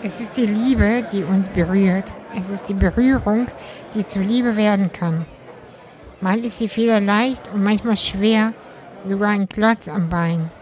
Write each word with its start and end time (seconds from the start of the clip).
Es 0.00 0.20
ist 0.20 0.36
die 0.36 0.46
Liebe, 0.46 1.04
die 1.12 1.24
uns 1.24 1.48
berührt. 1.48 2.14
Es 2.36 2.50
ist 2.50 2.68
die 2.68 2.74
Berührung, 2.74 3.46
die 3.96 4.06
zur 4.06 4.22
Liebe 4.22 4.54
werden 4.54 4.92
kann. 4.92 5.26
Mal 6.20 6.44
ist 6.44 6.58
sie 6.58 6.68
federleicht 6.68 7.50
und 7.52 7.64
manchmal 7.64 7.96
schwer, 7.96 8.52
sogar 9.02 9.30
ein 9.30 9.48
Klotz 9.48 9.88
am 9.88 10.08
Bein. 10.08 10.52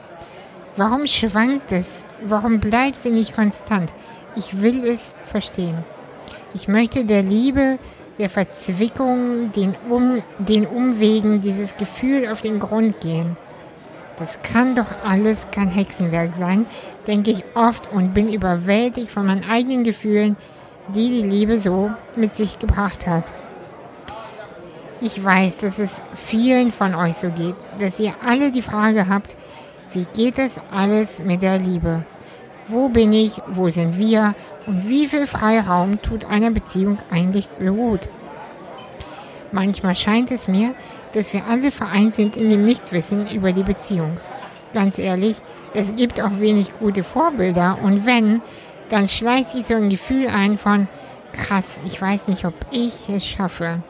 Warum 0.76 1.06
schwankt 1.06 1.70
es? 1.70 2.04
Warum 2.24 2.60
bleibt 2.60 3.02
sie 3.02 3.10
nicht 3.10 3.34
konstant? 3.34 3.92
Ich 4.36 4.62
will 4.62 4.86
es 4.86 5.14
verstehen. 5.26 5.84
Ich 6.54 6.66
möchte 6.66 7.04
der 7.04 7.22
Liebe, 7.22 7.78
der 8.18 8.30
Verzwickung, 8.30 9.52
den, 9.52 9.74
um, 9.90 10.22
den 10.38 10.66
Umwegen, 10.66 11.42
dieses 11.42 11.76
Gefühl 11.76 12.28
auf 12.28 12.40
den 12.40 12.58
Grund 12.58 13.02
gehen. 13.02 13.36
Das 14.18 14.42
kann 14.42 14.74
doch 14.74 14.86
alles 15.04 15.46
kein 15.50 15.68
Hexenwerk 15.68 16.34
sein, 16.34 16.66
denke 17.06 17.30
ich 17.30 17.44
oft 17.54 17.92
und 17.92 18.14
bin 18.14 18.32
überwältigt 18.32 19.10
von 19.10 19.26
meinen 19.26 19.48
eigenen 19.48 19.84
Gefühlen, 19.84 20.36
die 20.94 21.08
die 21.08 21.28
Liebe 21.28 21.58
so 21.58 21.90
mit 22.14 22.34
sich 22.34 22.58
gebracht 22.58 23.06
hat. 23.06 23.24
Ich 25.02 25.22
weiß, 25.22 25.58
dass 25.58 25.78
es 25.78 26.00
vielen 26.14 26.72
von 26.72 26.94
euch 26.94 27.16
so 27.16 27.28
geht, 27.28 27.56
dass 27.78 28.00
ihr 28.00 28.14
alle 28.26 28.50
die 28.50 28.62
Frage 28.62 29.08
habt, 29.08 29.36
wie 29.92 30.06
geht 30.14 30.38
das 30.38 30.60
alles 30.70 31.22
mit 31.22 31.42
der 31.42 31.58
Liebe? 31.58 32.04
Wo 32.68 32.88
bin 32.88 33.12
ich? 33.12 33.40
Wo 33.46 33.68
sind 33.68 33.98
wir? 33.98 34.34
Und 34.66 34.88
wie 34.88 35.06
viel 35.06 35.26
Freiraum 35.26 36.00
tut 36.00 36.24
einer 36.24 36.50
Beziehung 36.50 36.98
eigentlich 37.10 37.46
so 37.46 37.72
gut? 37.72 38.08
Manchmal 39.52 39.94
scheint 39.94 40.30
es 40.30 40.48
mir, 40.48 40.74
dass 41.16 41.32
wir 41.32 41.46
alle 41.46 41.70
vereint 41.70 42.14
sind 42.14 42.36
in 42.36 42.50
dem 42.50 42.62
Nichtwissen 42.62 43.26
über 43.30 43.52
die 43.52 43.62
Beziehung. 43.62 44.18
Ganz 44.74 44.98
ehrlich, 44.98 45.38
es 45.72 45.96
gibt 45.96 46.20
auch 46.20 46.38
wenig 46.40 46.78
gute 46.78 47.02
Vorbilder 47.02 47.78
und 47.82 48.04
wenn, 48.04 48.42
dann 48.90 49.08
schleicht 49.08 49.48
sich 49.48 49.64
so 49.64 49.74
ein 49.76 49.88
Gefühl 49.88 50.28
ein 50.28 50.58
von, 50.58 50.88
krass, 51.32 51.80
ich 51.86 52.00
weiß 52.00 52.28
nicht, 52.28 52.44
ob 52.44 52.52
ich 52.70 53.08
es 53.08 53.26
schaffe. 53.26 53.82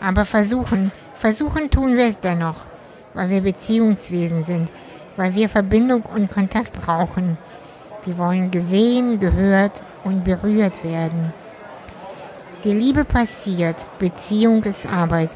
Aber 0.00 0.24
versuchen, 0.24 0.90
versuchen 1.14 1.70
tun 1.70 1.98
wir 1.98 2.06
es 2.06 2.18
dennoch, 2.18 2.64
weil 3.12 3.28
wir 3.28 3.42
Beziehungswesen 3.42 4.42
sind, 4.42 4.72
weil 5.18 5.34
wir 5.34 5.50
Verbindung 5.50 6.02
und 6.14 6.30
Kontakt 6.30 6.72
brauchen. 6.72 7.36
Wir 8.06 8.16
wollen 8.16 8.50
gesehen, 8.50 9.20
gehört 9.20 9.84
und 10.02 10.24
berührt 10.24 10.82
werden. 10.82 11.34
Die 12.64 12.72
Liebe 12.72 13.04
passiert, 13.04 13.86
Beziehung 13.98 14.62
ist 14.64 14.86
Arbeit. 14.86 15.30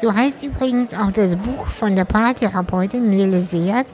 So 0.00 0.14
heißt 0.14 0.44
übrigens 0.44 0.94
auch 0.94 1.10
das 1.10 1.34
Buch 1.34 1.66
von 1.68 1.96
der 1.96 2.04
Paartherapeutin 2.04 3.08
Nele 3.08 3.40
Seert, 3.40 3.88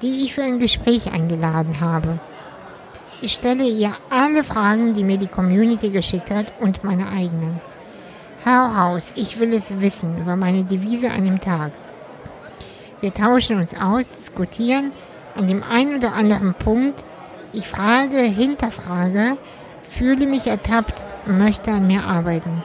die 0.00 0.22
ich 0.22 0.34
für 0.34 0.44
ein 0.44 0.60
Gespräch 0.60 1.12
eingeladen 1.12 1.80
habe. 1.80 2.20
Ich 3.20 3.32
stelle 3.32 3.64
ihr 3.64 3.92
alle 4.10 4.44
Fragen, 4.44 4.94
die 4.94 5.02
mir 5.02 5.18
die 5.18 5.26
Community 5.26 5.90
geschickt 5.90 6.30
hat 6.30 6.52
und 6.60 6.84
meine 6.84 7.08
eigenen. 7.08 7.60
Hau 8.46 8.66
raus, 8.66 9.12
ich 9.16 9.40
will 9.40 9.52
es 9.52 9.80
wissen 9.80 10.18
über 10.18 10.36
meine 10.36 10.62
Devise 10.62 11.10
an 11.10 11.24
dem 11.24 11.40
Tag. 11.40 11.72
Wir 13.00 13.12
tauschen 13.12 13.58
uns 13.58 13.74
aus, 13.74 14.08
diskutieren 14.08 14.92
an 15.34 15.48
dem 15.48 15.64
einen 15.64 15.96
oder 15.96 16.12
anderen 16.12 16.54
Punkt. 16.54 17.04
Ich 17.52 17.66
frage, 17.66 18.20
hinterfrage, 18.20 19.36
fühle 19.82 20.26
mich 20.26 20.46
ertappt, 20.46 21.04
möchte 21.26 21.72
an 21.72 21.88
mir 21.88 22.04
arbeiten. 22.04 22.62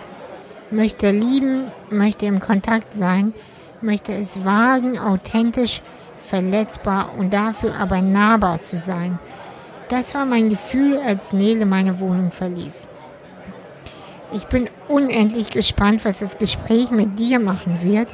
Möchte 0.75 1.09
lieben, 1.09 1.71
möchte 1.89 2.25
im 2.25 2.41
Kontakt 2.41 2.93
sein, 2.93 3.33
möchte 3.79 4.13
es 4.13 4.43
wagen, 4.43 4.99
authentisch, 4.99 5.81
verletzbar 6.21 7.11
und 7.17 7.33
dafür 7.33 7.77
aber 7.77 8.01
nahbar 8.01 8.61
zu 8.61 8.77
sein. 8.77 9.17
Das 9.87 10.13
war 10.13 10.25
mein 10.25 10.49
Gefühl, 10.49 10.99
als 10.99 11.31
Nele 11.31 11.65
meine 11.65 12.01
Wohnung 12.01 12.33
verließ. 12.33 12.89
Ich 14.33 14.47
bin 14.47 14.69
unendlich 14.89 15.49
gespannt, 15.49 16.03
was 16.03 16.19
das 16.19 16.37
Gespräch 16.37 16.91
mit 16.91 17.19
dir 17.19 17.39
machen 17.39 17.81
wird, 17.81 18.09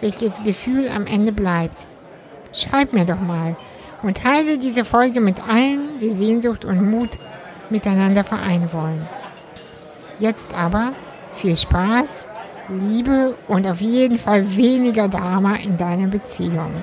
welches 0.00 0.42
Gefühl 0.42 0.88
am 0.88 1.06
Ende 1.06 1.30
bleibt. 1.30 1.86
Schreib 2.52 2.92
mir 2.92 3.04
doch 3.04 3.20
mal 3.20 3.54
und 4.02 4.16
teile 4.16 4.58
diese 4.58 4.84
Folge 4.84 5.20
mit 5.20 5.48
allen, 5.48 6.00
die 6.00 6.10
Sehnsucht 6.10 6.64
und 6.64 6.90
Mut 6.90 7.10
miteinander 7.70 8.24
vereinen 8.24 8.72
wollen. 8.72 9.08
Jetzt 10.18 10.54
aber 10.54 10.92
viel 11.34 11.56
Spaß, 11.56 12.26
Liebe 12.68 13.36
und 13.48 13.66
auf 13.66 13.80
jeden 13.80 14.18
Fall 14.18 14.56
weniger 14.56 15.08
Drama 15.08 15.56
in 15.56 15.76
deiner 15.76 16.06
Beziehung. 16.06 16.82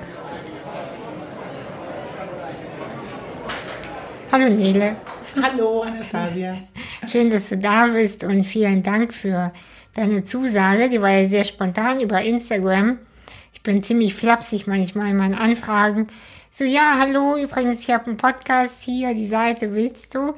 Hallo 4.30 4.48
Nele. 4.48 4.96
Hallo 5.42 5.82
Anastasia. 5.82 6.56
Schön, 7.10 7.30
dass 7.30 7.48
du 7.48 7.56
da 7.56 7.86
bist 7.86 8.24
und 8.24 8.44
vielen 8.44 8.82
Dank 8.82 9.14
für 9.14 9.52
deine 9.94 10.24
Zusage. 10.24 10.88
Die 10.88 11.00
war 11.00 11.10
ja 11.10 11.28
sehr 11.28 11.44
spontan 11.44 12.00
über 12.00 12.20
Instagram. 12.20 12.98
Ich 13.54 13.62
bin 13.62 13.82
ziemlich 13.82 14.14
flapsig 14.14 14.66
manchmal 14.66 15.10
in 15.10 15.16
meinen 15.16 15.34
Anfragen. 15.34 16.08
So, 16.50 16.64
ja, 16.64 16.96
hallo, 16.98 17.36
übrigens, 17.36 17.80
ich 17.80 17.90
habe 17.90 18.06
einen 18.06 18.16
Podcast 18.16 18.82
hier, 18.82 19.14
die 19.14 19.26
Seite 19.26 19.74
willst 19.74 20.14
du? 20.14 20.34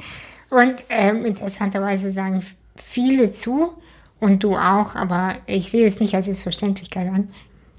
Und 0.50 0.84
ähm, 0.88 1.25
interessanterweise 1.25 2.10
sagen 2.10 2.44
viele 2.76 3.32
zu 3.32 3.75
und 4.20 4.44
du 4.44 4.56
auch, 4.56 4.94
aber 4.94 5.36
ich 5.47 5.70
sehe 5.70 5.86
es 5.86 5.98
nicht 6.00 6.14
als 6.14 6.26
Selbstverständlichkeit 6.26 7.08
an. 7.08 7.28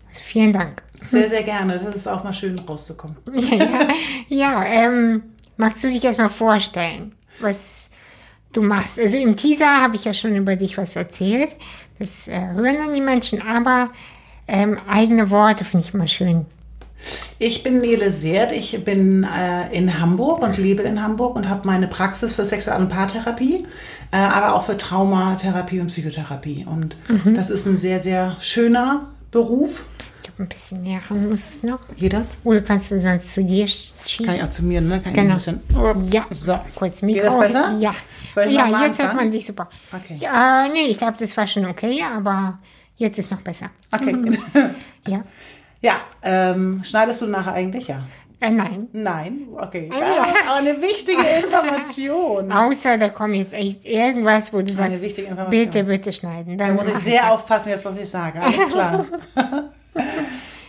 Also 0.10 0.22
vielen 0.22 0.52
Dank. 0.52 0.84
Sehr, 1.02 1.30
sehr 1.30 1.44
gerne. 1.44 1.80
Das 1.80 1.96
ist 1.96 2.08
auch 2.08 2.24
mal 2.24 2.34
schön 2.34 2.60
rauszukommen. 2.60 3.16
ja, 3.34 3.88
ja 4.28 4.64
ähm, 4.66 5.24
magst 5.58 5.84
du 5.84 5.90
dich 5.90 6.04
erstmal 6.04 6.30
vorstellen, 6.30 7.14
was 7.40 7.90
du 8.52 8.62
machst? 8.62 9.00
Also 9.00 9.18
im 9.18 9.36
Teaser 9.36 9.82
habe 9.82 9.96
ich 9.96 10.06
ja 10.06 10.14
schon 10.14 10.36
über 10.36 10.56
dich 10.56 10.78
was 10.78 10.96
erzählt. 10.96 11.56
Das 11.98 12.28
äh, 12.28 12.48
hören 12.54 12.78
dann 12.78 12.94
die 12.94 13.02
Menschen, 13.02 13.42
aber 13.42 13.88
ähm, 14.48 14.78
eigene 14.90 15.30
Worte 15.30 15.64
finde 15.64 15.86
ich 15.86 15.94
immer 15.94 16.08
schön. 16.08 16.46
Ich 17.40 17.64
bin 17.64 17.82
Nele 17.82 18.12
Seert, 18.12 18.52
ich 18.52 18.84
bin 18.84 19.24
äh, 19.24 19.76
in 19.76 20.00
Hamburg 20.00 20.42
und 20.42 20.58
lebe 20.58 20.84
in 20.84 21.02
Hamburg 21.02 21.36
und 21.36 21.50
habe 21.50 21.68
meine 21.68 21.88
Praxis 21.88 22.34
für 22.34 22.46
Sexual- 22.46 22.80
und 22.80 22.90
Paartherapie, 22.90 23.66
äh, 24.12 24.18
aber 24.18 24.56
auch 24.56 24.64
für 24.64 24.78
Traumatherapie 24.78 25.80
und 25.80 25.88
Psychotherapie. 25.88 26.66
Und 26.70 26.96
mhm. 27.08 27.34
das 27.34 27.50
ist 27.50 27.66
ein 27.66 27.78
sehr, 27.78 28.00
sehr 28.00 28.38
schöner 28.40 29.08
Beruf. 29.32 29.86
Ich 30.22 30.30
habe 30.30 30.44
ein 30.44 30.50
bisschen 30.50 30.84
näher 30.84 31.02
ran, 31.10 31.30
muss 31.30 31.42
es 31.42 31.64
noch. 31.64 31.80
Geht 31.98 32.14
das? 32.14 32.40
Oder 32.44 32.62
kannst 32.62 32.92
du 32.92 33.00
sonst 33.00 33.32
zu 33.32 33.44
dir 33.44 33.68
schieben? 33.68 34.28
Kann 34.28 34.36
ich 34.36 34.44
auch 34.44 34.50
zu 34.50 34.64
mir, 34.64 34.80
ne? 34.82 35.00
Kann 35.02 35.14
genau. 35.14 35.32
ein 35.32 35.36
bisschen, 35.36 35.62
ja, 36.12 36.28
so. 36.30 36.60
kurz 36.76 37.02
Mikro. 37.02 37.24
Geht 37.24 37.34
das 37.34 37.40
besser? 37.40 37.78
Ja, 37.80 37.92
ja 38.46 38.86
jetzt 38.86 39.02
hört 39.02 39.16
man 39.16 39.32
dich 39.32 39.46
super. 39.48 39.68
Okay. 39.92 40.16
Ja, 40.20 40.68
nee, 40.72 40.84
ich 40.90 41.00
glaube, 41.00 41.16
das 41.18 41.36
war 41.36 41.48
schon 41.48 41.66
okay, 41.66 42.04
aber 42.04 42.60
jetzt 42.98 43.18
ist 43.18 43.32
noch 43.32 43.42
besser. 43.42 43.72
Okay. 43.92 44.14
Mhm. 44.14 44.38
ja. 45.08 45.24
Ja, 45.82 46.02
ähm, 46.22 46.84
schneidest 46.84 47.22
du 47.22 47.28
nachher 47.28 47.54
eigentlich? 47.54 47.88
Ja. 47.88 48.04
Äh, 48.40 48.50
nein. 48.50 48.88
Nein? 48.92 49.48
Okay. 49.56 49.90
Ah, 49.94 50.00
ja. 50.00 50.26
Aber 50.48 50.56
eine 50.56 50.82
wichtige 50.82 51.22
Information. 51.44 52.52
Außer 52.52 52.98
da 52.98 53.10
kommt 53.10 53.36
jetzt 53.36 53.54
echt 53.54 53.86
irgendwas, 53.86 54.52
wo 54.52 54.58
du 54.58 54.64
Eine 54.64 54.74
sagst, 54.74 55.02
wichtige 55.04 55.28
Information. 55.28 55.52
bitte, 55.52 55.84
bitte 55.84 56.12
schneiden. 56.12 56.58
Da 56.58 56.68
Dann 56.68 56.76
muss 56.76 56.88
ich 56.88 56.96
sehr 56.96 57.32
aufpassen 57.32 57.70
jetzt, 57.70 57.86
was 57.86 57.98
ich 57.98 58.10
sage. 58.10 58.42
Alles 58.42 58.68
klar. 58.70 59.06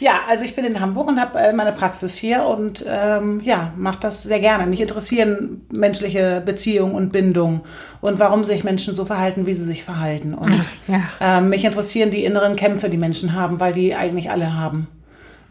ja, 0.01 0.21
also 0.29 0.45
ich 0.45 0.55
bin 0.55 0.67
in 0.67 0.81
Hamburg 0.81 1.09
und 1.09 1.19
habe 1.19 1.39
äh, 1.39 1.53
meine 1.55 1.73
Praxis 1.73 2.15
hier 2.17 2.45
und 2.45 2.85
ähm, 2.87 3.41
ja, 3.43 3.73
mache 3.77 4.01
das 4.01 4.23
sehr 4.23 4.41
gerne. 4.41 4.67
Mich 4.67 4.83
interessieren 4.83 5.63
menschliche 5.73 6.43
Beziehungen 6.45 6.95
und 6.95 7.11
Bindung 7.11 7.63
und 8.03 8.19
warum 8.19 8.45
sich 8.45 8.65
Menschen 8.65 8.93
so 8.95 9.07
verhalten, 9.07 9.47
wie 9.47 9.55
sie 9.55 9.65
sich 9.65 9.83
verhalten. 9.83 10.35
Und 10.35 10.63
ja. 10.89 11.01
ähm, 11.21 11.49
mich 11.49 11.65
interessieren 11.65 12.11
die 12.11 12.27
inneren 12.27 12.55
Kämpfe, 12.55 12.91
die 12.91 12.99
Menschen 12.99 13.33
haben, 13.35 13.61
weil 13.61 13.73
die 13.73 13.95
eigentlich 13.95 14.31
alle 14.31 14.55
haben. 14.55 14.89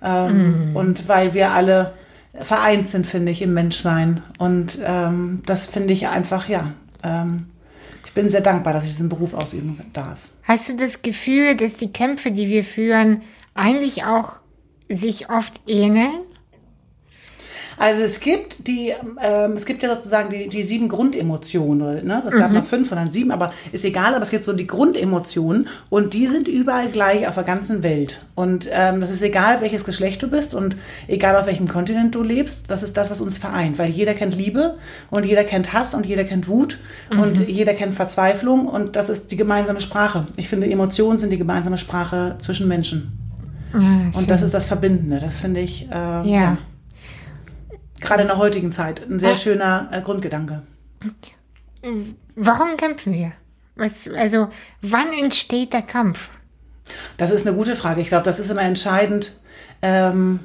Ähm, 0.03 0.71
Und 0.73 1.07
weil 1.07 1.33
wir 1.33 1.51
alle 1.51 1.93
vereint 2.33 2.87
sind, 2.87 3.05
finde 3.05 3.31
ich, 3.31 3.41
im 3.41 3.53
Menschsein. 3.53 4.23
Und 4.37 4.77
ähm, 4.83 5.41
das 5.45 5.65
finde 5.65 5.93
ich 5.93 6.07
einfach, 6.07 6.47
ja. 6.47 6.71
Ähm, 7.03 7.47
ich 8.05 8.13
bin 8.13 8.29
sehr 8.29 8.41
dankbar, 8.41 8.73
dass 8.73 8.83
ich 8.83 8.91
diesen 8.91 9.09
Beruf 9.09 9.33
ausüben 9.33 9.79
darf. 9.93 10.19
Hast 10.43 10.69
du 10.69 10.75
das 10.75 11.01
Gefühl, 11.01 11.55
dass 11.55 11.75
die 11.75 11.91
Kämpfe, 11.93 12.31
die 12.31 12.49
wir 12.49 12.63
führen, 12.63 13.21
eigentlich 13.53 14.03
auch 14.03 14.41
sich 14.89 15.29
oft 15.29 15.61
ähneln? 15.67 16.19
Also 17.81 18.03
es 18.03 18.19
gibt 18.19 18.67
die, 18.67 18.93
ähm, 19.23 19.53
es 19.53 19.65
gibt 19.65 19.81
ja 19.81 19.89
sozusagen 19.89 20.29
die, 20.29 20.47
die 20.47 20.61
sieben 20.61 20.87
Grundemotionen. 20.87 22.05
Ne? 22.05 22.21
Es 22.27 22.35
gab 22.35 22.51
noch 22.51 22.63
fünf 22.63 22.91
und 22.91 22.97
dann 22.97 23.09
sieben, 23.09 23.31
aber 23.31 23.51
ist 23.71 23.83
egal, 23.83 24.13
aber 24.13 24.21
es 24.21 24.29
gibt 24.29 24.43
so 24.43 24.53
die 24.53 24.67
Grundemotionen 24.67 25.67
und 25.89 26.13
die 26.13 26.27
sind 26.27 26.47
überall 26.47 26.89
gleich 26.89 27.27
auf 27.27 27.33
der 27.33 27.43
ganzen 27.43 27.81
Welt. 27.81 28.23
Und 28.35 28.69
ähm, 28.71 29.01
das 29.01 29.09
ist 29.09 29.23
egal, 29.23 29.61
welches 29.61 29.83
Geschlecht 29.83 30.21
du 30.21 30.27
bist 30.27 30.53
und 30.53 30.77
egal 31.07 31.35
auf 31.35 31.47
welchem 31.47 31.67
Kontinent 31.67 32.13
du 32.13 32.21
lebst, 32.21 32.69
das 32.69 32.83
ist 32.83 32.97
das, 32.97 33.09
was 33.09 33.19
uns 33.19 33.39
vereint. 33.39 33.79
Weil 33.79 33.89
jeder 33.89 34.13
kennt 34.13 34.35
Liebe 34.35 34.75
und 35.09 35.25
jeder 35.25 35.43
kennt 35.43 35.73
Hass 35.73 35.95
und 35.95 36.05
jeder 36.05 36.23
kennt 36.23 36.47
Wut 36.47 36.77
und 37.09 37.47
jeder 37.49 37.73
kennt 37.73 37.95
Verzweiflung 37.95 38.67
und 38.67 38.95
das 38.95 39.09
ist 39.09 39.31
die 39.31 39.37
gemeinsame 39.37 39.81
Sprache. 39.81 40.27
Ich 40.37 40.49
finde, 40.49 40.69
Emotionen 40.69 41.17
sind 41.17 41.31
die 41.31 41.39
gemeinsame 41.39 41.79
Sprache 41.79 42.35
zwischen 42.37 42.67
Menschen. 42.67 43.17
Ja, 43.73 44.11
Und 44.13 44.29
das 44.29 44.43
ist 44.43 44.53
das 44.53 44.65
Verbindende. 44.65 45.19
Das 45.19 45.39
finde 45.39 45.61
ich 45.61 45.89
äh, 45.89 45.95
ja. 45.95 46.23
ja. 46.23 46.57
Gerade 48.01 48.23
in 48.23 48.27
der 48.27 48.37
heutigen 48.37 48.71
Zeit 48.71 49.07
ein 49.07 49.19
sehr 49.19 49.35
schöner 49.35 49.89
äh, 49.91 50.01
Grundgedanke. 50.01 50.63
warum 52.35 52.77
kämpfen 52.77 53.13
wir? 53.13 53.33
Was, 53.75 54.09
also, 54.09 54.49
wann 54.81 55.13
entsteht 55.13 55.73
der 55.73 55.81
Kampf? 55.81 56.29
Das 57.17 57.31
ist 57.31 57.47
eine 57.47 57.55
gute 57.55 57.75
Frage. 57.75 58.01
Ich 58.01 58.09
glaube, 58.09 58.25
das 58.25 58.39
ist 58.39 58.51
immer 58.51 58.63
entscheidend, 58.63 59.39
ähm, 59.81 60.39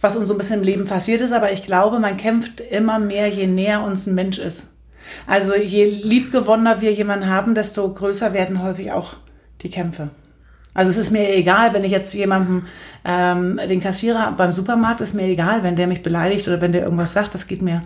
was 0.00 0.16
uns 0.16 0.28
so 0.28 0.34
ein 0.34 0.38
bisschen 0.38 0.60
im 0.60 0.64
Leben 0.64 0.86
passiert 0.86 1.20
ist. 1.20 1.32
Aber 1.32 1.52
ich 1.52 1.62
glaube, 1.62 1.98
man 1.98 2.16
kämpft 2.16 2.60
immer 2.60 2.98
mehr, 2.98 3.28
je 3.28 3.46
näher 3.46 3.82
uns 3.82 4.06
ein 4.06 4.14
Mensch 4.14 4.38
ist. 4.38 4.72
Also 5.26 5.54
je 5.54 5.84
liebgewonnener 5.84 6.80
wir 6.80 6.92
jemanden 6.92 7.28
haben, 7.28 7.54
desto 7.54 7.88
größer 7.92 8.32
werden 8.32 8.62
häufig 8.62 8.92
auch 8.92 9.14
die 9.62 9.70
Kämpfe. 9.70 10.10
Also 10.76 10.90
es 10.90 10.98
ist 10.98 11.10
mir 11.10 11.34
egal, 11.34 11.72
wenn 11.72 11.84
ich 11.84 11.90
jetzt 11.90 12.12
jemandem 12.12 12.66
ähm, 13.06 13.58
den 13.66 13.80
Kassierer 13.80 14.32
beim 14.36 14.52
Supermarkt 14.52 15.00
ist 15.00 15.14
mir 15.14 15.24
egal, 15.24 15.62
wenn 15.62 15.74
der 15.74 15.86
mich 15.86 16.02
beleidigt 16.02 16.46
oder 16.48 16.60
wenn 16.60 16.72
der 16.72 16.82
irgendwas 16.82 17.14
sagt. 17.14 17.32
Das 17.32 17.46
geht 17.46 17.62
mir, 17.62 17.80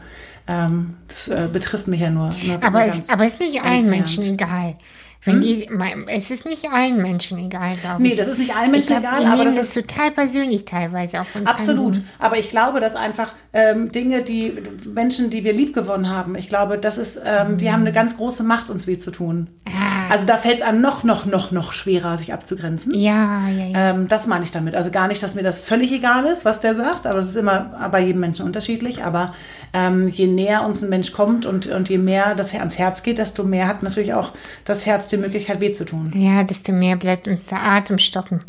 ähm, 0.49 0.97
das 1.07 1.29
äh, 1.29 1.49
betrifft 1.53 1.87
mich 1.87 2.01
ja 2.01 2.11
nur. 2.11 2.31
nur 2.45 2.63
aber, 2.63 2.85
es, 2.87 3.09
aber 3.09 3.25
ist 3.25 3.39
nicht 3.39 3.63
allen 3.63 3.89
Menschen 3.89 4.25
egal. 4.25 4.75
Wenn 5.23 5.35
hm? 5.35 5.41
die, 5.43 5.69
es 6.07 6.31
ist 6.31 6.47
nicht 6.47 6.71
allen 6.73 7.03
Menschen 7.03 7.39
egal, 7.39 7.77
glaube 7.77 8.03
ich. 8.03 8.11
Nee, 8.11 8.17
das 8.17 8.27
ist 8.27 8.39
nicht 8.39 8.57
allen 8.57 8.71
Menschen 8.71 8.99
glaub, 8.99 9.01
egal. 9.01 9.21
Die 9.21 9.27
aber 9.27 9.37
nehmen 9.37 9.57
das 9.57 9.75
das 9.75 9.87
total 9.87 10.11
persönlich 10.13 10.65
teilweise 10.65 11.21
auch 11.21 11.27
von 11.27 11.47
Absolut. 11.47 11.97
anderen. 11.97 12.09
Aber 12.19 12.39
ich 12.39 12.49
glaube, 12.49 12.81
dass 12.81 12.97
einfach 12.97 13.35
ähm, 13.53 13.93
Dinge, 13.93 14.23
die 14.23 14.55
Menschen, 14.87 15.29
die 15.29 15.45
wir 15.45 15.53
liebgewonnen 15.53 16.09
haben, 16.09 16.37
ich 16.37 16.49
glaube, 16.49 16.79
das 16.79 16.97
ist, 16.97 17.21
ähm, 17.23 17.59
die 17.59 17.71
haben 17.71 17.83
eine 17.83 17.93
ganz 17.93 18.17
große 18.17 18.43
Macht, 18.43 18.71
uns 18.71 18.87
weh 18.87 18.97
zu 18.97 19.11
tun. 19.11 19.49
Ah. 19.67 20.11
Also 20.11 20.25
da 20.25 20.39
fällt 20.39 20.57
es 20.57 20.63
einem 20.63 20.81
noch, 20.81 21.05
noch, 21.05 21.27
noch, 21.27 21.51
noch 21.51 21.75
schwerer, 21.75 22.17
sich 22.17 22.33
abzugrenzen. 22.33 22.95
Ja, 22.95 23.47
ja, 23.49 23.67
ja. 23.67 23.91
Ähm, 23.91 24.09
das 24.09 24.27
meine 24.27 24.45
ich 24.45 24.53
damit. 24.53 24.75
Also 24.75 24.91
gar 24.91 25.07
nicht, 25.07 25.23
dass 25.23 25.35
mir 25.35 25.43
das 25.43 25.61
völlig 25.61 25.93
egal 25.93 26.25
ist, 26.25 26.47
was 26.47 26.61
der 26.61 26.75
sagt, 26.75 27.07
aber 27.07 27.19
es 27.19 27.29
ist 27.29 27.37
immer 27.37 27.91
bei 27.93 28.01
jedem 28.01 28.21
Menschen 28.21 28.47
unterschiedlich. 28.47 29.05
Aber 29.05 29.35
ähm, 29.73 30.09
je 30.09 30.27
näher 30.27 30.65
uns 30.67 30.83
ein 30.83 30.91
Mensch 30.91 31.13
kommt 31.13 31.47
und, 31.47 31.67
und 31.67 31.89
je 31.89 31.99
mehr 31.99 32.35
das 32.35 32.55
ans 32.55 32.79
Herz 32.79 33.03
geht, 33.03 33.19
desto 33.19 33.45
mehr 33.45 33.69
hat 33.69 33.83
natürlich 33.83 34.15
auch 34.15 34.33
das 34.65 34.87
Herz 34.87 35.09
die 35.09 35.17
Möglichkeit, 35.17 35.61
weh 35.61 35.73
zu 35.73 35.85
tun. 35.85 36.13
Ja, 36.15 36.43
desto 36.43 36.73
mehr 36.73 36.97
bleibt 36.97 37.29
uns 37.29 37.45
der 37.45 37.63
Atem 37.63 37.99
stocken. 37.99 38.43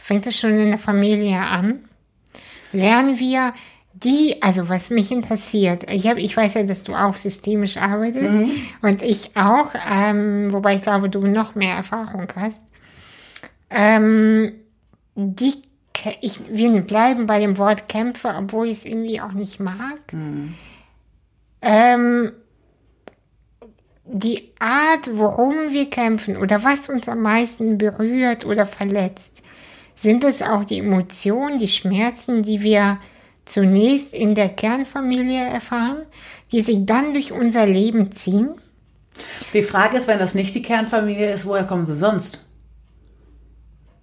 Fängt 0.00 0.26
es 0.26 0.38
schon 0.38 0.58
in 0.58 0.70
der 0.70 0.78
Familie 0.78 1.38
an? 1.38 1.80
Lernen 2.72 3.18
wir 3.18 3.52
die, 3.92 4.40
also 4.42 4.68
was 4.68 4.90
mich 4.90 5.10
interessiert, 5.10 5.90
ich, 5.90 6.06
hab, 6.06 6.18
ich 6.18 6.36
weiß 6.36 6.54
ja, 6.54 6.62
dass 6.62 6.84
du 6.84 6.94
auch 6.94 7.16
systemisch 7.16 7.76
arbeitest 7.76 8.32
und 8.82 9.02
ich 9.02 9.36
auch, 9.36 9.74
ähm, 9.90 10.52
wobei 10.52 10.76
ich 10.76 10.82
glaube, 10.82 11.08
du 11.08 11.26
noch 11.26 11.54
mehr 11.54 11.74
Erfahrung 11.74 12.28
hast. 12.36 12.62
Ähm, 13.70 14.52
die, 15.14 15.62
ich, 16.20 16.40
wir 16.48 16.80
bleiben 16.80 17.26
bei 17.26 17.40
dem 17.40 17.58
Wort 17.58 17.88
Kämpfe, 17.88 18.34
obwohl 18.36 18.68
ich 18.68 18.78
es 18.78 18.84
irgendwie 18.84 19.20
auch 19.20 19.32
nicht 19.32 19.60
mag. 19.60 19.98
Ähm, 21.60 22.32
die 24.04 24.52
Art, 24.58 25.10
worum 25.12 25.70
wir 25.70 25.90
kämpfen 25.90 26.36
oder 26.36 26.64
was 26.64 26.88
uns 26.88 27.08
am 27.08 27.20
meisten 27.20 27.78
berührt 27.78 28.44
oder 28.44 28.64
verletzt, 28.64 29.42
sind 29.94 30.24
es 30.24 30.42
auch 30.42 30.64
die 30.64 30.78
Emotionen, 30.78 31.58
die 31.58 31.68
Schmerzen, 31.68 32.42
die 32.42 32.62
wir 32.62 32.98
zunächst 33.44 34.14
in 34.14 34.34
der 34.34 34.50
Kernfamilie 34.50 35.44
erfahren, 35.44 36.06
die 36.52 36.60
sich 36.60 36.86
dann 36.86 37.12
durch 37.12 37.32
unser 37.32 37.66
Leben 37.66 38.12
ziehen? 38.12 38.54
Die 39.52 39.62
Frage 39.62 39.96
ist, 39.96 40.06
wenn 40.06 40.18
das 40.18 40.34
nicht 40.34 40.54
die 40.54 40.62
Kernfamilie 40.62 41.32
ist, 41.32 41.44
woher 41.44 41.64
kommen 41.64 41.84
sie 41.84 41.96
sonst? 41.96 42.44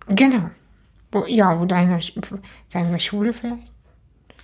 Genau. 0.08 0.50
Wo, 1.16 1.26
ja, 1.28 1.58
wo 1.58 1.64
deine, 1.64 2.02
sagen 2.68 2.92
wir 2.92 3.00
Schule 3.00 3.32
vielleicht? 3.32 3.72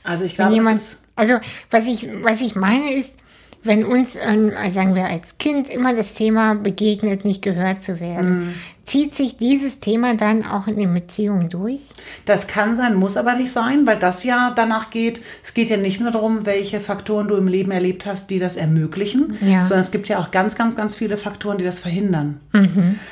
Also 0.03 0.23
ich 0.23 0.35
glaube, 0.35 0.53
jemand, 0.53 0.81
also 1.15 1.33
was 1.69 1.85
ich, 1.85 2.07
was 2.23 2.39
ich 2.39 2.55
meine 2.55 2.93
ist, 2.93 3.13
wenn 3.61 3.85
uns, 3.85 4.15
ähm, 4.15 4.53
sagen 4.69 4.95
wir 4.95 5.05
als 5.05 5.37
Kind, 5.37 5.69
immer 5.69 5.93
das 5.93 6.13
Thema 6.13 6.55
begegnet, 6.55 7.25
nicht 7.25 7.41
gehört 7.41 7.83
zu 7.83 7.99
werden, 7.99 8.55
zieht 8.85 9.15
sich 9.15 9.37
dieses 9.37 9.79
Thema 9.79 10.15
dann 10.15 10.43
auch 10.45 10.67
in 10.67 10.75
den 10.75 10.93
Beziehungen 10.93 11.49
durch? 11.49 11.81
das 12.25 12.47
kann 12.47 12.75
sein, 12.75 12.95
muss 12.95 13.15
aber 13.17 13.35
nicht 13.35 13.51
sein, 13.51 13.85
weil 13.87 13.97
das 13.97 14.23
ja 14.23 14.51
danach 14.55 14.89
geht. 14.89 15.21
Es 15.43 15.53
geht 15.53 15.69
ja 15.69 15.77
nicht 15.77 16.01
nur 16.01 16.11
darum, 16.11 16.45
welche 16.45 16.79
Faktoren 16.81 17.27
du 17.27 17.35
im 17.35 17.47
Leben 17.47 17.71
erlebt 17.71 18.05
hast, 18.05 18.29
die 18.29 18.39
das 18.39 18.55
ermöglichen, 18.55 19.37
Ja. 19.41 19.63
sondern 19.63 19.81
es 19.81 19.91
gibt 19.91 20.07
ja 20.07 20.19
auch 20.19 20.31
ganz, 20.31 20.55
ganz, 20.55 20.75
ganz 20.75 20.95
viele 20.95 21.17
Faktoren, 21.17 21.57
die 21.57 21.63
das 21.63 21.79
verhindern. 21.79 22.39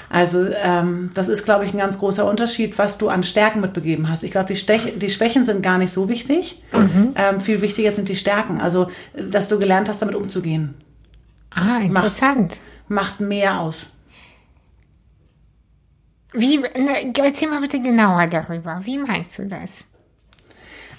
Also 0.10 0.46
ähm, 0.64 1.12
das 1.14 1.28
ist, 1.28 1.44
glaube 1.46 1.66
ich, 1.66 1.74
ein 1.74 1.78
ganz 1.80 1.98
großer 2.00 2.28
Unterschied, 2.30 2.78
was 2.78 2.98
du 2.98 3.10
an 3.10 3.24
Stärken 3.24 3.62
mitbegeben 3.62 4.10
hast. 4.10 4.24
Ich 4.24 4.32
glaube, 4.32 4.54
die, 4.54 5.00
die 5.00 5.10
Schwächen 5.10 5.46
sind 5.46 5.62
gar 5.64 5.78
nicht 5.78 5.92
so 5.92 6.10
wichtig. 6.10 6.62
Ähm, 6.74 7.42
viel 7.42 7.62
wichtiger 7.62 7.92
sind 7.92 8.10
die 8.10 8.16
Stärken. 8.16 8.60
Also, 8.60 8.90
dass 9.30 9.48
du 9.50 9.60
gelernt 9.60 9.88
hast, 9.90 10.02
damit 10.02 10.16
umzugehen. 10.16 10.74
Ah, 11.52 11.80
interessant. 11.80 12.60
Macht 12.88 13.20
mehr 13.22 13.60
aus. 13.60 13.86
Wie, 16.32 16.58
ne, 16.58 17.12
erzähl 17.18 17.50
mal 17.50 17.62
bitte 17.62 17.82
genauer 17.82 18.28
darüber. 18.28 18.82
Wie 18.84 18.98
meinst 18.98 19.40
du 19.40 19.48
das? 19.48 19.86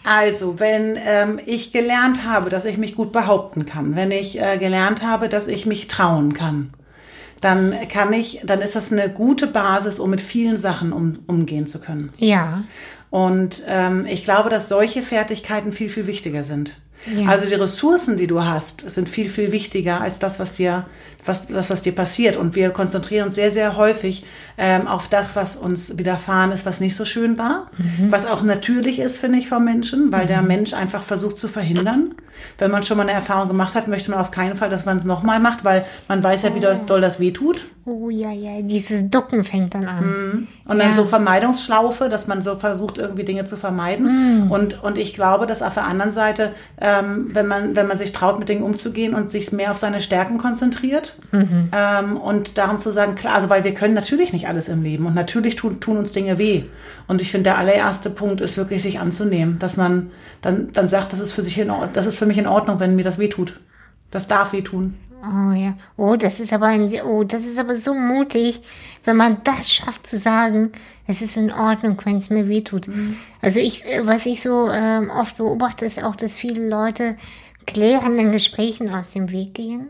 Also, 0.02 0.58
wenn 0.58 0.98
ähm, 1.04 1.38
ich 1.44 1.72
gelernt 1.72 2.24
habe, 2.24 2.48
dass 2.48 2.64
ich 2.64 2.78
mich 2.78 2.94
gut 2.94 3.12
behaupten 3.12 3.66
kann, 3.66 3.96
wenn 3.96 4.10
ich 4.10 4.40
äh, 4.40 4.56
gelernt 4.56 5.02
habe, 5.02 5.28
dass 5.28 5.46
ich 5.46 5.66
mich 5.66 5.88
trauen 5.88 6.32
kann, 6.32 6.70
dann 7.40 7.74
kann 7.88 8.12
ich, 8.12 8.40
dann 8.44 8.60
ist 8.60 8.76
das 8.76 8.92
eine 8.92 9.10
gute 9.10 9.46
Basis, 9.46 9.98
um 9.98 10.10
mit 10.10 10.20
vielen 10.20 10.56
Sachen 10.56 10.92
um, 10.92 11.18
umgehen 11.26 11.66
zu 11.66 11.80
können. 11.80 12.12
Ja. 12.16 12.64
Und 13.10 13.62
ähm, 13.66 14.06
ich 14.08 14.24
glaube, 14.24 14.50
dass 14.50 14.68
solche 14.68 15.02
Fertigkeiten 15.02 15.72
viel, 15.72 15.90
viel 15.90 16.06
wichtiger 16.06 16.44
sind. 16.44 16.76
Ja. 17.06 17.28
Also 17.28 17.46
die 17.46 17.54
Ressourcen, 17.54 18.16
die 18.16 18.26
du 18.26 18.44
hast, 18.44 18.88
sind 18.90 19.08
viel, 19.08 19.28
viel 19.28 19.52
wichtiger 19.52 20.00
als 20.00 20.18
das, 20.18 20.38
was 20.38 20.52
dir, 20.52 20.86
was, 21.24 21.48
das, 21.48 21.70
was 21.70 21.82
dir 21.82 21.94
passiert. 21.94 22.36
Und 22.36 22.54
wir 22.54 22.70
konzentrieren 22.70 23.26
uns 23.26 23.34
sehr, 23.34 23.52
sehr 23.52 23.76
häufig 23.76 24.24
ähm, 24.58 24.86
auf 24.86 25.08
das, 25.08 25.34
was 25.36 25.56
uns 25.56 25.96
widerfahren 25.96 26.52
ist, 26.52 26.66
was 26.66 26.80
nicht 26.80 26.96
so 26.96 27.04
schön 27.04 27.38
war. 27.38 27.66
Was 28.10 28.26
auch 28.26 28.42
natürlich 28.42 28.98
ist, 28.98 29.18
finde 29.18 29.38
ich, 29.38 29.48
vom 29.48 29.64
Menschen, 29.64 30.12
weil 30.12 30.26
der 30.26 30.42
Mensch 30.42 30.74
einfach 30.74 31.02
versucht 31.02 31.38
zu 31.38 31.48
verhindern. 31.48 32.14
Wenn 32.58 32.70
man 32.70 32.84
schon 32.84 32.96
mal 32.96 33.04
eine 33.04 33.12
Erfahrung 33.12 33.48
gemacht 33.48 33.74
hat, 33.74 33.88
möchte 33.88 34.10
man 34.10 34.20
auf 34.20 34.30
keinen 34.30 34.56
Fall, 34.56 34.70
dass 34.70 34.84
man 34.84 34.98
es 34.98 35.04
nochmal 35.04 35.40
macht, 35.40 35.64
weil 35.64 35.84
man 36.08 36.22
weiß 36.22 36.42
ja, 36.42 36.54
wie 36.54 36.60
doll 36.60 36.78
doll 36.86 37.00
das 37.00 37.20
weh 37.20 37.32
tut. 37.32 37.66
Oh 37.92 38.08
ja, 38.08 38.30
ja, 38.30 38.62
dieses 38.62 39.10
Ducken 39.10 39.42
fängt 39.42 39.74
dann 39.74 39.86
an. 39.86 40.46
Und 40.68 40.78
dann 40.78 40.90
Ja. 40.90 40.94
so 40.94 41.04
Vermeidungsschlaufe, 41.04 42.08
dass 42.08 42.28
man 42.28 42.40
so 42.40 42.54
versucht, 42.56 42.98
irgendwie 42.98 43.24
Dinge 43.24 43.44
zu 43.46 43.56
vermeiden. 43.56 44.48
Und, 44.48 44.80
und 44.84 44.96
ich 44.96 45.12
glaube, 45.14 45.46
dass 45.46 45.60
auf 45.60 45.74
der 45.74 45.86
anderen 45.86 46.12
Seite, 46.12 46.52
ähm, 46.80 47.30
wenn, 47.32 47.48
man, 47.48 47.74
wenn 47.74 47.88
man 47.88 47.98
sich 47.98 48.12
traut, 48.12 48.38
mit 48.38 48.48
Dingen 48.48 48.62
umzugehen 48.62 49.12
und 49.14 49.28
sich 49.30 49.50
mehr 49.50 49.72
auf 49.72 49.78
seine 49.78 50.00
Stärken 50.00 50.38
konzentriert 50.38 51.16
ähm, 51.32 52.16
und 52.16 52.58
darum 52.58 52.78
zu 52.78 52.92
sagen, 52.92 53.16
klar, 53.16 53.34
also 53.34 53.50
weil 53.50 53.64
wir 53.64 53.74
können 53.74 53.94
natürlich 53.94 54.32
nicht 54.32 54.46
alles 54.46 54.68
im 54.68 54.82
Leben 54.84 55.06
und 55.06 55.14
natürlich 55.16 55.56
tun, 55.56 55.80
tun 55.80 55.96
uns 55.96 56.12
Dinge 56.12 56.38
weh. 56.38 56.62
Und 57.08 57.20
ich 57.20 57.32
finde, 57.32 57.44
der 57.44 57.58
allererste 57.58 58.08
Punkt 58.10 58.40
ist 58.40 58.56
wirklich, 58.56 58.82
sich 58.82 59.00
anzunehmen, 59.00 59.58
dass 59.58 59.76
man 59.76 60.10
dann, 60.42 60.70
dann 60.72 60.86
sagt, 60.88 61.12
das 61.12 61.18
ist 61.18 61.32
für 61.32 61.42
sich 61.42 61.58
in 61.58 61.70
Ordnung, 61.70 61.90
das 61.94 62.06
ist 62.06 62.16
für 62.18 62.26
mich 62.26 62.38
in 62.38 62.46
Ordnung, 62.46 62.78
wenn 62.78 62.94
mir 62.94 63.04
das 63.04 63.18
weh 63.18 63.28
tut. 63.28 63.58
Das 64.12 64.28
darf 64.28 64.52
weh 64.52 64.62
tun. 64.62 64.94
Oh 65.22 65.52
ja. 65.52 65.76
Oh, 65.96 66.16
das 66.16 66.40
ist 66.40 66.52
aber 66.52 66.66
ein 66.66 66.88
sehr, 66.88 67.06
oh, 67.06 67.24
das 67.24 67.44
ist 67.44 67.58
aber 67.58 67.74
so 67.74 67.94
mutig, 67.94 68.62
wenn 69.04 69.16
man 69.16 69.42
das 69.44 69.70
schafft 69.70 70.06
zu 70.06 70.16
sagen, 70.16 70.72
es 71.06 71.20
ist 71.20 71.36
in 71.36 71.52
Ordnung, 71.52 72.00
wenn 72.04 72.16
es 72.16 72.30
mir 72.30 72.48
wehtut. 72.48 72.88
Also 73.42 73.60
ich, 73.60 73.84
äh, 73.84 74.06
was 74.06 74.26
ich 74.26 74.40
so 74.40 74.70
ähm, 74.70 75.10
oft 75.10 75.36
beobachte, 75.36 75.84
ist 75.84 76.02
auch, 76.02 76.16
dass 76.16 76.38
viele 76.38 76.66
Leute 76.68 77.16
klärenden 77.66 78.32
Gesprächen 78.32 78.88
aus 78.90 79.10
dem 79.10 79.30
Weg 79.30 79.54
gehen. 79.54 79.86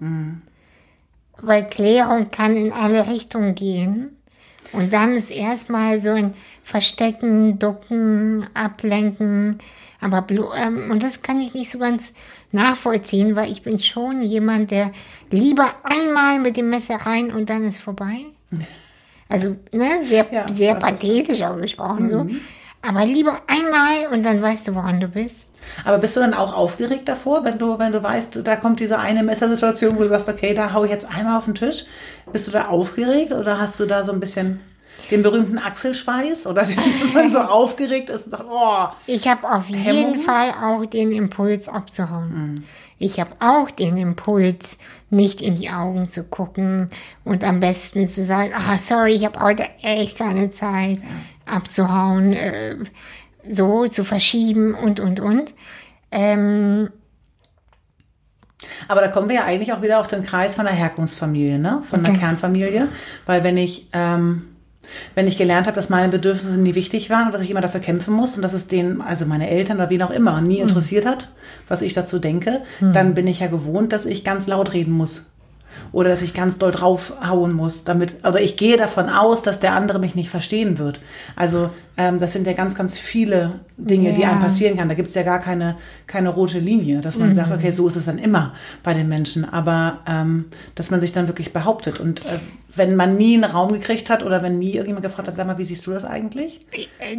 Weil 1.41 1.67
Klärung 1.69 2.31
kann 2.31 2.57
in 2.57 2.73
alle 2.73 3.07
Richtungen 3.07 3.55
gehen. 3.55 4.17
Und 4.73 4.93
dann 4.93 5.15
ist 5.15 5.31
erstmal 5.31 6.01
so 6.01 6.11
ein 6.11 6.35
Verstecken, 6.63 7.59
Ducken, 7.59 8.47
Ablenken. 8.55 9.59
Aber 10.01 10.27
ähm, 10.57 10.91
und 10.91 11.03
das 11.03 11.23
kann 11.23 11.41
ich 11.41 11.55
nicht 11.55 11.71
so 11.71 11.79
ganz 11.79 12.13
nachvollziehen, 12.53 13.37
weil 13.37 13.51
ich 13.51 13.63
bin 13.63 13.79
schon 13.79 14.23
jemand, 14.23 14.71
der 14.71 14.93
lieber 15.31 15.75
einmal 15.85 16.41
mit 16.41 16.57
dem 16.57 16.71
Messer 16.71 16.97
rein 16.97 17.33
und 17.33 17.51
dann 17.51 17.65
ist 17.65 17.79
vorbei. 17.79 18.27
Also, 19.29 19.57
ne, 19.73 20.05
sehr, 20.05 20.27
Ja, 20.33 20.47
sehr 20.53 20.75
pathetisch 20.75 21.43
auch 21.43 21.57
gesprochen 21.57 22.11
so. 22.11 22.27
Aber 22.83 23.05
lieber 23.05 23.43
einmal 23.47 24.07
und 24.11 24.25
dann 24.25 24.41
weißt 24.41 24.69
du, 24.69 24.75
woran 24.75 25.01
du 25.01 25.09
bist. 25.09 25.61
Aber 25.85 25.99
bist 25.99 26.17
du 26.17 26.21
dann 26.21 26.33
auch 26.33 26.55
aufgeregt 26.55 27.07
davor, 27.09 27.45
wenn 27.45 27.59
du, 27.59 27.79
wenn 27.79 27.93
du 27.93 28.03
weißt, 28.03 28.41
da 28.43 28.57
kommt 28.57 28.81
diese 28.81 28.99
eine 28.99 29.23
Messersituation, 29.23 29.97
wo 29.97 30.03
du 30.03 30.09
sagst, 30.09 30.31
okay, 30.31 30.55
da 30.55 30.73
hau 30.73 30.85
ich 30.85 30.91
jetzt 30.91 31.05
einmal 31.05 31.37
auf 31.37 31.45
den 31.45 31.55
Tisch. 31.55 31.85
Bist 32.33 32.49
du 32.49 32.53
da 32.53 32.69
aufgeregt 32.69 33.33
oder 33.33 33.61
hast 33.61 33.79
du 33.79 33.85
da 33.85 34.03
so 34.03 34.13
ein 34.13 34.21
bisschen 34.21 34.61
den 35.11 35.23
berühmten 35.23 35.59
Achselschweiß 35.59 36.47
oder 36.47 36.63
dass 36.63 37.13
man 37.15 37.31
so 37.31 37.39
aufgeregt 37.41 38.11
ist 38.11 38.27
und 38.27 38.31
sagt, 38.33 38.45
oh, 38.51 38.89
Ich 39.07 39.27
habe 39.29 39.51
auf 39.51 39.69
jeden 39.69 39.83
Hemmungen? 39.83 40.21
Fall 40.21 40.53
auch 40.53 40.85
den 40.87 41.11
Impuls 41.13 41.69
abzuhauen. 41.69 42.65
Ich 42.99 43.19
habe 43.19 43.31
auch 43.41 43.71
den 43.71 43.97
Impuls, 43.97 44.77
nicht 45.09 45.41
in 45.43 45.55
die 45.55 45.71
Augen 45.71 46.09
zu 46.11 46.23
gucken 46.25 46.91
und 47.25 47.43
am 47.45 47.59
besten 47.61 48.07
zu 48.07 48.23
sagen, 48.23 48.53
ah, 48.55 48.77
sorry, 48.79 49.15
ich 49.15 49.25
habe 49.25 49.41
heute 49.41 49.65
echt 49.83 50.19
keine 50.19 50.51
Zeit, 50.51 50.99
abzuhauen, 51.47 52.33
äh, 52.35 52.77
so 53.49 53.89
zu 53.89 54.05
verschieben 54.05 54.75
und, 54.75 55.01
und, 55.01 55.19
und. 55.19 55.55
Ähm, 56.13 56.91
Aber 58.89 59.01
da 59.01 59.09
kommen 59.09 59.29
wir 59.29 59.37
ja 59.37 59.45
eigentlich 59.45 59.73
auch 59.73 59.83
wieder 59.83 59.99
auf 59.99 60.07
den 60.09 60.23
Kreis 60.23 60.55
von 60.55 60.67
der 60.67 60.75
Herkunftsfamilie, 60.75 61.59
ne? 61.59 61.83
Von 61.89 62.01
Okay. 62.01 62.11
der 62.13 62.21
Kernfamilie. 62.21 62.89
Weil 63.27 63.43
wenn 63.43 63.57
ich, 63.57 63.89
ähm, 63.95 64.50
wenn 65.15 65.27
ich 65.27 65.37
gelernt 65.37 65.67
habe, 65.67 65.77
dass 65.77 65.89
meine 65.89 66.09
Bedürfnisse 66.09 66.59
nie 66.59 66.75
wichtig 66.75 67.11
waren 67.11 67.27
und 67.27 67.35
dass 67.35 67.43
ich 67.43 67.51
immer 67.51 67.61
dafür 67.61 67.81
kämpfen 67.81 68.15
muss 68.15 68.37
und 68.37 68.43
dass 68.43 68.53
es 68.53 68.69
denen, 68.69 69.01
also 69.01 69.27
meine 69.27 69.51
Eltern 69.51 69.77
oder 69.77 69.91
wen 69.91 70.03
auch 70.03 70.11
immer, 70.11 70.41
nie 70.41 70.59
interessiert 70.59 71.07
hat, 71.07 71.29
was 71.69 71.83
ich 71.83 71.93
dazu 71.93 72.19
denke, 72.19 72.61
dann 72.93 73.15
bin 73.15 73.27
ich 73.27 73.41
ja 73.41 73.47
gewohnt, 73.47 73.93
dass 73.93 74.07
ich 74.07 74.25
ganz 74.25 74.47
laut 74.47 74.73
reden 74.73 74.93
muss. 74.93 75.27
Oder 75.93 76.09
dass 76.11 76.23
ich 76.23 76.35
ganz 76.35 76.59
doll 76.59 76.71
draufhauen 76.71 77.53
muss, 77.53 77.85
damit, 77.85 78.25
oder 78.27 78.41
ich 78.41 78.57
gehe 78.57 78.77
davon 78.77 79.09
aus, 79.09 79.43
dass 79.43 79.61
der 79.61 79.75
andere 79.75 79.99
mich 79.99 80.15
nicht 80.15 80.31
verstehen 80.31 80.79
wird. 80.79 81.01
Also 81.37 81.71
ähm, 81.97 82.19
das 82.19 82.33
sind 82.33 82.47
ja 82.47 82.53
ganz, 82.53 82.75
ganz 82.75 82.97
viele 82.99 83.61
Dinge, 83.77 84.13
die 84.13 84.23
Ja. 84.23 84.31
einem 84.31 84.41
passieren 84.41 84.77
kann. 84.77 84.89
Da 84.89 84.95
gibt 84.95 85.09
es 85.09 85.15
ja 85.15 85.23
gar 85.23 85.41
keine, 85.41 85.77
keine 86.07 86.29
rote 86.31 86.59
Linie, 86.59 87.01
dass 87.01 87.19
man 87.19 87.33
sagt, 87.35 87.51
okay, 87.53 87.71
so 87.73 87.89
ist 87.89 87.97
es 87.97 88.07
dann 88.07 88.19
immer 88.19 88.55
bei 88.83 88.95
den 88.95 89.09
Menschen. 89.09 89.45
Aber 89.45 89.99
ähm, 90.07 90.47
dass 90.75 90.91
man 90.91 91.01
sich 91.01 91.13
dann 91.13 91.27
wirklich 91.27 91.53
behauptet. 91.53 91.99
Und 92.01 92.25
äh, 92.27 92.39
wenn 92.75 92.95
man 92.97 93.17
nie 93.17 93.35
einen 93.35 93.45
Raum 93.45 93.73
gekriegt 93.73 94.11
hat 94.11 94.23
oder 94.23 94.43
wenn 94.43 94.59
nie 94.59 94.71
irgendjemand 94.73 95.05
gefragt 95.05 95.29
hat, 95.29 95.35
sag 95.35 95.47
mal, 95.47 95.59
wie 95.59 95.65
siehst 95.65 95.87
du 95.87 95.91
das 95.93 96.05
eigentlich? 96.05 96.65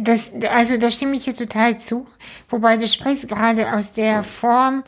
Das, 0.00 0.32
also 0.50 0.78
da 0.78 0.90
stimme 0.90 1.14
ich 1.16 1.24
dir 1.24 1.34
total 1.34 1.78
zu. 1.78 2.06
Wobei 2.48 2.76
du 2.78 2.88
sprichst 2.88 3.28
gerade 3.28 3.72
aus 3.74 3.92
der 3.92 4.22
Form 4.22 4.82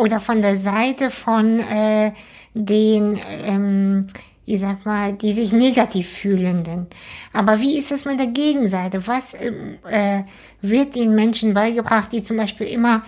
oder 0.00 0.20
von 0.20 0.42
der 0.42 0.56
Seite 0.56 1.10
von 1.10 1.58
äh, 1.60 2.12
den, 2.54 3.20
ähm, 3.28 4.06
ich 4.46 4.60
sag 4.60 4.86
mal, 4.86 5.12
die 5.12 5.32
sich 5.32 5.52
negativ 5.52 6.08
fühlenden. 6.08 6.86
Aber 7.32 7.60
wie 7.60 7.76
ist 7.76 7.90
das 7.90 8.04
mit 8.04 8.18
der 8.18 8.28
Gegenseite? 8.28 9.06
Was 9.06 9.34
ähm, 9.34 9.78
äh, 9.88 10.22
wird 10.60 10.94
den 10.94 11.14
Menschen 11.14 11.54
beigebracht, 11.54 12.12
die 12.12 12.22
zum 12.22 12.36
Beispiel 12.36 12.68
immer 12.68 13.02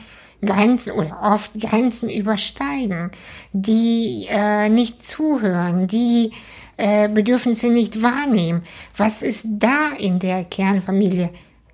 Grenzen 0.44 0.92
oder 0.92 1.22
oft 1.22 1.58
Grenzen 1.58 2.10
übersteigen, 2.10 3.10
die 3.52 4.26
äh, 4.28 4.68
nicht 4.68 5.06
zuhören, 5.06 5.86
die 5.86 6.32
äh, 6.76 7.08
Bedürfnisse 7.08 7.68
nicht 7.68 8.02
wahrnehmen. 8.02 8.62
Was 8.96 9.22
ist 9.22 9.46
da 9.48 9.92
in 9.98 10.18
der 10.18 10.44
Kernfamilie 10.44 11.30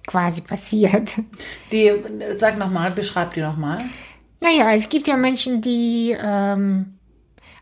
quasi 0.07 0.43
passiert? 0.43 1.15
Die, 1.73 1.93
sag 2.35 2.59
nochmal, 2.59 2.93
beschreib 2.93 3.35
die 3.35 3.41
nochmal. 3.41 3.79
Naja, 4.41 4.73
es 4.73 4.89
gibt 4.89 5.07
ja 5.07 5.17
Menschen, 5.17 5.61
die, 5.61 6.17
ähm, 6.21 6.95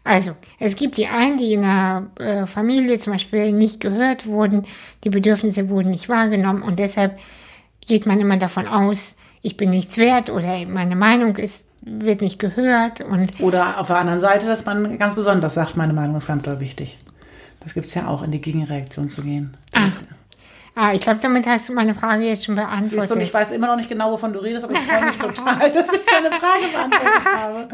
also 0.05 0.33
es 0.59 0.77
gibt 0.77 0.97
die 0.97 1.07
einen, 1.07 1.37
die 1.37 1.53
in 1.53 1.65
einer 1.65 2.07
äh, 2.19 2.47
Familie 2.47 2.99
zum 2.99 3.13
Beispiel 3.13 3.53
nicht 3.53 3.81
gehört 3.81 4.27
wurden, 4.27 4.67
die 5.05 5.11
Bedürfnisse 5.11 5.69
wurden 5.69 5.91
nicht 5.91 6.09
wahrgenommen 6.09 6.63
und 6.63 6.79
deshalb 6.79 7.19
geht 7.87 8.07
man 8.07 8.21
immer 8.21 8.37
davon 8.37 8.67
aus, 8.67 9.17
ich 9.43 9.57
bin 9.57 9.71
nichts 9.71 9.99
wert 9.99 10.31
oder 10.31 10.65
meine 10.67 10.97
Meinung 10.97 11.37
ist, 11.37 11.67
wird 11.83 12.21
nicht 12.21 12.39
gehört 12.39 13.01
und 13.01 13.41
Oder 13.41 13.81
auf 13.81 13.87
der 13.87 13.97
anderen 13.97 14.21
Seite, 14.21 14.47
dass 14.47 14.65
man 14.67 14.99
ganz 14.99 15.15
besonders 15.15 15.55
sagt, 15.55 15.77
meine 15.77 15.93
Meinung 15.93 16.17
ist 16.17 16.27
ganz 16.27 16.45
doll 16.45 16.61
wichtig. 16.61 16.99
Das 17.61 17.75
gibt 17.75 17.87
es 17.87 17.95
ja 17.95 18.07
auch, 18.07 18.23
in 18.23 18.31
die 18.31 18.41
Gegenreaktion 18.41 19.09
zu 19.09 19.23
gehen. 19.23 19.57
Ah, 19.73 19.91
Ah, 20.75 20.93
ich 20.95 21.01
glaube, 21.03 21.19
damit 21.21 21.47
hast 21.47 21.69
du 21.69 21.73
meine 21.75 21.95
Frage 21.95 22.25
jetzt 22.25 22.45
schon 22.45 22.57
Siehst 22.57 22.67
du, 22.67 22.71
beantwortet. 22.71 23.23
ich 23.23 23.35
weiß 23.35 23.51
immer 23.51 23.67
noch 23.67 23.77
nicht 23.77 23.89
genau, 23.89 24.13
wovon 24.13 24.33
du 24.33 24.39
redest, 24.39 24.65
aber 24.65 24.75
ich 24.75 24.81
freue 24.81 25.05
mich 25.07 25.17
total, 25.19 25.73
dass 25.73 25.93
ich 25.93 26.01
deine 26.07 26.31
Frage 26.33 26.65
beantwortet 26.73 27.25
habe. 27.35 27.69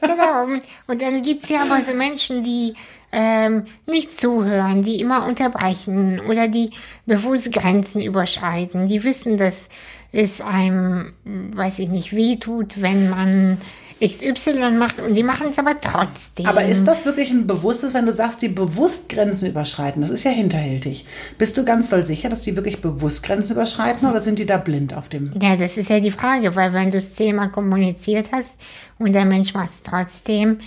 genau. 0.00 0.44
Und- 0.44 0.62
Und 0.86 1.02
dann 1.02 1.22
gibt's 1.22 1.48
ja 1.48 1.62
aber 1.62 1.80
so 1.80 1.94
Menschen, 1.94 2.42
die 2.42 2.74
ähm, 3.10 3.64
nicht 3.86 4.18
zuhören, 4.18 4.82
die 4.82 5.00
immer 5.00 5.26
unterbrechen 5.26 6.20
oder 6.28 6.48
die 6.48 6.70
bewusst 7.06 7.52
Grenzen 7.52 8.00
überschreiten. 8.00 8.86
Die 8.86 9.02
wissen, 9.04 9.36
dass 9.36 9.68
es 10.12 10.40
einem, 10.40 11.12
weiß 11.24 11.78
ich 11.80 11.88
nicht, 11.88 12.14
wehtut, 12.16 12.80
wenn 12.80 13.10
man 13.10 13.58
XY 14.02 14.72
macht 14.72 14.98
und 14.98 15.14
die 15.14 15.22
machen 15.22 15.48
es 15.50 15.58
aber 15.58 15.80
trotzdem. 15.80 16.46
Aber 16.46 16.64
ist 16.64 16.84
das 16.84 17.04
wirklich 17.04 17.30
ein 17.30 17.46
bewusstes, 17.46 17.94
wenn 17.94 18.06
du 18.06 18.12
sagst, 18.12 18.42
die 18.42 18.48
bewusst 18.48 19.08
Grenzen 19.08 19.48
überschreiten? 19.48 20.02
Das 20.02 20.10
ist 20.10 20.24
ja 20.24 20.30
hinterhältig. 20.30 21.06
Bist 21.38 21.56
du 21.56 21.64
ganz 21.64 21.90
doll 21.90 22.04
sicher, 22.04 22.28
dass 22.28 22.42
die 22.42 22.56
wirklich 22.56 22.80
bewusst 22.80 23.22
Grenzen 23.22 23.52
überschreiten 23.52 24.08
oder 24.08 24.20
sind 24.20 24.38
die 24.38 24.46
da 24.46 24.58
blind 24.58 24.94
auf 24.94 25.08
dem? 25.08 25.32
Ja, 25.40 25.56
das 25.56 25.78
ist 25.78 25.88
ja 25.88 26.00
die 26.00 26.10
Frage, 26.10 26.56
weil 26.56 26.72
wenn 26.72 26.90
du 26.90 26.98
es 26.98 27.14
zehnmal 27.14 27.50
kommuniziert 27.50 28.32
hast 28.32 28.58
und 28.98 29.12
der 29.12 29.24
Mensch 29.24 29.54
macht 29.54 29.70
es 29.72 29.82
trotzdem, 29.82 30.58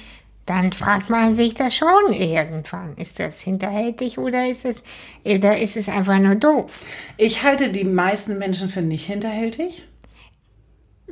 dann 0.46 0.72
fragt 0.72 1.10
man 1.10 1.36
sich 1.36 1.56
das 1.56 1.75
schon 1.75 2.13
irgendwann. 2.13 2.96
Ist 2.98 3.20
das 3.20 3.42
hinterhältig 3.42 4.18
oder 4.20 4.48
ist 4.48 4.63
es, 4.63 4.84
oder 5.24 5.58
ist 5.58 5.75
es 5.75 5.89
einfach 5.89 6.20
nur 6.20 6.36
doof? 6.36 6.82
Ich 7.18 7.44
halte 7.44 7.70
die 7.70 7.84
meisten 7.84 8.38
Menschen 8.38 8.70
für 8.70 8.82
nicht 8.82 9.08
hinterhältig. 9.08 9.84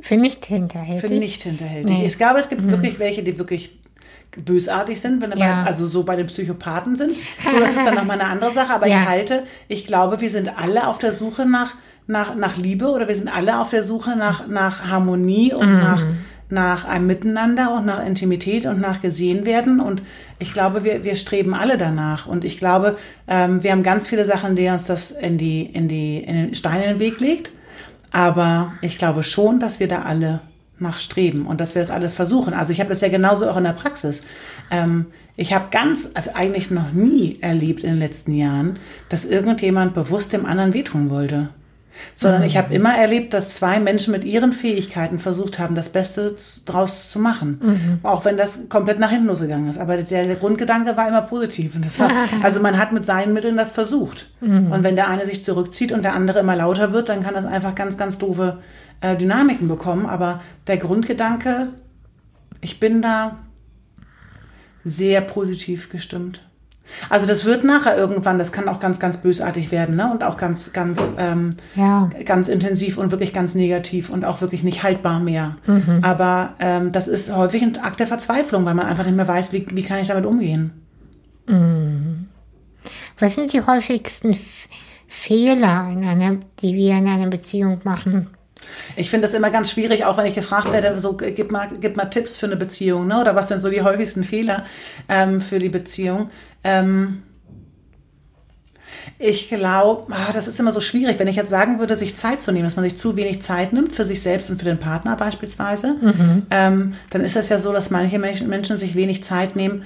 Für 0.00 0.16
nicht 0.16 0.44
hinterhältig. 0.46 1.08
Für 1.10 1.14
nicht 1.14 1.42
hinterhältig. 1.42 1.98
Nee. 1.98 2.06
Ich 2.06 2.16
glaube, 2.18 2.40
es 2.40 2.48
gibt 2.48 2.68
wirklich 2.68 2.98
welche, 2.98 3.22
die 3.22 3.38
wirklich 3.38 3.78
bösartig 4.36 5.00
sind, 5.00 5.22
wenn 5.22 5.30
Ja. 5.38 5.62
bei, 5.62 5.68
also 5.68 5.86
so 5.86 6.02
bei 6.02 6.16
den 6.16 6.26
Psychopathen 6.26 6.96
sind. 6.96 7.12
So, 7.12 7.58
das 7.58 7.70
ist 7.70 7.86
dann 7.86 7.94
nochmal 7.94 8.20
eine 8.20 8.28
andere 8.30 8.52
Sache. 8.52 8.72
Aber 8.74 8.86
Ja. 8.88 9.02
ich 9.02 9.08
halte, 9.08 9.44
ich 9.68 9.86
glaube, 9.86 10.20
wir 10.20 10.30
sind 10.30 10.58
alle 10.58 10.88
auf 10.88 10.98
der 10.98 11.12
Suche 11.12 11.46
nach, 11.48 11.74
nach, 12.06 12.34
nach 12.34 12.56
Liebe 12.56 12.88
oder 12.88 13.06
wir 13.08 13.14
sind 13.16 13.34
alle 13.34 13.58
auf 13.60 13.70
der 13.70 13.84
Suche 13.84 14.16
nach, 14.16 14.48
nach 14.48 14.88
Harmonie 14.88 15.54
und 15.54 15.72
nach, 15.78 16.02
nach 16.50 16.84
einem 16.84 17.06
Miteinander 17.06 17.72
und 17.74 17.86
nach 17.86 18.04
Intimität 18.04 18.66
und 18.66 18.80
nach 18.80 19.00
gesehen 19.00 19.46
werden. 19.46 19.78
Und 19.80 20.02
ich 20.40 20.52
glaube, 20.52 20.82
wir, 20.84 21.04
wir 21.04 21.14
streben 21.16 21.54
alle 21.54 21.78
danach. 21.78 22.26
Und 22.26 22.44
ich 22.44 22.58
glaube, 22.58 22.98
ähm, 23.28 23.62
wir 23.62 23.70
haben 23.70 23.84
ganz 23.84 24.08
viele 24.08 24.24
Sachen, 24.24 24.56
die 24.56 24.66
uns 24.68 24.84
das 24.86 25.12
in 25.12 25.38
die, 25.38 25.62
in 25.62 25.86
die, 25.88 26.18
in 26.18 26.34
den 26.34 26.54
Stein 26.56 26.82
in 26.82 26.88
den 26.90 26.98
Weg 26.98 27.20
legt. 27.20 27.52
Aber 28.14 28.74
ich 28.80 28.96
glaube 28.96 29.24
schon, 29.24 29.58
dass 29.58 29.80
wir 29.80 29.88
da 29.88 30.02
alle 30.02 30.38
nachstreben 30.78 31.46
und 31.46 31.60
dass 31.60 31.74
wir 31.74 31.82
das 31.82 31.90
alle 31.90 32.08
versuchen. 32.08 32.54
Also 32.54 32.72
ich 32.72 32.78
habe 32.78 32.88
das 32.88 33.00
ja 33.00 33.08
genauso 33.08 33.50
auch 33.50 33.56
in 33.56 33.64
der 33.64 33.72
Praxis. 33.72 34.22
Ähm, 34.70 35.06
ich 35.36 35.52
habe 35.52 35.66
ganz, 35.72 36.12
also 36.14 36.30
eigentlich 36.34 36.70
noch 36.70 36.92
nie 36.92 37.38
erlebt 37.40 37.82
in 37.82 37.90
den 37.90 37.98
letzten 37.98 38.32
Jahren, 38.34 38.78
dass 39.08 39.24
irgendjemand 39.24 39.94
bewusst 39.94 40.32
dem 40.32 40.46
anderen 40.46 40.74
wehtun 40.74 41.10
wollte. 41.10 41.48
Sondern 42.14 42.42
ich 42.42 42.56
habe 42.56 42.74
immer 42.74 42.94
erlebt, 42.96 43.32
dass 43.32 43.50
zwei 43.50 43.80
Menschen 43.80 44.12
mit 44.12 44.24
ihren 44.24 44.52
Fähigkeiten 44.52 45.18
versucht 45.18 45.58
haben, 45.58 45.74
das 45.74 45.88
Beste 45.88 46.34
draus 46.66 47.10
zu 47.10 47.18
machen. 47.18 48.00
Auch 48.02 48.24
wenn 48.24 48.36
das 48.36 48.68
komplett 48.68 48.98
nach 48.98 49.10
hinten 49.10 49.26
losgegangen 49.26 49.68
ist. 49.68 49.78
Aber 49.78 49.96
der, 49.96 50.24
der 50.24 50.36
Grundgedanke 50.36 50.96
war 50.96 51.08
immer 51.08 51.22
positiv. 51.22 51.76
Und 51.76 51.84
das 51.84 51.98
war, 51.98 52.10
also 52.42 52.60
man 52.60 52.78
hat 52.78 52.92
mit 52.92 53.06
seinen 53.06 53.32
Mitteln 53.32 53.56
das 53.56 53.72
versucht. 53.72 54.30
Und 54.72 54.82
wenn 54.82 54.96
der 54.96 55.08
eine 55.08 55.26
sich 55.26 55.42
zurückzieht 55.44 55.92
und 55.92 56.02
der 56.02 56.14
andere 56.14 56.40
immer 56.40 56.56
lauter 56.56 56.92
wird, 56.92 57.08
dann 57.08 57.22
kann 57.22 57.34
das 57.34 57.44
einfach 57.44 57.74
ganz, 57.74 57.96
ganz 57.96 58.18
doofe 58.18 58.58
äh, 59.00 59.16
Dynamiken 59.16 59.68
bekommen. 59.68 60.06
Aber 60.06 60.40
der 60.66 60.78
Grundgedanke, 60.78 61.68
ich 62.60 62.80
bin 62.80 63.02
da 63.02 63.38
sehr 64.84 65.20
positiv 65.20 65.88
gestimmt. 65.88 66.40
Also 67.08 67.26
das 67.26 67.44
wird 67.44 67.64
nachher 67.64 67.96
irgendwann, 67.96 68.38
das 68.38 68.52
kann 68.52 68.68
auch 68.68 68.78
ganz, 68.78 69.00
ganz 69.00 69.16
bösartig 69.16 69.72
werden, 69.72 69.96
ne? 69.96 70.10
Und 70.12 70.22
auch 70.22 70.36
ganz, 70.36 70.72
ganz, 70.72 71.14
ähm, 71.18 71.54
Ja. 71.74 72.10
ganz 72.24 72.48
intensiv 72.48 72.98
und 72.98 73.10
wirklich 73.10 73.32
ganz 73.32 73.54
negativ 73.54 74.10
und 74.10 74.24
auch 74.24 74.40
wirklich 74.40 74.62
nicht 74.62 74.82
haltbar 74.82 75.18
mehr. 75.20 75.56
Aber 76.02 76.54
ähm, 76.60 76.92
das 76.92 77.08
ist 77.08 77.34
häufig 77.34 77.62
ein 77.62 77.76
Akt 77.78 78.00
der 78.00 78.06
Verzweiflung, 78.06 78.64
weil 78.64 78.74
man 78.74 78.86
einfach 78.86 79.04
nicht 79.04 79.16
mehr 79.16 79.26
weiß, 79.28 79.52
wie, 79.52 79.66
wie 79.70 79.82
kann 79.82 79.98
ich 80.00 80.08
damit 80.08 80.26
umgehen. 80.26 80.72
Was 83.18 83.34
sind 83.34 83.52
die 83.52 83.62
häufigsten 83.62 84.32
F 84.32 84.68
Fehler, 85.06 85.88
in 85.92 86.04
einer, 86.04 86.38
die 86.60 86.74
wir 86.74 86.96
in 86.96 87.06
einer 87.06 87.28
Beziehung 87.28 87.80
machen? 87.84 88.30
Ich 88.96 89.10
finde 89.10 89.26
das 89.26 89.34
immer 89.34 89.50
ganz 89.50 89.70
schwierig, 89.70 90.04
auch 90.04 90.16
wenn 90.16 90.26
ich 90.26 90.34
gefragt 90.34 90.72
werde, 90.72 90.98
so 90.98 91.12
gib 91.16 91.52
mal, 91.52 91.68
gib 91.80 91.96
mal 91.96 92.06
Tipps 92.06 92.36
für 92.36 92.46
eine 92.46 92.56
Beziehung, 92.56 93.06
ne? 93.06 93.20
Oder 93.20 93.36
was 93.36 93.48
sind 93.48 93.60
so 93.60 93.68
die 93.70 93.82
häufigsten 93.82 94.24
Fehler 94.24 94.64
ähm, 95.08 95.40
für 95.40 95.58
die 95.58 95.68
Beziehung? 95.68 96.30
Ähm, 96.64 97.22
ich 99.18 99.48
glaube, 99.48 100.12
das 100.32 100.48
ist 100.48 100.58
immer 100.58 100.72
so 100.72 100.80
schwierig, 100.80 101.18
wenn 101.18 101.28
ich 101.28 101.36
jetzt 101.36 101.50
sagen 101.50 101.78
würde, 101.78 101.96
sich 101.96 102.16
Zeit 102.16 102.42
zu 102.42 102.52
nehmen, 102.52 102.64
dass 102.64 102.76
man 102.76 102.84
sich 102.84 102.96
zu 102.96 103.16
wenig 103.16 103.42
Zeit 103.42 103.72
nimmt 103.72 103.94
für 103.94 104.04
sich 104.04 104.20
selbst 104.20 104.50
und 104.50 104.58
für 104.58 104.64
den 104.64 104.78
Partner 104.78 105.16
beispielsweise, 105.16 105.96
ähm, 106.50 106.94
dann 107.10 107.22
ist 107.22 107.36
es 107.36 107.48
ja 107.48 107.58
so, 107.58 107.72
dass 107.72 107.90
manche 107.90 108.18
Menschen, 108.18 108.48
Menschen 108.48 108.76
sich 108.76 108.94
wenig 108.94 109.22
Zeit 109.22 109.56
nehmen 109.56 109.84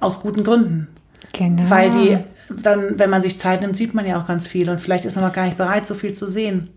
aus 0.00 0.20
guten 0.20 0.44
Gründen. 0.44 0.88
Genau. 1.32 1.68
Weil 1.68 1.90
die, 1.90 2.18
dann, 2.62 2.98
wenn 2.98 3.10
man 3.10 3.22
sich 3.22 3.38
Zeit 3.38 3.60
nimmt, 3.60 3.76
sieht 3.76 3.94
man 3.94 4.06
ja 4.06 4.20
auch 4.20 4.26
ganz 4.26 4.46
viel 4.46 4.70
und 4.70 4.80
vielleicht 4.80 5.04
ist 5.04 5.16
man 5.16 5.24
noch 5.24 5.32
gar 5.32 5.44
nicht 5.44 5.58
bereit, 5.58 5.86
so 5.86 5.94
viel 5.94 6.12
zu 6.12 6.28
sehen. 6.28 6.70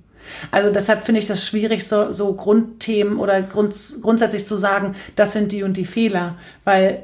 Also 0.50 0.72
deshalb 0.72 1.04
finde 1.04 1.20
ich 1.22 1.28
das 1.28 1.46
schwierig, 1.46 1.88
so, 1.88 2.12
so 2.12 2.34
Grundthemen 2.34 3.18
oder 3.18 3.42
Grund, 3.42 3.76
grundsätzlich 4.02 4.46
zu 4.46 4.56
sagen, 4.56 4.96
das 5.16 5.34
sind 5.34 5.52
die 5.52 5.64
und 5.64 5.78
die 5.78 5.86
Fehler, 5.86 6.36
weil 6.64 7.04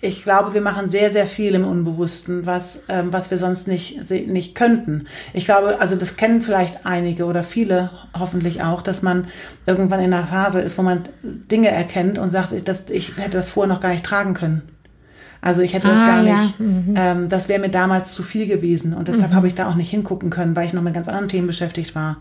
ich 0.00 0.22
glaube, 0.22 0.54
wir 0.54 0.62
machen 0.62 0.88
sehr, 0.88 1.10
sehr 1.10 1.26
viel 1.26 1.54
im 1.54 1.66
Unbewussten, 1.66 2.46
was, 2.46 2.84
ähm, 2.88 3.12
was 3.12 3.30
wir 3.30 3.36
sonst 3.36 3.68
nicht, 3.68 4.10
nicht 4.10 4.54
könnten. 4.54 5.06
Ich 5.34 5.44
glaube, 5.44 5.78
also 5.80 5.94
das 5.94 6.16
kennen 6.16 6.40
vielleicht 6.40 6.86
einige 6.86 7.26
oder 7.26 7.44
viele 7.44 7.90
hoffentlich 8.18 8.62
auch, 8.62 8.80
dass 8.80 9.02
man 9.02 9.28
irgendwann 9.66 10.00
in 10.00 10.14
einer 10.14 10.26
Phase 10.26 10.60
ist, 10.60 10.78
wo 10.78 10.82
man 10.82 11.04
Dinge 11.22 11.68
erkennt 11.68 12.18
und 12.18 12.30
sagt, 12.30 12.52
ich, 12.52 12.64
das, 12.64 12.88
ich 12.88 13.18
hätte 13.18 13.32
das 13.32 13.50
vorher 13.50 13.72
noch 13.72 13.80
gar 13.80 13.90
nicht 13.90 14.06
tragen 14.06 14.32
können. 14.32 14.62
Also 15.40 15.60
ich 15.60 15.74
hätte 15.74 15.88
das 15.88 16.00
Ah, 16.00 16.06
gar 16.06 16.22
ja. 16.22 16.42
nicht, 16.42 16.54
ähm, 16.58 17.28
das 17.28 17.48
wäre 17.48 17.60
mir 17.60 17.68
damals 17.68 18.12
zu 18.12 18.22
viel 18.22 18.46
gewesen 18.46 18.94
und 18.94 19.08
deshalb 19.08 19.32
habe 19.32 19.46
ich 19.46 19.54
da 19.54 19.68
auch 19.68 19.74
nicht 19.74 19.90
hingucken 19.90 20.30
können, 20.30 20.56
weil 20.56 20.66
ich 20.66 20.72
noch 20.72 20.82
mit 20.82 20.94
ganz 20.94 21.08
anderen 21.08 21.28
Themen 21.28 21.46
beschäftigt 21.46 21.94
war. 21.94 22.16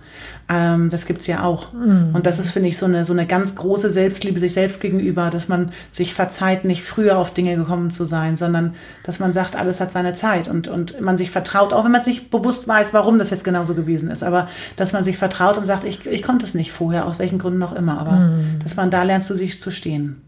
Ähm, 0.50 0.90
das 0.90 1.06
gibt's 1.06 1.28
ja 1.28 1.44
auch. 1.44 1.74
Und 2.14 2.26
das 2.26 2.40
ist, 2.40 2.52
finde 2.52 2.70
ich, 2.70 2.78
so 2.78 2.86
eine, 2.86 3.06
so 3.06 3.14
eine 3.14 3.26
ganz 3.26 3.56
große 3.56 3.90
Selbstliebe 3.90 4.40
sich 4.40 4.54
selbst 4.54 4.80
gegenüber, 4.80 5.30
dass 5.30 5.48
man 5.48 5.72
sich 5.92 6.14
verzeiht, 6.14 6.66
nicht 6.66 6.84
früher 6.84 7.18
auf 7.18 7.34
Dinge 7.34 7.56
gekommen 7.56 7.90
zu 7.90 8.06
sein, 8.06 8.38
sondern 8.38 8.74
dass 9.04 9.20
man 9.20 9.34
sagt, 9.34 9.56
alles 9.56 9.80
hat 9.80 9.92
seine 9.92 10.14
Zeit 10.14 10.48
und, 10.48 10.68
und 10.68 11.02
man 11.02 11.18
sich 11.18 11.32
vertraut, 11.32 11.74
auch 11.74 11.84
wenn 11.86 11.92
man 11.92 12.04
sich 12.04 12.30
bewusst 12.30 12.68
weiß, 12.68 12.94
warum 12.94 13.18
das 13.20 13.30
jetzt 13.32 13.44
genauso 13.44 13.74
gewesen 13.76 14.10
ist, 14.12 14.24
aber 14.24 14.48
dass 14.76 14.94
man 14.94 15.04
sich 15.04 15.18
vertraut 15.18 15.58
und 15.58 15.66
sagt, 15.66 15.84
ich, 15.84 16.06
ich 16.06 16.24
konnte 16.24 16.46
es 16.46 16.54
nicht 16.54 16.72
vorher, 16.72 17.06
aus 17.06 17.20
welchen 17.20 17.40
Gründen 17.40 17.64
auch 17.64 17.74
immer, 17.74 18.00
aber 18.00 18.30
dass 18.64 18.76
man 18.76 18.92
da 18.92 19.04
lernt, 19.04 19.26
zu 19.26 19.36
sich 19.36 19.60
zu 19.60 19.72
stehen. 19.72 20.22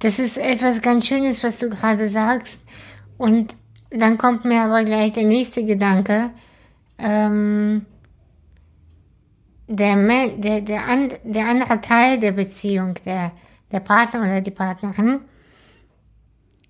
Das 0.00 0.18
ist 0.18 0.38
etwas 0.38 0.80
ganz 0.80 1.06
Schönes, 1.06 1.42
was 1.44 1.58
du 1.58 1.68
gerade 1.70 2.08
sagst. 2.08 2.64
Und 3.18 3.56
dann 3.90 4.18
kommt 4.18 4.44
mir 4.44 4.62
aber 4.62 4.82
gleich 4.84 5.12
der 5.12 5.24
nächste 5.24 5.64
Gedanke. 5.64 6.30
Ähm, 6.98 7.86
der, 9.68 9.96
Men- 9.96 10.40
der, 10.40 10.62
der, 10.62 10.86
an, 10.86 11.08
der 11.24 11.46
andere 11.46 11.80
Teil 11.80 12.18
der 12.18 12.32
Beziehung, 12.32 12.94
der, 13.04 13.32
der 13.72 13.80
Partner 13.80 14.22
oder 14.22 14.40
die 14.40 14.50
Partnerin, 14.50 15.20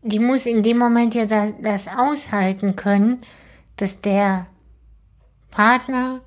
die 0.02 0.18
muss 0.18 0.46
in 0.46 0.62
dem 0.62 0.78
Moment 0.78 1.14
ja 1.14 1.26
das, 1.26 1.52
das 1.60 1.88
aushalten 1.88 2.74
können, 2.76 3.20
dass 3.76 4.00
der 4.00 4.46
Partner 5.50 6.20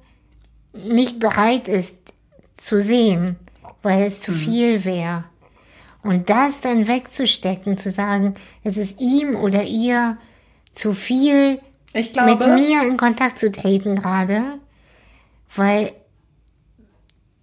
nicht 0.73 1.19
bereit 1.19 1.67
ist 1.67 2.13
zu 2.57 2.79
sehen, 2.79 3.35
weil 3.81 4.03
es 4.03 4.21
zu 4.21 4.31
viel 4.31 4.83
wäre. 4.85 5.25
Und 6.03 6.29
das 6.29 6.59
dann 6.59 6.87
wegzustecken, 6.87 7.77
zu 7.77 7.89
sagen, 7.89 8.35
es 8.63 8.77
ist 8.77 8.99
ihm 8.99 9.35
oder 9.35 9.63
ihr 9.63 10.17
zu 10.73 10.93
viel, 10.93 11.59
glaube, 12.11 12.31
mit 12.31 12.45
mir 12.45 12.85
in 12.85 12.97
Kontakt 12.97 13.39
zu 13.39 13.49
treten 13.49 13.95
gerade, 13.95 14.59
weil, 15.55 15.93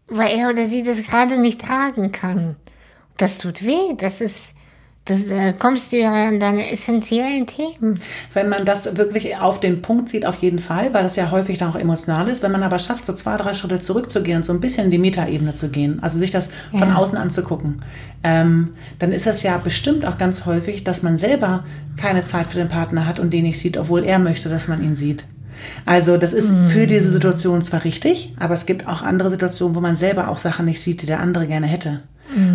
weil 0.09 0.37
er 0.37 0.51
oder 0.51 0.67
sie 0.67 0.83
das 0.83 1.03
gerade 1.03 1.39
nicht 1.39 1.63
tragen 1.63 2.13
kann. 2.13 2.57
Das 3.17 3.39
tut 3.39 3.65
weh, 3.65 3.95
das 3.97 4.21
ist, 4.21 4.57
das 5.07 5.29
äh, 5.31 5.55
kommst 5.59 5.93
du 5.93 5.99
ja 5.99 6.13
an 6.29 6.39
deine 6.39 6.71
essentiellen 6.71 7.47
Themen. 7.47 7.99
Wenn 8.35 8.49
man 8.49 8.65
das 8.65 8.97
wirklich 8.97 9.37
auf 9.39 9.59
den 9.59 9.83
Punkt 9.83 10.09
sieht, 10.09 10.27
auf 10.27 10.37
jeden 10.37 10.59
Fall, 10.61 10.93
weil 10.95 11.03
das 11.03 11.17
ja 11.17 11.31
häufig 11.31 11.59
dann 11.59 11.71
auch 11.71 11.77
emotional 11.77 12.29
ist. 12.29 12.43
Wenn 12.43 12.53
man 12.53 12.63
aber 12.63 12.79
schafft, 12.79 13.07
so 13.07 13.13
zwei, 13.15 13.37
drei 13.37 13.55
Schritte 13.55 13.81
zurückzugehen 13.81 14.37
und 14.39 14.45
so 14.45 14.53
ein 14.53 14.61
bisschen 14.61 14.85
in 14.85 14.91
die 14.91 14.99
Metaebene 14.99 15.53
zu 15.53 15.69
gehen, 15.71 15.99
also 16.03 16.19
sich 16.19 16.31
das 16.31 16.51
von 16.71 16.91
Ja. 16.91 16.95
außen 16.97 17.19
anzugucken, 17.19 17.83
ähm, 18.23 18.75
dann 18.99 19.11
ist 19.11 19.27
das 19.27 19.43
ja 19.43 19.57
bestimmt 19.59 20.05
auch 20.05 20.19
ganz 20.19 20.47
häufig, 20.47 20.85
dass 20.85 21.03
man 21.03 21.17
selber 21.17 21.65
keine 21.97 22.25
Zeit 22.25 22.49
für 22.49 22.59
den 22.59 22.69
Partner 22.69 23.07
hat 23.07 23.19
und 23.19 23.33
den 23.33 23.45
nicht 23.45 23.59
sieht, 23.59 23.79
obwohl 23.79 24.05
er 24.05 24.19
möchte, 24.19 24.49
dass 24.49 24.69
man 24.69 24.83
ihn 24.85 24.97
sieht. 24.97 25.25
Also 25.85 26.17
das 26.19 26.33
ist 26.33 26.55
für 26.69 26.87
diese 26.87 27.11
Situation 27.11 27.63
zwar 27.63 27.85
richtig, 27.85 28.35
aber 28.39 28.55
es 28.55 28.65
gibt 28.65 28.87
auch 28.87 29.03
andere 29.03 29.29
Situationen, 29.31 29.75
wo 29.77 29.81
man 29.81 29.97
selber 29.97 30.29
auch 30.29 30.39
Sachen 30.39 30.67
nicht 30.67 30.81
sieht, 30.81 31.03
die 31.03 31.07
der 31.07 31.21
andere 31.21 31.47
gerne 31.47 31.67
hätte. 31.67 32.03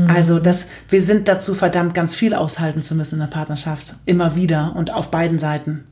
Also 0.08 0.40
das, 0.40 0.68
wir 0.90 1.02
sind 1.02 1.28
dazu 1.28 1.56
verdammt, 1.56 1.94
ganz 1.94 2.16
viel 2.16 2.34
aushalten 2.34 2.82
zu 2.82 2.96
müssen 2.96 3.16
in 3.16 3.22
der 3.22 3.28
Partnerschaft. 3.28 3.96
Immer 4.06 4.36
wieder 4.36 4.74
und 4.76 4.92
auf 4.92 5.12
beiden 5.12 5.40
Seiten. 5.40 5.86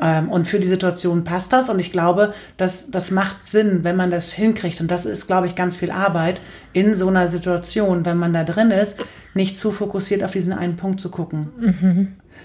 Ähm, 0.00 0.28
und 0.28 0.48
für 0.48 0.58
die 0.58 0.66
Situation 0.66 1.24
passt 1.24 1.52
das 1.52 1.68
und 1.68 1.78
ich 1.78 1.92
glaube, 1.92 2.34
dass 2.56 2.90
das 2.90 3.10
macht 3.10 3.46
Sinn, 3.46 3.84
wenn 3.84 3.96
man 3.96 4.10
das 4.10 4.32
hinkriegt. 4.32 4.80
Und 4.80 4.90
das 4.90 5.06
ist, 5.06 5.26
glaube 5.26 5.46
ich, 5.46 5.54
ganz 5.54 5.76
viel 5.76 5.90
Arbeit 5.90 6.40
in 6.72 6.94
so 6.94 7.08
einer 7.08 7.28
Situation, 7.28 8.04
wenn 8.04 8.18
man 8.18 8.32
da 8.32 8.44
drin 8.44 8.70
ist, 8.70 9.04
nicht 9.34 9.56
zu 9.56 9.70
fokussiert 9.70 10.24
auf 10.24 10.32
diesen 10.32 10.52
einen 10.52 10.76
Punkt 10.76 11.00
zu 11.00 11.10
gucken. 11.10 11.48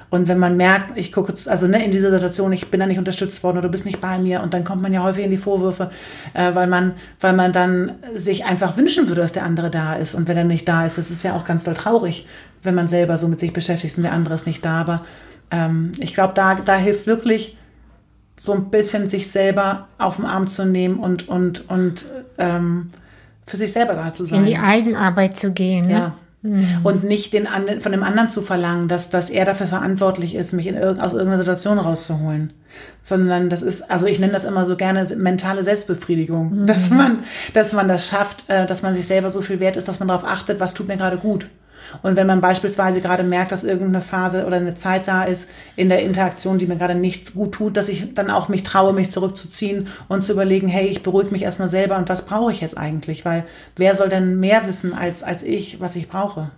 Und 0.09 0.27
wenn 0.27 0.39
man 0.39 0.57
merkt, 0.57 0.97
ich 0.97 1.11
gucke 1.11 1.29
jetzt, 1.29 1.47
also 1.47 1.67
ne, 1.67 1.83
in 1.85 1.91
dieser 1.91 2.09
Situation, 2.09 2.51
ich 2.51 2.71
bin 2.71 2.79
da 2.79 2.87
nicht 2.87 2.97
unterstützt 2.97 3.43
worden 3.43 3.57
oder 3.57 3.67
du 3.67 3.71
bist 3.71 3.85
nicht 3.85 4.01
bei 4.01 4.17
mir 4.17 4.41
und 4.41 4.53
dann 4.53 4.63
kommt 4.63 4.81
man 4.81 4.91
ja 4.91 5.03
häufig 5.03 5.23
in 5.23 5.31
die 5.31 5.37
Vorwürfe, 5.37 5.91
äh, 6.33 6.55
weil 6.55 6.67
man, 6.67 6.93
weil 7.19 7.33
man 7.33 7.51
dann 7.53 7.93
sich 8.15 8.45
einfach 8.45 8.75
wünschen 8.75 9.07
würde, 9.07 9.21
dass 9.21 9.33
der 9.33 9.43
andere 9.43 9.69
da 9.69 9.93
ist. 9.93 10.15
Und 10.15 10.27
wenn 10.27 10.37
er 10.37 10.45
nicht 10.45 10.67
da 10.67 10.85
ist, 10.85 10.97
das 10.97 11.11
ist 11.11 11.23
ja 11.23 11.35
auch 11.35 11.45
ganz 11.45 11.63
doll 11.63 11.75
traurig, 11.75 12.27
wenn 12.63 12.73
man 12.73 12.87
selber 12.87 13.17
so 13.17 13.27
mit 13.27 13.39
sich 13.39 13.53
beschäftigt 13.53 13.93
ist 13.93 13.97
und 13.97 14.03
der 14.03 14.13
andere 14.13 14.33
ist 14.33 14.47
nicht 14.47 14.65
da. 14.65 14.81
Aber 14.81 15.05
ähm, 15.51 15.91
ich 15.99 16.15
glaube, 16.15 16.33
da, 16.33 16.55
da 16.55 16.75
hilft 16.75 17.05
wirklich 17.05 17.57
so 18.39 18.53
ein 18.53 18.71
bisschen 18.71 19.07
sich 19.07 19.29
selber 19.29 19.87
auf 19.97 20.15
den 20.15 20.25
Arm 20.25 20.47
zu 20.47 20.65
nehmen 20.65 20.97
und, 20.97 21.27
und, 21.27 21.69
und 21.69 22.05
ähm, 22.37 22.91
für 23.45 23.57
sich 23.57 23.71
selber 23.71 23.93
da 23.93 24.13
zu 24.13 24.25
sein. 24.25 24.39
In 24.39 24.45
die 24.45 24.57
Eigenarbeit 24.57 25.39
zu 25.39 25.51
gehen. 25.51 25.87
Ne? 25.87 25.93
Ja. 25.93 26.13
Und 26.83 27.03
nicht 27.03 27.33
den 27.33 27.47
anderen, 27.47 27.81
von 27.81 27.91
dem 27.91 28.03
anderen 28.03 28.29
zu 28.29 28.41
verlangen, 28.41 28.87
dass, 28.87 29.09
dass 29.09 29.29
er 29.29 29.43
dafür 29.43 29.67
verantwortlich 29.67 30.35
ist, 30.35 30.53
mich 30.53 30.67
in 30.67 30.75
irg 30.75 30.97
aus 30.99 31.11
irgendeiner 31.11 31.39
Situation 31.39 31.77
rauszuholen. 31.79 32.53
Sondern 33.01 33.49
das 33.49 33.61
ist, 33.61 33.91
also 33.91 34.05
ich 34.05 34.19
nenne 34.19 34.31
das 34.31 34.45
immer 34.45 34.65
so 34.65 34.77
gerne 34.77 35.03
mentale 35.17 35.65
Selbstbefriedigung. 35.65 36.65
Dass 36.65 36.89
man, 36.91 37.19
dass 37.53 37.73
man 37.73 37.89
das 37.89 38.07
schafft, 38.07 38.45
äh, 38.47 38.65
dass 38.65 38.81
man 38.81 38.93
sich 38.93 39.05
selber 39.05 39.29
so 39.31 39.41
viel 39.41 39.59
wert 39.59 39.75
ist, 39.75 39.89
dass 39.89 39.99
man 39.99 40.07
darauf 40.07 40.23
achtet, 40.23 40.61
was 40.61 40.73
tut 40.73 40.87
mir 40.87 40.95
gerade 40.95 41.17
gut. 41.17 41.47
Und 42.01 42.15
wenn 42.15 42.27
man 42.27 42.41
beispielsweise 42.41 43.01
gerade 43.01 43.23
merkt, 43.23 43.51
dass 43.51 43.63
irgendeine 43.63 44.03
Phase 44.03 44.45
oder 44.45 44.57
eine 44.57 44.75
Zeit 44.75 45.07
da 45.07 45.23
ist 45.23 45.49
in 45.75 45.89
der 45.89 46.03
Interaktion, 46.03 46.57
die 46.57 46.67
mir 46.67 46.77
gerade 46.77 46.95
nicht 46.95 47.33
gut 47.33 47.53
tut, 47.53 47.77
dass 47.77 47.87
ich 47.87 48.13
dann 48.13 48.29
auch 48.29 48.49
mich 48.49 48.63
traue, 48.63 48.93
mich 48.93 49.11
zurückzuziehen 49.11 49.87
und 50.07 50.23
zu 50.23 50.33
überlegen, 50.33 50.67
hey, 50.67 50.87
ich 50.87 51.03
beruhige 51.03 51.31
mich 51.31 51.43
erstmal 51.43 51.69
selber 51.69 51.97
und 51.97 52.09
was 52.09 52.25
brauche 52.25 52.51
ich 52.51 52.61
jetzt 52.61 52.77
eigentlich? 52.77 53.25
Weil 53.25 53.45
wer 53.75 53.95
soll 53.95 54.09
denn 54.09 54.39
mehr 54.39 54.67
wissen 54.67 54.93
als, 54.93 55.23
als 55.23 55.43
ich, 55.43 55.79
was 55.79 55.95
ich 55.95 56.09
brauche? 56.09 56.51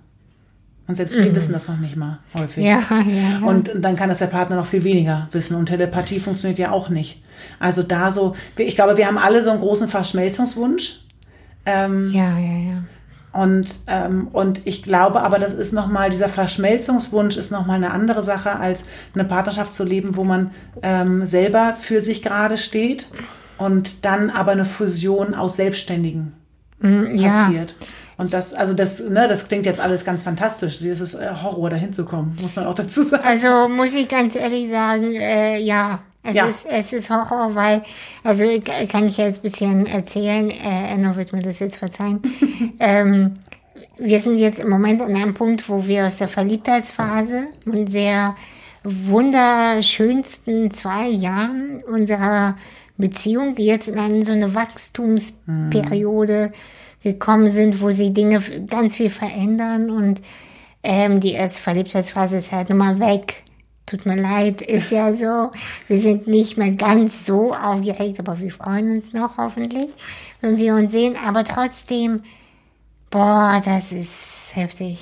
Und 0.88 0.96
selbst 0.96 1.16
wir 1.16 1.34
wissen 1.34 1.54
das 1.54 1.70
noch 1.70 1.78
nicht 1.78 1.96
mal 1.96 2.20
häufig. 2.34 2.66
Ja, 2.66 2.84
ja, 2.90 3.02
ja. 3.02 3.48
Und 3.48 3.72
dann 3.76 3.96
kann 3.96 4.10
das 4.10 4.18
der 4.18 4.26
Partner 4.26 4.58
noch 4.58 4.66
viel 4.66 4.84
weniger 4.84 5.30
wissen. 5.32 5.56
Und 5.56 5.68
Telepathie 5.68 6.20
funktioniert 6.20 6.60
ja 6.60 6.72
auch 6.72 6.90
nicht. 6.90 7.24
Also 7.60 7.82
da 7.82 8.12
so, 8.12 8.36
ich 8.58 8.76
glaube, 8.76 8.98
wir 8.98 9.08
haben 9.08 9.18
alle 9.18 9.42
so 9.42 9.52
einen 9.52 9.62
großen 9.62 9.88
Verschmelzungswunsch. 9.88 11.00
Ähm, 11.66 12.12
ja, 12.14 12.38
ja, 12.38 12.58
ja. 12.58 12.84
Und, 13.34 13.68
ähm, 13.88 14.28
und 14.32 14.62
ich 14.66 14.84
glaube 14.84 15.22
aber, 15.22 15.40
das 15.40 15.54
ist 15.54 15.72
nochmal, 15.74 16.10
dieser 16.10 16.30
Verschmelzungswunsch 16.30 17.38
ist 17.38 17.52
nochmal 17.52 17.78
eine 17.78 17.92
andere 17.92 18.24
Sache, 18.24 18.58
als 18.58 18.84
eine 19.14 19.24
Partnerschaft 19.24 19.74
zu 19.74 19.84
leben, 19.84 20.18
wo 20.18 20.24
man 20.24 20.52
ähm, 20.82 21.26
selber 21.26 21.76
für 21.80 22.02
sich 22.02 22.22
gerade 22.22 22.58
steht 22.58 23.08
und 23.58 24.06
dann 24.06 24.30
aber 24.30 24.52
eine 24.52 24.66
Fusion 24.66 25.34
aus 25.34 25.56
Selbstständigen 25.56 26.34
Mm, 26.82 27.16
ja. 27.16 27.30
passiert. 27.30 27.76
Und 28.18 28.34
das, 28.34 28.54
also 28.54 28.74
das, 28.74 29.00
ne, 29.00 29.28
das 29.28 29.48
klingt 29.48 29.66
jetzt 29.66 29.80
alles 29.80 30.06
ganz 30.06 30.24
fantastisch. 30.24 30.80
Das 30.80 31.00
ist 31.00 31.14
äh, 31.16 31.30
Horror, 31.42 31.70
da 31.70 31.76
hinzukommen, 31.76 32.38
muss 32.42 32.56
man 32.56 32.66
auch 32.66 32.76
dazu 32.76 33.02
sagen. 33.04 33.24
Also 33.24 33.68
muss 33.68 33.94
ich 33.94 34.08
ganz 34.08 34.36
ehrlich 34.36 34.70
sagen, 34.70 35.14
äh, 35.14 35.58
ja, 35.60 36.00
es, 36.24 36.36
Ja. 36.36 36.46
Ist, 36.46 36.66
es 36.66 36.94
ist 36.94 37.10
Horror, 37.10 37.56
weil, 37.56 37.84
also 38.24 38.46
kann 38.88 39.06
ich 39.06 39.18
jetzt 39.18 39.40
ein 39.40 39.42
bisschen 39.42 39.86
erzählen, 39.86 40.50
äh, 40.50 40.94
Enno 40.94 41.16
wird 41.16 41.34
mir 41.34 41.42
das 41.42 41.60
jetzt 41.60 41.78
verzeihen. 41.78 42.22
ähm, 42.80 43.34
wir 43.98 44.20
sind 44.20 44.38
jetzt 44.38 44.60
im 44.60 44.70
Moment 44.70 45.02
an 45.02 45.16
einem 45.16 45.34
Punkt, 45.34 45.68
wo 45.70 45.86
wir 45.86 46.08
aus 46.08 46.18
der 46.18 46.28
Verliebtheitsphase 46.28 47.48
und 47.66 47.88
sehr 47.88 48.36
wunderschönsten 48.84 50.72
zwei 50.72 51.08
Jahren 51.08 51.84
unserer 51.84 52.58
Beziehung 52.98 53.56
jetzt 53.58 53.88
in 53.88 54.00
eine, 54.00 54.24
so 54.24 54.32
eine 54.32 54.56
Wachstumsperiode 54.56 56.52
gekommen 57.04 57.50
sind, 57.50 57.82
wo 57.82 57.92
sie 57.92 58.14
Dinge 58.14 58.40
ganz 58.68 58.96
viel 58.96 59.10
verändern 59.10 59.90
und 59.90 60.22
ähm, 60.84 61.20
die 61.20 61.34
erste 61.34 61.62
Verliebtheitsphase 61.62 62.38
ist 62.38 62.52
halt 62.52 62.70
nochmal 62.70 63.00
weg. 63.00 63.44
Tut 63.92 64.06
mir 64.06 64.16
leid, 64.16 64.62
ist 64.62 64.90
ja 64.90 65.12
so. 65.12 65.52
Wir 65.88 66.00
sind 66.00 66.26
nicht 66.28 66.58
mehr 66.58 66.72
ganz 66.72 67.26
so 67.26 67.54
aufgeregt, 67.54 68.20
aber 68.20 68.40
wir 68.40 68.50
freuen 68.50 68.96
uns 68.96 69.12
noch 69.12 69.38
hoffentlich, 69.38 69.90
wenn 70.40 70.56
wir 70.58 70.76
uns 70.76 70.94
sehen. 70.94 71.18
Aber 71.18 71.44
trotzdem, 71.44 72.24
boah, 73.10 73.62
das 73.66 73.92
ist 73.92 74.52
heftig. 74.56 75.00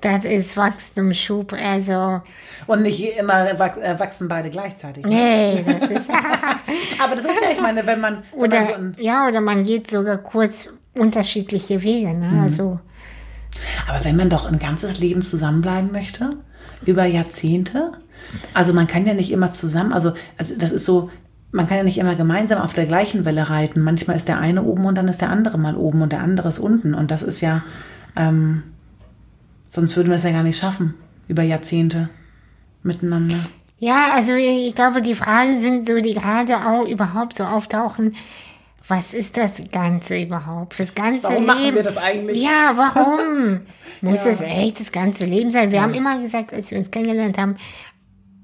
Das 0.00 0.24
ist 0.24 0.56
Wachstumsschub, 0.56 1.52
also, 1.52 2.22
Und 2.66 2.80
nicht 2.80 3.00
immer 3.18 3.58
wach- 3.58 3.76
äh, 3.76 4.00
wachsen 4.00 4.28
beide 4.28 4.48
gleichzeitig. 4.48 5.04
ne? 5.04 5.10
nee, 5.14 5.62
das 5.66 5.90
ist, 5.90 6.10
Aber 7.04 7.16
das 7.16 7.26
ist 7.26 7.42
ja, 7.42 7.50
ich 7.52 7.60
meine, 7.60 7.84
wenn 7.86 8.00
man, 8.00 8.22
wenn 8.32 8.40
man 8.50 8.64
so 8.64 8.72
oder, 8.72 8.74
ein, 8.76 8.96
ja, 8.98 9.28
oder 9.28 9.42
man 9.42 9.62
geht 9.64 9.90
sogar 9.90 10.16
kurz 10.16 10.70
unterschiedliche 10.94 11.82
Wege, 11.82 12.14
ne, 12.14 12.40
also, 12.42 12.80
Aber 13.86 14.02
wenn 14.02 14.16
man 14.16 14.30
doch 14.30 14.46
ein 14.50 14.58
ganzes 14.58 15.00
Leben 15.00 15.20
zusammenbleiben 15.20 15.92
möchte, 15.92 16.38
über 16.86 17.04
Jahrzehnte, 17.04 17.92
also 18.54 18.72
man 18.72 18.86
kann 18.86 19.06
ja 19.06 19.14
nicht 19.14 19.30
immer 19.30 19.50
zusammen, 19.50 19.92
also, 19.92 20.12
also 20.36 20.54
das 20.56 20.72
ist 20.72 20.84
so, 20.84 21.10
man 21.52 21.66
kann 21.66 21.78
ja 21.78 21.82
nicht 21.82 21.98
immer 21.98 22.14
gemeinsam 22.14 22.60
auf 22.60 22.72
der 22.72 22.86
gleichen 22.86 23.24
Welle 23.24 23.50
reiten. 23.50 23.82
Manchmal 23.82 24.16
ist 24.16 24.28
der 24.28 24.38
eine 24.38 24.62
oben 24.62 24.84
und 24.84 24.96
dann 24.96 25.08
ist 25.08 25.20
der 25.20 25.30
andere 25.30 25.58
mal 25.58 25.76
oben 25.76 26.02
und 26.02 26.12
der 26.12 26.20
andere 26.20 26.48
ist 26.48 26.58
unten. 26.60 26.94
Und 26.94 27.10
das 27.10 27.22
ist 27.22 27.40
ja, 27.40 27.62
ähm, 28.16 28.62
sonst 29.66 29.96
würden 29.96 30.10
wir 30.10 30.16
es 30.16 30.22
ja 30.22 30.30
gar 30.30 30.44
nicht 30.44 30.58
schaffen, 30.58 30.94
über 31.26 31.42
Jahrzehnte 31.42 32.08
miteinander. 32.82 33.36
Ja, 33.78 34.12
also 34.14 34.34
ich 34.34 34.74
glaube, 34.74 35.02
die 35.02 35.14
Fragen 35.14 35.60
sind 35.60 35.88
so, 35.88 36.00
die 36.00 36.14
gerade 36.14 36.66
auch 36.66 36.86
überhaupt 36.86 37.36
so 37.36 37.44
auftauchen. 37.44 38.14
Was 38.90 39.14
ist 39.14 39.36
das 39.36 39.62
Ganze 39.70 40.18
überhaupt? 40.20 40.74
Fürs 40.74 40.92
ganze 40.92 41.22
Warum 41.22 41.36
Leben. 41.36 41.46
machen 41.46 41.74
wir 41.76 41.82
das 41.84 41.96
eigentlich? 41.96 42.42
Ja, 42.42 42.72
warum? 42.74 43.60
Muss 44.00 44.26
es 44.26 44.40
echt 44.40 44.80
das 44.80 44.90
ganze 44.90 45.26
Leben 45.26 45.52
sein? 45.52 45.70
Wir 45.70 45.80
haben 45.80 45.94
immer 45.94 46.20
gesagt, 46.20 46.52
als 46.52 46.72
wir 46.72 46.78
uns 46.78 46.90
kennengelernt 46.90 47.38
haben, 47.38 47.54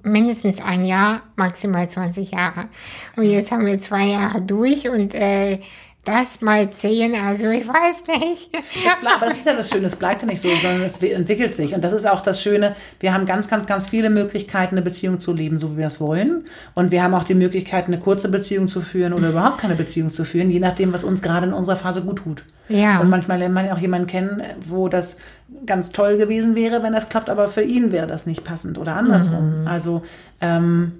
mindestens 0.04 0.60
ein 0.60 0.84
Jahr, 0.84 1.22
maximal 1.34 1.90
20 1.90 2.30
Jahre. 2.30 2.68
Und 3.16 3.24
jetzt 3.24 3.50
haben 3.50 3.66
wir 3.66 3.80
zwei 3.80 4.04
Jahre 4.06 4.40
durch 4.40 4.88
und 4.88 5.16
äh, 5.16 5.58
das 6.06 6.40
mal 6.40 6.70
zehn, 6.70 7.14
also 7.14 7.48
ich 7.48 7.66
weiß 7.66 8.20
nicht. 8.20 8.52
Bleibt, 9.00 9.16
aber 9.16 9.26
das 9.26 9.38
ist 9.38 9.46
ja 9.46 9.54
das 9.54 9.68
Schöne, 9.68 9.86
es 9.86 9.96
bleibt 9.96 10.22
ja 10.22 10.28
nicht 10.28 10.40
so, 10.40 10.48
sondern 10.48 10.82
es 10.82 11.02
entwickelt 11.02 11.54
sich. 11.54 11.74
Und 11.74 11.82
das 11.82 11.92
ist 11.92 12.06
auch 12.06 12.22
das 12.22 12.42
Schöne, 12.42 12.74
wir 13.00 13.12
haben 13.12 13.26
ganz, 13.26 13.48
ganz, 13.48 13.66
ganz 13.66 13.88
viele 13.88 14.08
Möglichkeiten, 14.08 14.76
eine 14.76 14.82
Beziehung 14.82 15.20
zu 15.20 15.32
leben, 15.32 15.58
so 15.58 15.72
wie 15.72 15.78
wir 15.78 15.88
es 15.88 16.00
wollen. 16.00 16.44
Und 16.74 16.92
wir 16.92 17.02
haben 17.02 17.14
auch 17.14 17.24
die 17.24 17.34
Möglichkeit, 17.34 17.86
eine 17.86 17.98
kurze 17.98 18.30
Beziehung 18.30 18.68
zu 18.68 18.80
führen 18.80 19.12
oder 19.12 19.30
überhaupt 19.30 19.58
keine 19.58 19.74
Beziehung 19.74 20.12
zu 20.12 20.24
führen, 20.24 20.50
je 20.50 20.60
nachdem, 20.60 20.92
was 20.92 21.04
uns 21.04 21.22
gerade 21.22 21.48
in 21.48 21.52
unserer 21.52 21.76
Phase 21.76 22.02
gut 22.02 22.18
tut. 22.18 22.44
Ja. 22.68 23.00
Und 23.00 23.10
manchmal 23.10 23.38
lernt 23.38 23.54
man 23.54 23.66
ja 23.66 23.74
auch 23.74 23.78
jemanden 23.78 24.06
kennen, 24.06 24.42
wo 24.64 24.88
das 24.88 25.18
ganz 25.66 25.90
toll 25.90 26.16
gewesen 26.16 26.54
wäre, 26.54 26.82
wenn 26.82 26.92
das 26.92 27.08
klappt, 27.08 27.30
aber 27.30 27.48
für 27.48 27.62
ihn 27.62 27.92
wäre 27.92 28.06
das 28.06 28.26
nicht 28.26 28.44
passend 28.44 28.78
oder 28.78 28.94
andersrum. 28.94 29.60
Mhm. 29.60 29.66
Also 29.68 30.02
ähm, 30.40 30.92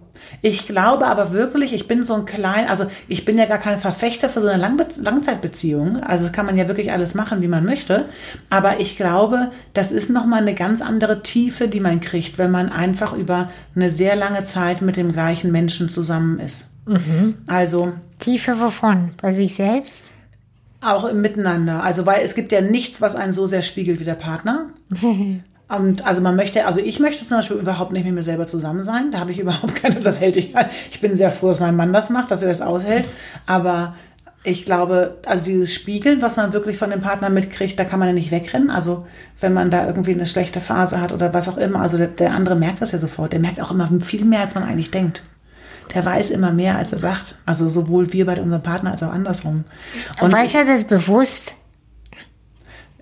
ich 0.43 0.67
glaube 0.67 1.07
aber 1.07 1.33
wirklich, 1.33 1.73
ich 1.73 1.89
bin 1.89 2.05
so 2.05 2.15
ein 2.15 2.25
klein, 2.25 2.69
also 2.69 2.87
ich 3.09 3.25
bin 3.25 3.39
ja 3.39 3.47
gar 3.47 3.59
kein 3.59 3.79
Verfechter 3.79 4.29
für 4.29 4.41
so 4.41 4.49
eine 4.49 4.61
Langbe 4.61 4.87
Langzeitbeziehung. 5.01 6.03
Also 6.03 6.31
kann 6.31 6.47
man 6.47 6.57
ja 6.57 6.69
wirklich 6.69 6.93
alles 6.93 7.15
machen, 7.15 7.43
wie 7.43 7.49
man 7.49 7.65
möchte. 7.65 8.07
Aber 8.51 8.81
ich 8.81 8.97
glaube, 8.97 9.51
das 9.75 9.93
ist 9.93 10.11
nochmal 10.11 10.43
eine 10.43 10.55
ganz 10.55 10.83
andere 10.83 11.23
Tiefe, 11.23 11.69
die 11.69 11.81
man 11.81 12.01
kriegt, 12.01 12.39
wenn 12.39 12.51
man 12.51 12.71
einfach 12.71 13.13
über 13.13 13.51
eine 13.75 13.91
sehr 13.91 14.17
lange 14.17 14.43
Zeit 14.43 14.83
mit 14.83 14.97
dem 14.97 15.13
gleichen 15.13 15.53
Menschen 15.53 15.89
zusammen 15.89 16.39
ist. 16.39 16.71
Also 17.47 17.93
Tiefe 18.19 18.61
wovon? 18.61 19.11
Bei 19.21 19.33
sich 19.33 19.55
selbst? 19.55 20.15
auch 20.81 21.05
im 21.05 21.21
Miteinander. 21.21 21.83
Also, 21.83 22.07
weil 22.07 22.25
es 22.25 22.35
gibt 22.35 22.53
ja 22.53 22.61
nichts, 22.61 23.01
was 23.01 23.15
einen 23.15 23.33
so 23.33 23.47
sehr 23.47 23.63
spiegelt 23.63 24.01
wie 24.01 24.05
der 24.05 24.15
Partner. 24.15 24.67
Und 25.69 26.07
also 26.07 26.21
man 26.21 26.37
möchte, 26.37 26.67
also 26.67 26.79
ich 26.79 27.01
möchte 27.01 27.27
zum 27.27 27.39
Beispiel 27.39 27.57
überhaupt 27.57 27.93
nicht 27.93 28.05
mit 28.05 28.15
mir 28.15 28.23
selber 28.23 28.47
zusammen 28.47 28.85
sein. 28.85 29.11
Da 29.11 29.19
habe 29.19 29.33
ich 29.33 29.39
überhaupt 29.41 29.75
keine, 29.75 29.97
das 29.97 30.21
hält 30.21 30.37
ich. 30.37 30.55
Ich 30.91 31.01
bin 31.01 31.17
sehr 31.17 31.31
froh, 31.31 31.49
dass 31.49 31.61
mein 31.61 31.77
Mann 31.77 31.93
das 31.93 32.11
macht, 32.11 32.31
dass 32.31 32.43
er 32.43 32.49
das 32.49 32.63
aushält. 32.63 33.07
Aber 33.47 33.95
ich 34.45 34.65
glaube, 34.65 35.19
also 35.27 35.43
dieses 35.43 35.75
Spiegeln, 35.75 36.23
was 36.23 36.37
man 36.37 36.53
wirklich 36.53 36.77
von 36.77 36.91
dem 36.91 37.01
Partner 37.01 37.31
mitkriegt, 37.31 37.79
da 37.79 37.85
kann 37.85 37.99
man 37.99 38.09
ja 38.09 38.15
nicht 38.15 38.31
wegrennen. 38.31 38.71
Also 38.71 39.07
wenn 39.41 39.53
man 39.53 39.71
da 39.71 39.87
irgendwie 39.87 40.13
eine 40.13 40.27
schlechte 40.27 40.61
Phase 40.61 41.01
hat 41.01 41.13
oder 41.13 41.35
was 41.35 41.49
auch 41.49 41.57
immer, 41.57 41.81
also 41.81 41.97
der, 41.97 42.09
der 42.09 42.33
andere 42.33 42.55
merkt 42.55 42.81
das 42.81 42.93
ja 42.93 42.99
sofort. 42.99 43.33
Der 43.33 43.41
merkt 43.41 43.61
auch 43.61 43.73
immer 43.73 43.89
viel 44.01 44.25
mehr, 44.25 44.41
als 44.41 44.55
man 44.55 44.65
eigentlich 44.65 44.93
denkt. 44.93 45.23
Der 45.95 46.05
weiß 46.05 46.31
immer 46.31 46.53
mehr, 46.53 46.77
als 46.77 46.93
er 46.93 46.99
sagt. 46.99 47.37
Also 47.45 47.69
sowohl 47.69 48.13
wir 48.13 48.27
bei 48.27 48.41
unserem 48.41 48.63
Partner 48.63 48.93
als 48.93 49.03
auch 49.03 49.13
andersrum. 49.13 49.65
Und 50.21 50.33
weiß 50.33 50.55
er 50.55 50.65
das 50.65 50.85
bewusst? 50.85 51.57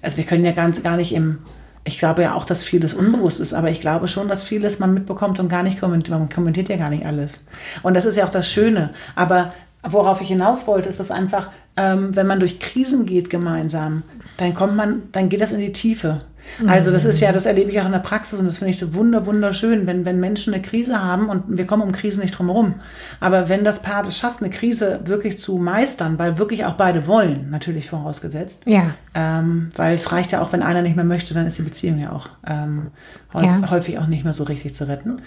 also 0.05 0.19
wir 0.19 0.25
können 0.25 0.45
ja 0.45 0.53
ganz 0.53 0.83
gar 0.83 0.97
nicht 0.97 1.13
im, 1.13 1.39
ich 1.85 1.99
glaube 1.99 2.23
ja 2.23 2.35
auch, 2.35 2.47
dass 2.47 2.63
vieles 2.63 2.95
unbewusst 2.95 3.41
ist, 3.41 3.53
aber 3.53 3.71
ich 3.71 3.81
glaube 3.81 4.09
schon, 4.09 4.29
dass 4.29 4.43
vieles 4.43 4.79
man 4.79 4.95
mitbekommt 4.95 5.39
und 5.39 5.49
gar 5.49 5.63
nicht 5.63 5.79
kommentiert. 5.79 6.19
Man 6.19 6.31
kommentiert 6.31 6.71
ja 6.71 6.77
gar 6.77 6.89
nicht 6.89 7.05
alles. 7.05 7.45
Und 7.83 7.95
das 7.95 8.07
ist 8.07 8.17
ja 8.17 8.25
auch 8.25 8.31
das 8.31 8.51
Schöne. 8.51 8.91
Aber 9.15 9.53
worauf 9.83 10.23
ich 10.23 10.29
hinaus 10.29 10.67
wollte, 10.67 10.89
ist 10.89 10.99
das 10.99 11.11
einfach, 11.11 11.51
ähm, 11.77 12.17
wenn 12.17 12.27
man 12.27 12.41
durch 12.41 12.59
Krisen 12.59 13.05
geht 13.05 13.29
gemeinsam, 13.29 14.03
dann 14.39 14.55
kommt 14.55 14.77
man, 14.77 15.03
dann 15.13 15.29
geht 15.29 15.43
das 15.43 15.53
in 15.53 15.61
die 15.61 15.73
Tiefe. 15.73 16.21
Also 16.67 16.91
das 16.93 17.05
ist 17.05 17.21
ja, 17.21 17.33
das 17.33 17.47
erlebe 17.47 17.71
ich 17.71 17.81
auch 17.81 17.87
in 17.87 17.93
der 17.93 17.99
Praxis 17.99 18.39
und 18.39 18.47
das 18.47 18.59
finde 18.59 18.71
ich 18.71 18.79
so 18.79 18.95
wunder, 18.95 19.27
wunderschön, 19.27 19.87
wenn, 19.87 20.05
wenn 20.05 20.21
Menschen 20.21 20.55
eine 20.55 20.63
Krise 20.63 21.03
haben 21.03 21.29
und 21.29 21.43
wir 21.59 21.67
kommen 21.67 21.83
um 21.83 21.93
Krisen 21.93 22.21
nicht 22.23 22.33
drum 22.39 22.47
herum. 22.47 22.75
Aber 23.21 23.49
wenn 23.49 23.65
das 23.65 23.83
Paar 23.83 24.07
es 24.07 24.17
schafft, 24.19 24.41
eine 24.41 24.51
Krise 24.51 25.01
wirklich 25.05 25.39
zu 25.39 25.57
meistern, 25.59 26.19
weil 26.19 26.39
wirklich 26.39 26.65
auch 26.65 26.75
beide 26.75 27.07
wollen, 27.07 27.49
natürlich 27.51 27.89
vorausgesetzt, 27.91 28.63
Ja. 28.67 28.91
ähm, 29.15 29.71
weil 29.77 29.95
es 29.95 30.13
reicht 30.13 30.33
ja 30.33 30.43
auch, 30.43 30.53
wenn 30.53 30.63
einer 30.63 30.83
nicht 30.83 30.97
mehr 30.97 31.05
möchte, 31.05 31.35
dann 31.35 31.47
ist 31.47 31.59
die 31.59 31.63
Beziehung 31.63 31.99
ja 31.99 32.13
auch 32.13 32.29
ähm, 32.47 32.89
häufig, 33.33 33.49
Ja. 33.49 33.71
häufig 33.71 33.99
auch 33.99 34.07
nicht 34.07 34.25
mehr 34.25 34.35
so 34.35 34.45
richtig 34.45 34.75
zu 34.75 34.87
retten. 34.87 35.23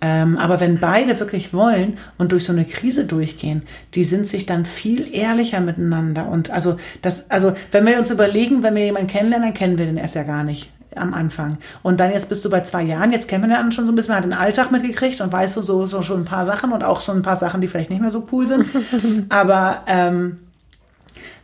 Ähm, 0.00 0.38
aber 0.38 0.60
wenn 0.60 0.80
beide 0.80 1.20
wirklich 1.20 1.52
wollen 1.52 1.98
und 2.16 2.32
durch 2.32 2.44
so 2.44 2.52
eine 2.52 2.64
Krise 2.64 3.04
durchgehen, 3.04 3.62
die 3.94 4.04
sind 4.04 4.26
sich 4.26 4.46
dann 4.46 4.64
viel 4.64 5.14
ehrlicher 5.14 5.60
miteinander. 5.60 6.28
Und 6.28 6.50
also 6.50 6.76
das, 7.02 7.30
also 7.30 7.52
wenn 7.70 7.86
wir 7.86 7.98
uns 7.98 8.10
überlegen, 8.10 8.62
wenn 8.62 8.74
wir 8.74 8.84
jemanden 8.84 9.08
kennenlernen, 9.08 9.48
dann 9.48 9.54
kennen 9.54 9.78
wir 9.78 9.86
den 9.86 9.98
erst 9.98 10.14
ja 10.14 10.22
gar 10.22 10.44
nicht 10.44 10.70
am 10.96 11.14
Anfang. 11.14 11.58
Und 11.82 12.00
dann 12.00 12.12
jetzt 12.12 12.28
bist 12.28 12.44
du 12.44 12.50
bei 12.50 12.62
zwei 12.62 12.82
Jahren, 12.82 13.12
jetzt 13.12 13.28
kennen 13.28 13.44
wir 13.44 13.48
den 13.48 13.56
anderen 13.56 13.72
schon 13.72 13.86
so 13.86 13.92
ein 13.92 13.94
bisschen, 13.94 14.12
man 14.12 14.18
hat 14.18 14.24
den 14.24 14.32
Alltag 14.32 14.72
mitgekriegt 14.72 15.20
und 15.20 15.32
weißt 15.32 15.56
du 15.56 15.62
so, 15.62 15.86
so 15.86 16.02
schon 16.02 16.22
ein 16.22 16.24
paar 16.24 16.46
Sachen 16.46 16.72
und 16.72 16.82
auch 16.82 17.00
schon 17.00 17.18
ein 17.18 17.22
paar 17.22 17.36
Sachen, 17.36 17.60
die 17.60 17.68
vielleicht 17.68 17.90
nicht 17.90 18.00
mehr 18.00 18.10
so 18.10 18.26
cool 18.32 18.48
sind. 18.48 18.66
aber 19.28 19.82
ähm, 19.86 20.38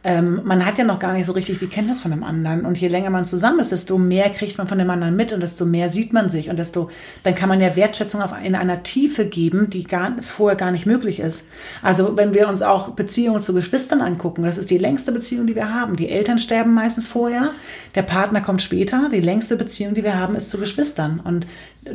ähm, 0.06 0.42
man 0.44 0.64
hat 0.64 0.78
ja 0.78 0.84
noch 0.84 1.00
gar 1.00 1.12
nicht 1.12 1.26
so 1.26 1.32
richtig 1.32 1.58
die 1.58 1.66
Kenntnis 1.66 2.00
von 2.00 2.12
dem 2.12 2.22
anderen. 2.22 2.64
Und 2.64 2.78
je 2.78 2.86
länger 2.86 3.10
man 3.10 3.26
zusammen 3.26 3.58
ist, 3.58 3.72
desto 3.72 3.98
mehr 3.98 4.30
kriegt 4.30 4.56
man 4.56 4.68
von 4.68 4.78
dem 4.78 4.88
anderen 4.88 5.16
mit 5.16 5.32
und 5.32 5.42
desto 5.42 5.64
mehr 5.64 5.90
sieht 5.90 6.12
man 6.12 6.30
sich 6.30 6.48
und 6.48 6.58
desto, 6.58 6.90
dann 7.24 7.34
kann 7.34 7.48
man 7.48 7.60
ja 7.60 7.74
Wertschätzung 7.74 8.22
auf, 8.22 8.32
in 8.42 8.54
einer 8.54 8.84
Tiefe 8.84 9.26
geben, 9.26 9.68
die 9.68 9.82
gar, 9.82 10.12
vorher 10.22 10.56
gar 10.56 10.70
nicht 10.70 10.86
möglich 10.86 11.18
ist. 11.18 11.48
Also 11.82 12.16
wenn 12.16 12.34
wir 12.34 12.48
uns 12.48 12.62
auch 12.62 12.90
Beziehungen 12.90 13.42
zu 13.42 13.52
Geschwistern 13.52 14.00
angucken, 14.00 14.44
das 14.44 14.58
ist 14.58 14.70
die 14.70 14.78
längste 14.78 15.10
Beziehung, 15.10 15.48
die 15.48 15.56
wir 15.56 15.74
haben. 15.74 15.96
Die 15.96 16.08
Eltern 16.08 16.38
sterben 16.38 16.72
meistens 16.72 17.08
vorher, 17.08 17.50
der 17.96 18.02
Partner 18.02 18.40
kommt 18.40 18.62
später. 18.62 19.08
Die 19.10 19.20
längste 19.20 19.56
Beziehung, 19.56 19.94
die 19.94 20.04
wir 20.04 20.16
haben, 20.18 20.36
ist 20.36 20.50
zu 20.50 20.58
Geschwistern. 20.58 21.20
Und 21.24 21.46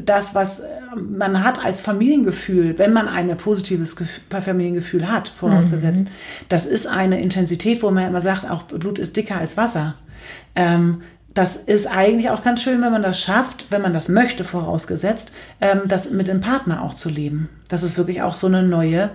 das, 0.05 0.35
was 0.35 0.61
äh, 0.61 0.65
man 0.95 1.43
hat 1.43 1.63
als 1.63 1.81
Familiengefühl, 1.81 2.77
wenn 2.79 2.93
man 2.93 3.07
ein 3.07 3.35
positives 3.35 3.97
Gef- 3.97 4.41
Familiengefühl 4.41 5.11
hat, 5.11 5.29
vorausgesetzt, 5.29 6.07
das 6.47 6.65
ist 6.65 6.87
eine 6.87 7.21
Intensität, 7.21 7.83
wo 7.83 7.91
man 7.91 8.00
immer 8.07 8.21
sagt, 8.21 8.49
auch 8.49 8.63
Blut 8.63 8.99
ist 8.99 9.15
dicker 9.17 9.37
als 9.37 9.57
Wasser. 9.57 9.95
Ähm, 10.55 11.01
das 11.33 11.55
ist 11.55 11.87
eigentlich 11.87 12.29
auch 12.29 12.43
ganz 12.43 12.61
schön, 12.61 12.81
wenn 12.81 12.91
man 12.91 13.03
das 13.03 13.19
schafft, 13.19 13.67
wenn 13.69 13.81
man 13.81 13.93
das 13.93 14.09
möchte, 14.09 14.43
vorausgesetzt, 14.43 15.31
ähm, 15.61 15.81
das 15.85 16.09
mit 16.09 16.27
dem 16.27 16.41
Partner 16.41 16.83
auch 16.83 16.93
zu 16.93 17.09
leben. 17.09 17.49
Dass 17.69 17.83
es 17.83 17.97
wirklich 17.97 18.21
auch 18.21 18.35
so 18.35 18.47
eine 18.47 18.63
neue 18.63 19.11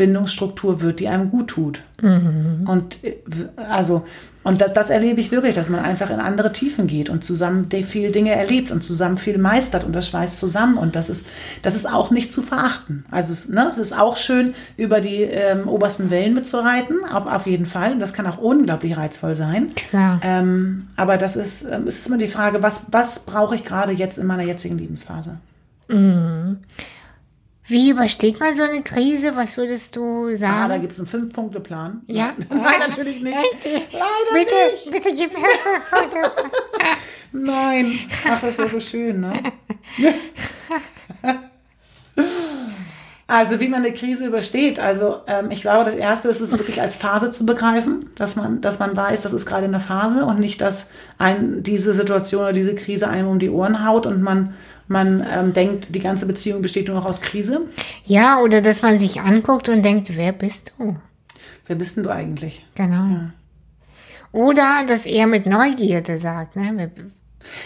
Bindungsstruktur 0.00 0.80
wird, 0.80 0.98
die 0.98 1.08
einem 1.08 1.30
gut 1.30 1.48
tut. 1.48 1.82
Und 2.66 3.04
äh, 3.04 3.16
also, 3.68 4.06
und 4.42 4.62
das, 4.62 4.72
das 4.72 4.88
erlebe 4.88 5.20
ich 5.20 5.30
wirklich, 5.30 5.54
dass 5.54 5.68
man 5.68 5.80
einfach 5.80 6.08
in 6.08 6.20
andere 6.20 6.52
Tiefen 6.52 6.86
geht 6.86 7.10
und 7.10 7.22
zusammen 7.22 7.68
viele 7.86 8.10
Dinge 8.10 8.30
erlebt 8.30 8.70
und 8.70 8.82
zusammen 8.82 9.18
viel 9.18 9.36
meistert 9.36 9.84
und 9.84 9.92
das 9.92 10.08
schweißt 10.08 10.40
zusammen. 10.40 10.78
Und 10.78 10.96
das 10.96 11.10
ist, 11.10 11.26
das 11.60 11.74
ist 11.74 11.84
auch 11.84 12.10
nicht 12.10 12.32
zu 12.32 12.40
verachten. 12.40 13.04
Also 13.10 13.34
es, 13.34 13.50
ne, 13.50 13.66
es 13.68 13.76
ist 13.76 13.92
auch 13.92 14.16
schön, 14.16 14.54
über 14.78 15.02
die 15.02 15.20
ähm, 15.24 15.68
obersten 15.68 16.10
Wellen 16.10 16.32
mitzureiten, 16.32 17.04
auf, 17.04 17.26
auf 17.26 17.46
jeden 17.46 17.66
Fall. 17.66 17.92
Und 17.92 18.00
das 18.00 18.14
kann 18.14 18.26
auch 18.26 18.38
unglaublich 18.38 18.96
reizvoll 18.96 19.34
sein. 19.34 19.68
Klar. 19.74 20.18
Ähm, 20.24 20.88
aber 20.96 21.18
das 21.18 21.36
ist, 21.36 21.64
ähm, 21.64 21.86
es 21.86 21.98
ist 21.98 22.06
immer 22.06 22.16
die 22.16 22.28
Frage, 22.28 22.62
was, 22.62 22.86
was 22.90 23.18
brauche 23.26 23.54
ich 23.54 23.64
gerade 23.64 23.92
jetzt 23.92 24.16
in 24.16 24.26
meiner 24.26 24.44
jetzigen 24.44 24.78
Lebensphase? 24.78 25.36
Wie 27.70 27.90
übersteht 27.90 28.40
man 28.40 28.54
so 28.54 28.64
eine 28.64 28.82
Krise? 28.82 29.36
Was 29.36 29.56
würdest 29.56 29.94
du 29.96 30.26
Ah, 30.26 30.30
da 30.30 30.36
sagen? 30.36 30.80
gibt 30.80 30.92
es 30.92 30.98
einen 30.98 31.06
Fünf-Punkte-Plan. 31.08 32.02
Ja? 32.08 32.34
Nein, 32.50 32.80
natürlich 32.80 33.22
nicht. 33.22 33.36
Echt? 33.36 33.64
Leider 33.92 34.32
bitte, 34.34 34.54
nicht. 34.72 34.90
bitte 34.90 35.16
gib 35.16 35.32
mir 35.32 35.46
Foto. 35.88 36.30
Nein. 37.32 37.98
Ach, 38.28 38.40
das 38.40 38.58
wäre 38.58 38.68
so 38.68 38.80
schön, 38.80 39.20
ne? 39.20 39.32
Also 43.26 43.60
wie 43.60 43.68
man 43.68 43.84
eine 43.84 43.94
Krise 43.94 44.26
übersteht. 44.26 44.80
Also 44.80 45.18
ähm, 45.28 45.52
ich 45.52 45.60
glaube, 45.60 45.84
das 45.84 45.94
Erste 45.94 46.26
ist 46.28 46.40
es 46.40 46.50
wirklich 46.50 46.80
als 46.80 46.96
Phase 46.96 47.30
zu 47.30 47.46
begreifen, 47.46 48.10
dass 48.16 48.34
man, 48.34 48.60
dass 48.60 48.80
man 48.80 48.96
weiß, 48.96 49.22
das 49.22 49.32
ist 49.32 49.46
gerade 49.46 49.66
eine 49.66 49.78
Phase 49.78 50.24
und 50.26 50.40
nicht, 50.40 50.60
dass 50.60 50.90
ein, 51.16 51.62
diese 51.62 51.92
Situation 51.92 52.42
oder 52.42 52.52
diese 52.52 52.74
Krise 52.74 53.06
einem 53.08 53.28
um 53.28 53.38
die 53.38 53.48
Ohren 53.50 53.86
haut 53.86 54.04
und 54.06 54.20
man, 54.20 54.54
man 54.90 55.24
ähm, 55.32 55.54
denkt, 55.54 55.94
die 55.94 56.00
ganze 56.00 56.26
Beziehung 56.26 56.62
besteht 56.62 56.88
nur 56.88 56.96
noch 56.96 57.06
aus 57.06 57.20
Krise. 57.20 57.68
Ja, 58.04 58.40
oder 58.40 58.60
dass 58.60 58.82
man 58.82 58.98
sich 58.98 59.20
anguckt 59.20 59.68
und 59.68 59.82
denkt, 59.82 60.16
wer 60.16 60.32
bist 60.32 60.74
du? 60.78 60.96
Wer 61.66 61.76
bist 61.76 61.96
denn 61.96 62.04
du 62.04 62.10
eigentlich? 62.10 62.66
Genau. 62.74 63.30
Oder 64.32 64.84
dass 64.86 65.06
er 65.06 65.26
mit 65.26 65.46
Neugierde 65.46 66.18
sagt, 66.18 66.56
ne? 66.56 66.90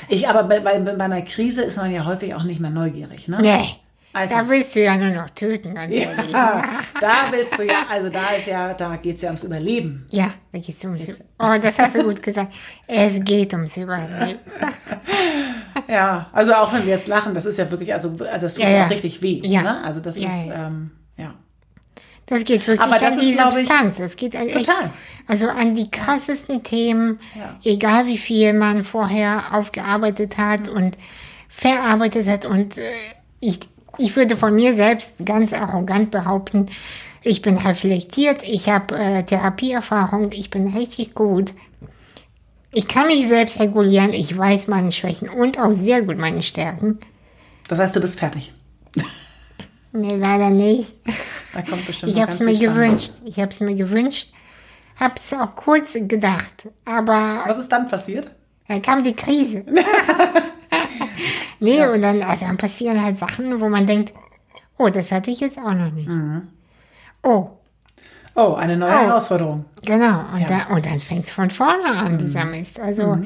Ich, 0.08 0.28
aber 0.28 0.44
bei, 0.44 0.60
bei, 0.60 0.78
bei 0.78 1.04
einer 1.04 1.22
Krise 1.22 1.62
ist 1.62 1.76
man 1.76 1.90
ja 1.90 2.04
häufig 2.04 2.34
auch 2.34 2.44
nicht 2.44 2.60
mehr 2.60 2.70
neugierig, 2.70 3.26
ne? 3.26 3.38
Nee, 3.40 3.64
Also- 4.14 4.34
da 4.36 4.48
willst 4.48 4.74
du 4.76 4.82
ja 4.84 4.96
nur 4.96 5.10
noch 5.10 5.28
töten, 5.30 5.74
ganz 5.74 5.92
ehrlich. 5.92 6.30
Ja, 6.30 6.62
da 7.00 7.14
willst 7.30 7.58
du 7.58 7.64
ja, 7.64 7.84
also 7.90 8.08
da 8.08 8.28
ist 8.36 8.46
ja, 8.46 8.72
da 8.72 8.96
geht 8.96 9.16
es 9.16 9.22
ja 9.22 9.28
ums 9.30 9.44
Überleben. 9.44 10.06
Ja, 10.10 10.32
da 10.52 10.58
geht 10.60 10.76
es 10.76 10.84
ums 10.84 11.08
Über- 11.08 11.18
Oh, 11.40 11.58
das 11.60 11.78
hast 11.78 11.96
du 11.96 12.04
gut 12.04 12.22
gesagt. 12.22 12.54
Es 12.86 13.22
geht 13.24 13.52
ums 13.52 13.76
Überleben. 13.76 14.38
Ja, 15.88 16.28
also 16.32 16.54
auch 16.54 16.72
wenn 16.72 16.86
wir 16.86 16.94
jetzt 16.94 17.08
lachen, 17.08 17.34
das 17.34 17.44
ist 17.44 17.58
ja 17.58 17.70
wirklich, 17.70 17.92
also 17.92 18.08
das 18.10 18.54
tut 18.54 18.64
Ja, 18.64 18.70
ja, 18.70 18.86
richtig 18.86 19.20
weh. 19.22 19.40
Ja. 19.44 19.62
Ne? 19.62 19.84
Also 19.84 20.00
das 20.00 20.16
Ja, 20.18 20.28
ist, 20.28 20.46
ja. 20.46 20.68
Ähm, 20.68 20.90
ja. 21.16 21.34
Das 22.26 22.44
geht 22.44 22.66
wirklich 22.66 22.80
Aber 22.80 22.98
das 22.98 23.12
an 23.12 23.18
ist, 23.18 23.24
die 23.26 23.30
ich, 23.32 23.36
Substanz. 23.38 23.98
Es 24.00 24.16
geht 24.16 24.34
an 24.34 24.48
total. 24.50 24.90
also 25.26 25.48
an 25.50 25.74
die 25.74 25.90
krassesten 25.90 26.62
Themen, 26.62 27.18
egal 27.64 28.06
wie 28.06 28.16
viel 28.16 28.54
man 28.54 28.82
vorher 28.82 29.52
aufgearbeitet 29.52 30.38
hat 30.38 30.68
und 30.68 30.96
verarbeitet 31.48 32.26
hat. 32.28 32.44
Und 32.46 32.78
äh, 32.78 32.82
ich, 33.40 33.60
ich 33.98 34.14
würde 34.16 34.36
von 34.36 34.54
mir 34.54 34.74
selbst 34.74 35.14
ganz 35.24 35.52
arrogant 35.52 36.10
behaupten, 36.10 36.66
ich 37.22 37.40
bin 37.40 37.56
reflektiert, 37.56 38.42
ich 38.42 38.68
habe 38.68 38.96
äh, 38.96 39.22
Therapieerfahrung, 39.24 40.32
ich 40.32 40.50
bin 40.50 40.68
richtig 40.68 41.14
gut. 41.14 41.54
Ich 42.76 42.88
kann 42.88 43.06
mich 43.06 43.28
selbst 43.28 43.60
regulieren. 43.60 44.12
Ich 44.12 44.36
weiß 44.36 44.66
meine 44.66 44.90
Schwächen 44.90 45.28
und 45.28 45.58
auch 45.60 45.72
sehr 45.72 46.02
gut 46.02 46.18
meine 46.18 46.42
Stärken. 46.42 46.98
Das 47.68 47.78
heißt, 47.78 47.94
du 47.94 48.00
bist 48.00 48.18
fertig. 48.18 48.52
Nee, 49.92 50.16
leider 50.16 50.50
nicht. 50.50 50.92
Da 51.54 51.62
kommt 51.62 51.86
bestimmt 51.86 52.12
Ich 52.12 52.20
habe 52.20 52.32
es 52.32 52.40
mir 52.40 52.58
gewünscht. 52.58 53.12
Ich 53.24 53.38
habe 53.38 53.50
es 53.52 53.60
mir 53.60 53.76
gewünscht. 53.76 54.32
Habe 54.96 55.14
es 55.16 55.32
auch 55.32 55.54
kurz 55.54 55.92
gedacht. 55.92 56.68
Aber 56.84 57.44
Was 57.46 57.58
ist 57.58 57.68
dann 57.68 57.88
passiert? 57.88 58.28
dann 58.66 58.82
kam 58.82 59.04
die 59.04 59.14
Krise. 59.14 59.64
nee, 61.60 61.84
und 61.86 62.02
dann, 62.02 62.22
also 62.22 62.46
dann 62.46 62.56
passieren 62.56 63.02
halt 63.02 63.18
Sachen, 63.18 63.60
wo 63.60 63.68
man 63.68 63.86
denkt, 63.86 64.12
oh, 64.78 64.88
das 64.88 65.12
hatte 65.12 65.30
ich 65.30 65.40
jetzt 65.40 65.58
auch 65.58 65.72
noch 65.74 65.90
nicht. 65.90 66.08
Mhm. 66.08 66.48
Oh, 67.22 67.48
Oh, 68.36 68.54
eine 68.54 68.76
neue 68.76 68.90
Oh. 68.90 68.98
Herausforderung. 69.06 69.64
Genau, 69.86 70.24
und, 70.34 70.50
da, 70.50 70.66
und 70.74 70.84
dann 70.84 70.98
fängt 70.98 71.24
es 71.26 71.30
von 71.30 71.50
vorne 71.50 71.86
an, 71.86 72.18
dieser 72.18 72.44
Mist. 72.44 72.80
Also 72.80 73.18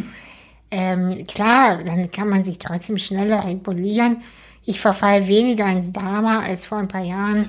ähm, 0.71 1.27
klar, 1.27 1.83
dann 1.83 2.11
kann 2.11 2.29
man 2.29 2.45
sich 2.45 2.59
trotzdem 2.59 2.99
schneller 2.99 3.43
regulieren. 3.47 4.19
Ich 4.67 4.79
verfalle 4.81 5.27
weniger 5.27 5.67
ins 5.67 5.93
Drama 5.93 6.41
als 6.41 6.67
vor 6.67 6.77
ein 6.79 6.89
paar 6.89 7.01
Jahren. 7.03 7.49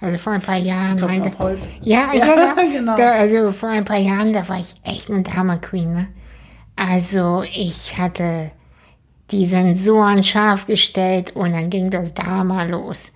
Also 0.00 0.16
vor 0.16 0.32
ein 0.32 0.40
paar 0.40 0.56
Jahren. 0.56 0.98
Mein 1.00 1.22
auf 1.22 1.38
Holz. 1.38 1.68
Ja, 1.82 2.12
Ja, 2.14 2.24
ja, 2.24 2.54
genau. 2.72 2.96
Da, 2.96 3.12
also 3.12 3.52
vor 3.52 3.68
ein 3.68 3.84
paar 3.84 3.98
Jahren, 3.98 4.32
da 4.32 4.48
war 4.48 4.58
ich 4.58 4.74
echt 4.84 5.10
eine 5.10 5.22
Drama 5.22 5.58
Queen. 5.58 5.92
Ne? 5.92 6.08
Also 6.74 7.42
ich 7.54 7.98
hatte 7.98 8.50
die 9.30 9.46
Sensoren 9.46 10.22
scharf 10.22 10.66
gestellt 10.66 11.34
und 11.34 11.52
dann 11.52 11.70
ging 11.70 11.90
das 11.90 12.14
Drama 12.14 12.64
los. 12.64 13.12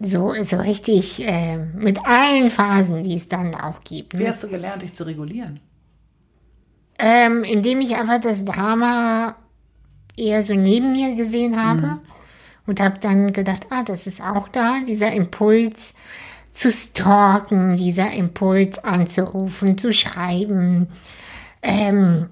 So, 0.00 0.34
so 0.42 0.56
richtig 0.56 1.26
äh, 1.26 1.58
mit 1.58 2.06
allen 2.06 2.50
Phasen, 2.50 3.02
die 3.02 3.14
es 3.14 3.28
dann 3.28 3.54
auch 3.54 3.80
gibt. 3.84 4.18
Wie 4.18 4.22
Ne? 4.22 4.30
hast 4.30 4.42
du 4.44 4.48
gelernt, 4.48 4.82
dich 4.82 4.94
zu 4.94 5.04
regulieren? 5.04 5.60
Ähm, 6.98 7.44
indem 7.44 7.80
ich 7.80 7.94
einfach 7.96 8.20
das 8.20 8.44
Drama 8.44 9.36
eher 10.16 10.42
so 10.42 10.54
neben 10.54 10.92
mir 10.92 11.14
gesehen 11.14 11.62
habe 11.62 12.00
und 12.66 12.80
habe 12.80 12.98
dann 13.00 13.32
gedacht, 13.32 13.66
ah, 13.70 13.82
das 13.82 14.06
ist 14.06 14.22
auch 14.22 14.48
da, 14.48 14.80
dieser 14.86 15.12
Impuls 15.12 15.94
zu 16.52 16.70
stalken, 16.70 17.76
dieser 17.76 18.12
Impuls 18.12 18.78
anzurufen, 18.78 19.78
zu 19.78 19.92
schreiben, 19.92 20.88
ähm, 21.62 22.26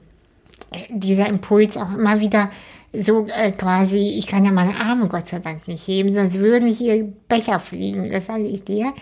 dieser 0.90 1.28
Impuls 1.28 1.76
auch 1.76 1.92
immer 1.92 2.20
wieder 2.20 2.50
so 2.92 3.26
äh, 3.26 3.52
quasi, 3.52 4.14
ich 4.16 4.26
kann 4.26 4.44
ja 4.44 4.50
meine 4.50 4.76
Arme 4.76 5.08
Gott 5.08 5.28
sei 5.28 5.40
Dank 5.40 5.68
nicht 5.68 5.86
heben, 5.86 6.12
sonst 6.12 6.38
würden 6.38 6.68
hier 6.68 7.04
Becher 7.28 7.58
fliegen, 7.58 8.10
das 8.10 8.26
sage 8.26 8.46
ich 8.46 8.64
dir. 8.64 8.92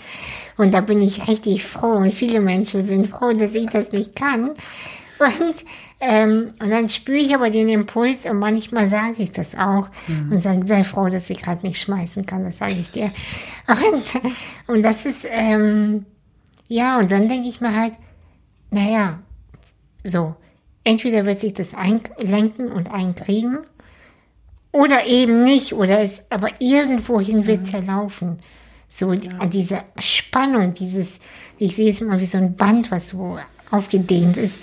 Und 0.56 0.74
da 0.74 0.80
bin 0.80 1.00
ich 1.00 1.28
richtig 1.28 1.64
froh 1.64 1.92
und 1.92 2.12
viele 2.12 2.40
Menschen 2.40 2.84
sind 2.84 3.06
froh, 3.06 3.32
dass 3.32 3.54
ich 3.54 3.68
das 3.70 3.92
nicht 3.92 4.16
kann. 4.16 4.50
Und, 5.18 5.64
ähm, 6.00 6.48
und 6.60 6.70
dann 6.70 6.88
spüre 6.88 7.18
ich 7.18 7.34
aber 7.34 7.48
den 7.48 7.68
Impuls 7.68 8.26
und 8.26 8.38
manchmal 8.38 8.86
sage 8.86 9.22
ich 9.22 9.32
das 9.32 9.54
auch 9.54 9.88
und 10.30 10.42
sage, 10.42 10.66
sei 10.66 10.84
froh, 10.84 11.08
dass 11.08 11.30
ich 11.30 11.38
gerade 11.38 11.66
nicht 11.66 11.80
schmeißen 11.80 12.26
kann, 12.26 12.44
das 12.44 12.58
sage 12.58 12.74
ich 12.74 12.90
dir. 12.90 13.10
Und, 13.66 14.74
und 14.76 14.82
das 14.82 15.06
ist, 15.06 15.26
ähm, 15.30 16.04
ja, 16.68 16.98
und 16.98 17.10
dann 17.10 17.28
denke 17.28 17.48
ich 17.48 17.60
mir 17.60 17.74
halt, 17.74 17.94
naja, 18.70 19.20
so, 20.04 20.34
entweder 20.84 21.24
wird 21.24 21.40
sich 21.40 21.54
das 21.54 21.74
einlenken 21.74 22.70
und 22.70 22.92
einkriegen 22.92 23.58
oder 24.76 25.06
eben 25.06 25.42
nicht, 25.42 25.72
oder 25.72 26.00
es, 26.00 26.24
aber 26.30 26.50
irgendwohin 26.60 27.46
wird 27.46 27.66
zerlaufen. 27.66 28.36
So 28.88 29.10
an 29.10 29.50
diese 29.50 29.80
Spannung, 29.98 30.72
dieses, 30.72 31.18
ich 31.58 31.74
sehe 31.74 31.90
es 31.90 32.00
immer 32.00 32.20
wie 32.20 32.26
so 32.26 32.38
ein 32.38 32.54
Band, 32.54 32.90
was 32.90 33.08
so 33.08 33.38
aufgedehnt 33.70 34.36
ist. 34.36 34.60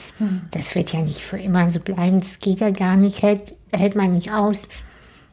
Das 0.51 0.75
wird 0.75 0.93
ja 0.93 1.01
nicht 1.01 1.19
für 1.19 1.37
immer 1.37 1.69
so 1.69 1.79
bleiben, 1.79 2.19
das 2.19 2.39
geht 2.39 2.59
ja 2.59 2.69
gar 2.69 2.95
nicht, 2.95 3.21
hält, 3.21 3.55
hält 3.71 3.95
man 3.95 4.13
nicht 4.13 4.31
aus. 4.31 4.69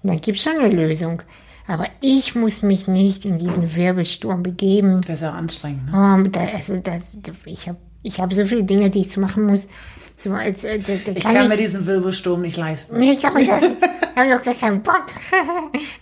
Dann 0.02 0.20
gibt 0.20 0.38
es 0.38 0.44
schon 0.44 0.58
eine 0.58 0.74
Lösung. 0.74 1.22
Aber 1.68 1.86
ich 2.00 2.34
muss 2.34 2.62
mich 2.62 2.88
nicht 2.88 3.24
in 3.24 3.38
diesen 3.38 3.76
Wirbelsturm 3.76 4.42
begeben. 4.42 5.02
Das 5.02 5.16
ist 5.16 5.20
ja 5.20 5.32
anstrengend. 5.32 5.92
Ne? 5.92 6.24
Oh, 6.26 6.28
da, 6.28 6.40
also 6.52 6.76
das, 6.78 7.18
ich 7.44 7.68
habe 7.68 7.78
ich 8.02 8.18
hab 8.18 8.32
so 8.32 8.44
viele 8.44 8.64
Dinge, 8.64 8.90
die 8.90 9.00
ich 9.00 9.10
zu 9.10 9.20
machen 9.20 9.44
muss. 9.44 9.68
So, 10.16 10.32
als, 10.32 10.64
äh, 10.64 10.78
da, 10.78 10.94
da 11.04 11.12
Ich 11.12 11.22
kann 11.22 11.34
kann 11.34 11.44
ich, 11.44 11.50
mir 11.50 11.56
diesen 11.56 11.86
Wirbelsturm 11.86 12.40
nicht 12.40 12.56
leisten. 12.56 12.98
Nee, 12.98 13.12
ich 13.12 13.24
habe 13.24 13.44
das, 13.46 13.62
ich 14.28 14.34
auch 14.34 14.42
gar 14.42 14.54
keinen 14.54 14.82
Bock. 14.82 15.06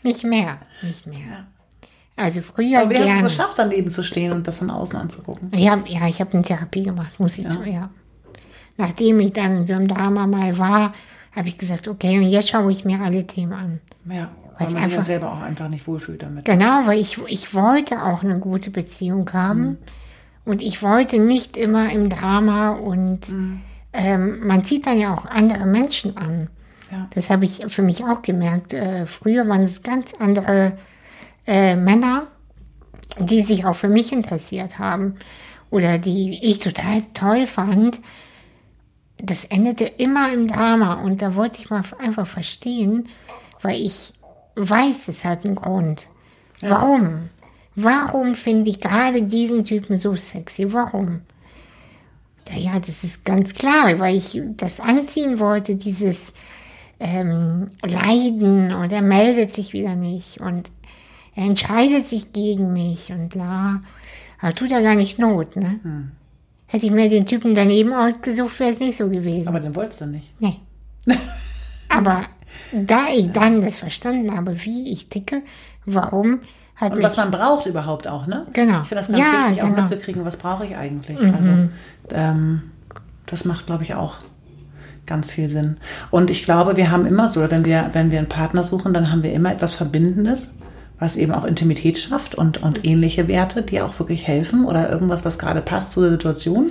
nicht 0.03 0.25
mehr, 0.25 0.59
nicht 0.83 1.07
mehr. 1.07 1.47
Also 2.17 2.41
früher 2.43 2.81
Aber 2.81 2.91
wie 2.91 2.95
hast 2.97 3.03
du 3.03 3.07
gerne. 3.07 3.27
es 3.27 3.37
geschafft, 3.37 3.55
daneben 3.59 3.91
zu 3.91 4.03
stehen 4.03 4.33
und 4.33 4.47
das 4.49 4.59
von 4.59 4.71
außen 4.71 4.99
anzugucken? 4.99 5.51
Ich 5.53 5.69
hab, 5.69 5.89
ja, 5.89 6.07
ich 6.09 6.21
habe 6.21 6.33
eine 6.33 6.43
Therapie 6.43 6.83
gemacht, 6.83 7.21
muss 7.21 7.39
ich 7.39 7.49
zu, 7.49 7.63
ja. 7.65 7.91
Nachdem 8.77 9.21
ich 9.21 9.33
dann 9.33 9.59
in 9.59 9.65
so 9.65 9.75
einem 9.75 9.89
Drama 9.89 10.27
mal 10.27 10.59
war, 10.59 10.95
habe 11.35 11.49
ich 11.49 11.59
gesagt, 11.59 11.87
okay, 11.89 12.17
und 12.19 12.25
jetzt 12.25 12.51
schaue 12.51 12.73
ich 12.73 12.85
mir 12.85 13.01
alle 13.01 13.27
Themen 13.27 13.53
an. 13.53 13.81
Ja, 14.09 14.31
weil 14.59 14.59
man 14.59 14.67
sich 14.67 14.75
ja 14.75 14.81
einfach- 14.85 15.03
selber 15.03 15.33
auch 15.33 15.43
einfach 15.43 15.69
nicht 15.69 15.87
wohlfühlt 15.87 16.23
damit. 16.23 16.45
Genau, 16.45 16.87
weil 16.87 16.99
ich, 16.99 17.19
ich 17.29 17.55
wollte 17.55 18.03
auch 18.05 18.23
eine 18.25 18.39
gute 18.41 18.71
Beziehung 18.71 19.29
haben. 19.33 19.79
Und 20.45 20.63
ich 20.63 20.83
wollte 20.83 21.19
nicht 21.21 21.57
immer 21.57 21.93
im 21.93 22.09
Drama 22.09 22.71
und 22.71 23.33
ähm, 23.93 24.47
man 24.47 24.65
zieht 24.65 24.87
dann 24.87 24.99
ja 24.99 25.15
auch 25.15 25.27
andere 25.27 25.67
Menschen 25.67 26.17
an. 26.17 26.49
Ja. 26.91 27.09
Das 27.15 27.31
habe 27.31 27.45
ich 27.45 27.63
für 27.69 27.83
mich 27.83 28.05
auch 28.05 28.23
gemerkt. 28.23 28.73
Äh, 28.75 29.07
früher 29.07 29.47
waren 29.49 29.63
es 29.63 29.83
ganz 29.83 30.15
andere 30.19 30.79
äh, 31.47 31.77
Männer, 31.77 32.27
die 33.19 33.43
sich 33.43 33.65
auch 33.65 33.77
für 33.77 33.89
mich 33.89 34.13
interessiert 34.13 34.79
haben 34.79 35.17
oder 35.71 35.99
die 35.99 36.39
ich 36.43 36.59
total 36.61 37.03
toll 37.15 37.47
fand. 37.47 38.01
Das 39.19 39.45
endete 39.45 39.85
immer 39.85 40.33
im 40.33 40.47
Drama 40.47 40.95
und 40.95 41.23
da 41.23 41.35
wollte 41.35 41.61
ich 41.61 41.71
mal 41.71 41.83
einfach 41.99 42.27
verstehen, 42.27 43.09
weil 43.63 43.81
ich 43.81 44.13
weiß, 44.55 45.09
es 45.09 45.25
hat 45.25 45.45
einen 45.45 45.57
Grund. 45.57 46.07
Warum? 46.61 47.31
Warum 47.75 48.35
finde 48.35 48.71
ich 48.71 48.81
gerade 48.81 49.23
diesen 49.23 49.65
Typen 49.65 49.97
so 49.97 50.17
sexy? 50.17 50.73
Warum? 50.73 51.23
Ja, 52.55 52.79
das 52.79 53.05
ist 53.05 53.25
ganz 53.25 53.55
klar, 53.55 53.99
weil 53.99 54.17
ich 54.17 54.41
das 54.57 54.81
anziehen 54.81 55.39
wollte, 55.39 55.77
dieses 55.77 56.33
ähm, 57.01 57.71
Leiden 57.83 58.73
und 58.73 58.93
er 58.93 59.03
meldet 59.03 59.53
sich 59.53 59.73
wieder 59.73 59.95
nicht 59.95 60.41
und 60.41 60.71
er 61.35 61.45
entscheidet 61.45 62.07
sich 62.07 62.33
gegen 62.33 62.73
mich 62.73 63.13
und 63.13 63.29
bla. 63.29 63.81
Aber 64.41 64.53
tut 64.55 64.71
ja 64.71 64.81
gar 64.81 64.95
nicht 64.95 65.19
Not, 65.19 65.57
ne? 65.57 65.81
Hätte 66.67 66.87
ich 66.87 66.93
mir 66.93 67.09
den 67.09 67.27
Typen 67.27 67.55
daneben 67.55 67.93
ausgesucht, 67.93 68.59
wäre 68.61 68.71
es 68.71 68.81
nicht 68.81 68.97
so 68.97 69.09
gewesen. 69.09 69.49
Aber 69.49 69.61
den 69.61 69.75
wolltest 69.75 70.01
du 70.01 70.07
nicht. 70.07 70.33
Nee. 70.41 70.57
Aber 71.89 72.27
da 72.73 73.09
ich 73.09 73.31
dann 73.33 73.61
das 73.61 73.77
verstanden 73.77 74.37
habe, 74.37 74.65
wie 74.65 74.91
ich 74.91 75.09
ticke, 75.09 75.43
warum 75.87 76.41
hat 76.77 76.95
Und 76.95 77.03
was 77.03 77.17
man 77.17 77.31
braucht 77.31 77.67
überhaupt 77.67 78.07
auch, 78.07 78.27
ne? 78.27 78.47
Genau. 78.53 78.83
Ich 78.83 78.89
finde 78.89 79.05
das 79.05 79.09
ganz 79.09 79.19
Ja, 79.19 79.49
wichtig, 79.49 79.63
auch 79.63 79.67
genau. 79.67 79.77
Mhm. 79.79 79.83
mitzukriegen, 79.83 80.25
was 80.25 80.37
brauche 80.37 80.67
ich 80.67 80.77
eigentlich. 80.77 81.19
Also, 81.21 81.71
ähm, 82.11 82.63
das 83.27 83.45
macht, 83.45 83.67
glaube 83.67 83.83
ich, 83.85 83.95
auch 83.95 84.17
ganz 85.09 85.33
viel 85.33 85.49
Sinn. 85.49 85.79
Und 86.11 86.31
ich 86.31 86.45
glaube, 86.45 86.77
wir 86.77 86.91
haben 86.91 87.07
immer 87.07 87.29
so, 87.29 87.41
wenn 87.51 87.65
wir, 87.65 87.91
wenn 87.93 88.11
wir 88.11 88.19
einen 88.19 88.29
Partner 88.29 88.63
suchen, 88.63 88.95
dann 88.95 89.11
haben 89.11 89.25
wir 89.25 89.33
immer 89.33 89.53
etwas 89.53 89.75
Verbindendes, 89.75 90.57
was 91.01 91.17
eben 91.17 91.33
auch 91.33 91.45
Intimität 91.45 91.99
schafft 91.99 92.35
und, 92.35 92.63
und 92.63 92.85
ähnliche 92.85 93.29
Werte, 93.29 93.63
die 93.63 93.81
auch 93.81 93.99
wirklich 93.99 94.27
helfen 94.27 94.65
oder 94.65 94.91
irgendwas, 94.91 95.25
was 95.25 95.39
gerade 95.39 95.61
passt 95.61 95.93
zu 95.93 96.01
der 96.01 96.11
Situation. 96.11 96.71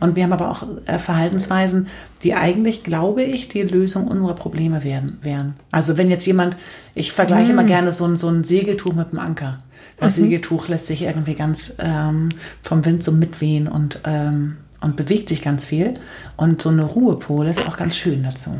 Und 0.00 0.16
wir 0.16 0.24
haben 0.24 0.32
aber 0.32 0.50
auch 0.50 0.64
äh, 0.86 0.98
Verhaltensweisen, 0.98 1.88
die 2.22 2.34
eigentlich, 2.34 2.82
glaube 2.82 3.22
ich, 3.22 3.48
die 3.48 3.62
Lösung 3.62 4.06
unserer 4.08 4.34
Probleme 4.34 4.84
werden, 4.84 5.18
wären. 5.22 5.54
Also 5.70 5.98
wenn 5.98 6.10
jetzt 6.10 6.26
jemand, 6.26 6.56
ich 6.94 7.12
vergleiche 7.12 7.52
immer 7.52 7.64
gerne 7.64 7.92
so 7.92 8.06
ein, 8.06 8.16
so 8.16 8.28
ein 8.28 8.44
Segeltuch 8.44 8.94
mit 8.94 9.08
einem 9.08 9.18
Anker. 9.18 9.58
Das 9.98 10.16
Segeltuch 10.16 10.68
lässt 10.68 10.88
sich 10.88 11.02
irgendwie 11.02 11.34
ganz 11.34 11.76
ähm, 11.78 12.28
vom 12.62 12.84
Wind 12.84 13.02
so 13.02 13.12
mitwehen 13.12 13.66
und, 13.66 14.00
ähm, 14.04 14.58
und 14.80 14.96
bewegt 14.96 15.28
sich 15.28 15.42
ganz 15.42 15.64
viel. 15.64 15.94
Und 16.36 16.62
so 16.62 16.68
eine 16.68 16.82
Ruhepol 16.82 17.46
ist 17.46 17.66
auch 17.68 17.76
ganz 17.76 17.96
schön 17.96 18.22
dazu. 18.22 18.58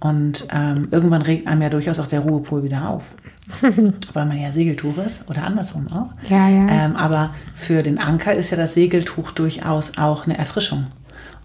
Und 0.00 0.46
ähm, 0.52 0.88
irgendwann 0.90 1.22
regt 1.22 1.46
einem 1.46 1.62
ja 1.62 1.70
durchaus 1.70 1.98
auch 1.98 2.06
der 2.06 2.20
Ruhepol 2.20 2.62
wieder 2.62 2.88
auf. 2.90 3.10
weil 4.12 4.26
man 4.26 4.38
ja 4.38 4.52
Segeltuch 4.52 4.96
ist 4.98 5.28
oder 5.28 5.44
andersrum 5.44 5.86
auch. 5.92 6.10
Ja, 6.28 6.48
ja. 6.48 6.66
Ähm, 6.68 6.96
aber 6.96 7.34
für 7.54 7.82
den 7.82 7.98
Anker 7.98 8.34
ist 8.34 8.50
ja 8.50 8.56
das 8.56 8.74
Segeltuch 8.74 9.32
durchaus 9.32 9.98
auch 9.98 10.24
eine 10.24 10.38
Erfrischung. 10.38 10.86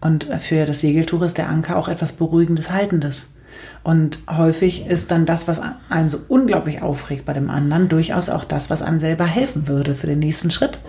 Und 0.01 0.25
für 0.39 0.65
das 0.65 0.79
Segeltuch 0.79 1.21
ist 1.23 1.37
der 1.37 1.49
Anker 1.49 1.77
auch 1.77 1.89
etwas 1.89 2.13
Beruhigendes, 2.13 2.71
Haltendes. 2.71 3.27
Und 3.83 4.19
häufig 4.29 4.85
ist 4.87 5.11
dann 5.11 5.25
das, 5.25 5.47
was 5.47 5.61
einen 5.89 6.09
so 6.09 6.19
unglaublich 6.27 6.81
aufregt 6.81 7.25
bei 7.25 7.33
dem 7.33 7.49
anderen, 7.49 7.89
durchaus 7.89 8.29
auch 8.29 8.43
das, 8.43 8.69
was 8.69 8.81
einem 8.81 8.99
selber 8.99 9.25
helfen 9.25 9.67
würde 9.67 9.95
für 9.95 10.07
den 10.07 10.19
nächsten 10.19 10.51
Schritt. 10.51 10.79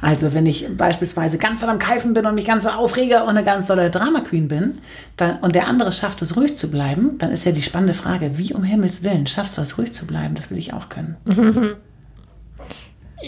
Also 0.00 0.34
wenn 0.34 0.46
ich 0.46 0.76
beispielsweise 0.76 1.38
ganz 1.38 1.60
doll 1.60 1.70
am 1.70 1.78
Keifen 1.78 2.14
bin 2.14 2.26
und 2.26 2.34
mich 2.34 2.44
ganz 2.44 2.62
doll 2.62 2.72
aufrege 2.72 3.22
und 3.22 3.30
eine 3.30 3.44
ganz 3.44 3.66
dolle 3.66 3.90
Drama 3.90 4.20
Queen 4.20 4.48
bin 4.48 4.78
dann, 5.16 5.38
und 5.38 5.54
der 5.54 5.66
andere 5.66 5.92
schafft 5.92 6.22
es 6.22 6.36
ruhig 6.36 6.56
zu 6.56 6.70
bleiben, 6.70 7.18
dann 7.18 7.30
ist 7.30 7.44
ja 7.44 7.52
die 7.52 7.62
spannende 7.62 7.94
Frage, 7.94 8.38
wie 8.38 8.54
um 8.54 8.62
Himmels 8.62 9.02
Willen 9.02 9.26
schaffst 9.26 9.58
du 9.58 9.62
es 9.62 9.78
ruhig 9.78 9.92
zu 9.92 10.06
bleiben? 10.06 10.34
Das 10.34 10.50
will 10.50 10.58
ich 10.58 10.72
auch 10.72 10.88
können. 10.88 11.16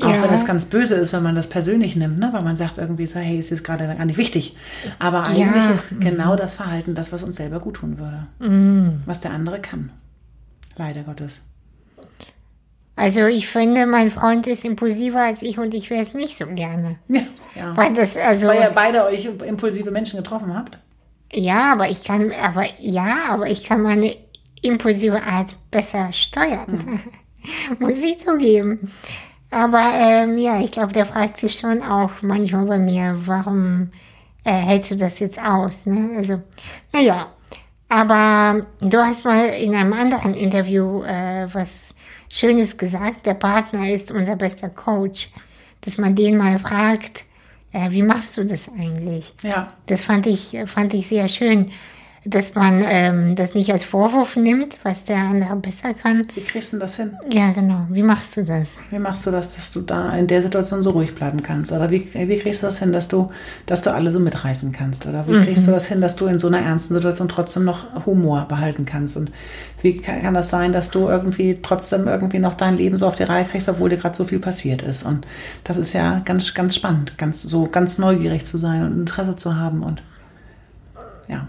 Auch 0.03 0.11
Ja. 0.11 0.23
wenn 0.23 0.33
es 0.35 0.45
ganz 0.47 0.67
böse 0.67 0.95
ist, 0.95 1.13
wenn 1.13 1.23
man 1.23 1.35
das 1.35 1.49
persönlich 1.49 1.97
nimmt, 1.97 2.19
ne? 2.19 2.31
weil 2.33 2.43
man 2.43 2.57
sagt 2.57 2.79
irgendwie 2.79 3.07
so, 3.07 3.19
hey, 3.19 3.39
es 3.39 3.51
ist 3.51 3.65
gerade 3.65 3.87
gar 3.87 4.05
nicht 4.05 4.17
wichtig. 4.19 4.57
Aber 4.99 5.27
eigentlich 5.27 5.39
Ja. 5.47 5.71
ist 5.71 6.01
genau 6.01 6.37
das 6.37 6.55
Verhalten 6.55 6.95
das, 6.95 7.13
was 7.13 7.23
uns 7.23 7.37
selber 7.37 7.61
gut 7.61 7.75
tun 7.77 7.99
würde. 7.99 8.27
Mhm. 8.39 9.03
Was 9.07 9.21
der 9.21 9.33
andere 9.33 9.61
kann. 9.61 9.91
Leider 10.77 11.03
Gottes. 11.03 11.41
Also 12.97 13.27
ich 13.27 13.47
finde, 13.47 13.87
mein 13.87 14.11
Freund 14.11 14.47
ist 14.49 14.65
impulsiver 14.65 15.23
als 15.23 15.43
ich 15.43 15.59
und 15.59 15.73
ich 15.75 15.89
wäre 15.91 16.03
es 16.03 16.15
nicht 16.15 16.37
so 16.37 16.47
gerne. 16.47 16.97
Ja, 17.09 17.21
ja. 17.55 17.77
Weil 17.77 17.95
das, 17.95 18.17
also, 18.17 18.49
Weil 18.49 18.61
ihr 18.63 18.71
beide 18.75 19.05
euch 19.05 19.25
impulsive 19.47 19.91
Menschen 19.91 20.17
getroffen 20.17 20.55
habt. 20.57 20.79
ja, 21.33 21.73
aber 21.73 21.89
ich 21.89 22.03
kann, 22.05 22.33
aber 22.33 22.65
ja, 22.81 23.27
aber 23.31 23.49
ich 23.49 23.63
kann 23.65 23.83
meine 23.83 24.17
impulsive 24.63 25.23
Art 25.23 25.55
besser 25.71 26.13
steuern. 26.13 26.99
Muss 27.79 27.99
ich 27.99 28.19
zugeben. 28.19 28.91
Aber 29.51 29.93
ähm, 29.95 30.37
ja, 30.39 30.61
ich 30.61 30.73
glaube, 30.73 30.93
der 30.93 31.07
fragt 31.07 31.41
sich 31.41 31.59
schon 31.59 31.83
auch 31.83 32.23
manchmal 32.23 32.67
bei 32.67 32.79
mir, 32.79 33.15
warum 33.27 33.91
äh, 34.45 34.53
hältst 34.53 34.91
du 34.91 34.97
das 34.97 35.19
jetzt 35.21 35.41
aus? 35.41 35.87
Ne? 35.87 36.11
Also, 36.17 36.43
naja. 36.93 37.29
Aber 37.91 38.67
du 38.81 38.99
hast 38.99 39.25
mal 39.25 39.47
in 39.47 39.75
einem 39.75 39.95
anderen 39.95 40.35
Interview 40.35 41.03
äh, 41.05 41.49
was 41.53 41.95
Schönes 42.31 42.77
gesagt. 42.77 43.25
Der 43.25 43.35
Partner 43.35 43.91
ist 43.91 44.11
unser 44.11 44.37
bester 44.37 44.69
Coach. 44.69 45.31
Dass 45.81 45.97
man 45.97 46.15
den 46.15 46.37
mal 46.37 46.59
fragt, 46.59 47.25
äh, 47.73 47.91
wie 47.91 48.03
machst 48.03 48.37
du 48.37 48.45
das 48.45 48.69
eigentlich? 48.69 49.33
Ja. 49.43 49.73
Das 49.87 50.05
fand 50.05 50.27
ich, 50.27 50.57
fand 50.67 50.93
ich 50.93 51.09
sehr 51.09 51.29
schön, 51.29 51.71
dass 52.25 52.55
man 52.55 52.83
ähm, 52.85 53.35
das 53.35 53.55
nicht 53.55 53.71
als 53.71 53.85
Vorwurf 53.85 54.37
nimmt, 54.37 54.79
was 54.83 55.05
der 55.05 55.19
andere 55.19 55.57
besser 55.57 55.95
kann. 55.95 56.27
Wie 56.35 56.41
kriegst 56.41 56.73
du 56.73 56.77
denn 56.77 56.81
das 56.81 56.97
hin? 56.97 57.17
Ja, 57.33 57.53
genau. 57.53 57.87
Wie 57.91 58.03
machst 58.03 58.37
du 58.37 58.45
das? 58.45 58.77
Wie 58.91 58.99
machst 58.99 59.27
du 59.27 59.31
das, 59.31 59.55
dass 59.55 59.71
du 59.71 59.81
da 59.81 60.17
in 60.17 60.27
der 60.27 60.43
Situation 60.43 60.83
so 60.83 60.91
ruhig 60.91 61.15
bleiben 61.15 61.43
kannst? 61.43 61.73
Oder 61.73 61.91
wie, 61.91 62.07
wie 62.13 62.39
kriegst 62.39 62.63
du 62.63 62.67
das 62.67 62.79
hin, 62.79 62.93
dass 62.93 63.09
du, 63.09 63.29
dass 63.67 63.83
du 63.83 63.93
alle 63.93 64.11
so 64.11 64.21
mitreißen 64.21 64.73
kannst? 64.73 65.07
Oder 65.07 65.27
wie 65.29 65.45
kriegst 65.45 65.67
du 65.67 65.71
das 65.71 65.87
hin, 65.89 66.01
dass 66.01 66.17
du 66.17 66.27
in 66.27 66.39
so 66.39 66.49
einer 66.49 66.61
ernsten 66.61 66.95
Situation 66.95 67.29
trotzdem 67.29 67.65
noch 67.65 68.07
Humor 68.07 68.47
behalten 68.49 68.85
kannst? 68.85 69.17
Und 69.17 69.31
wie 69.83 69.99
kann, 69.99 70.23
kann 70.23 70.35
das 70.35 70.51
sein, 70.51 70.73
dass 70.73 70.91
du 70.91 71.09
irgendwie 71.09 71.59
trotzdem 71.63 72.09
irgendwie 72.09 72.41
noch 72.41 72.55
dein 72.55 72.77
Leben 72.77 72.97
so 72.97 73.07
auf 73.07 73.17
die 73.17 73.23
Reihe 73.23 73.45
kriegst, 73.45 73.69
obwohl 73.69 73.91
dir 73.91 73.97
gerade 73.97 74.17
so 74.17 74.25
viel 74.25 74.41
passiert 74.41 74.83
ist? 74.83 75.05
Und 75.05 75.27
das 75.65 75.77
ist 75.77 75.93
ja 75.93 76.21
ganz, 76.25 76.53
ganz 76.55 76.75
spannend, 76.75 77.17
ganz 77.17 77.43
so 77.43 77.67
ganz 77.67 77.99
neugierig 77.99 78.45
zu 78.45 78.59
sein 78.59 78.85
und 78.85 78.93
Interesse 78.99 79.37
zu 79.37 79.57
haben 79.57 79.83
und 79.83 80.03
ja. 81.29 81.49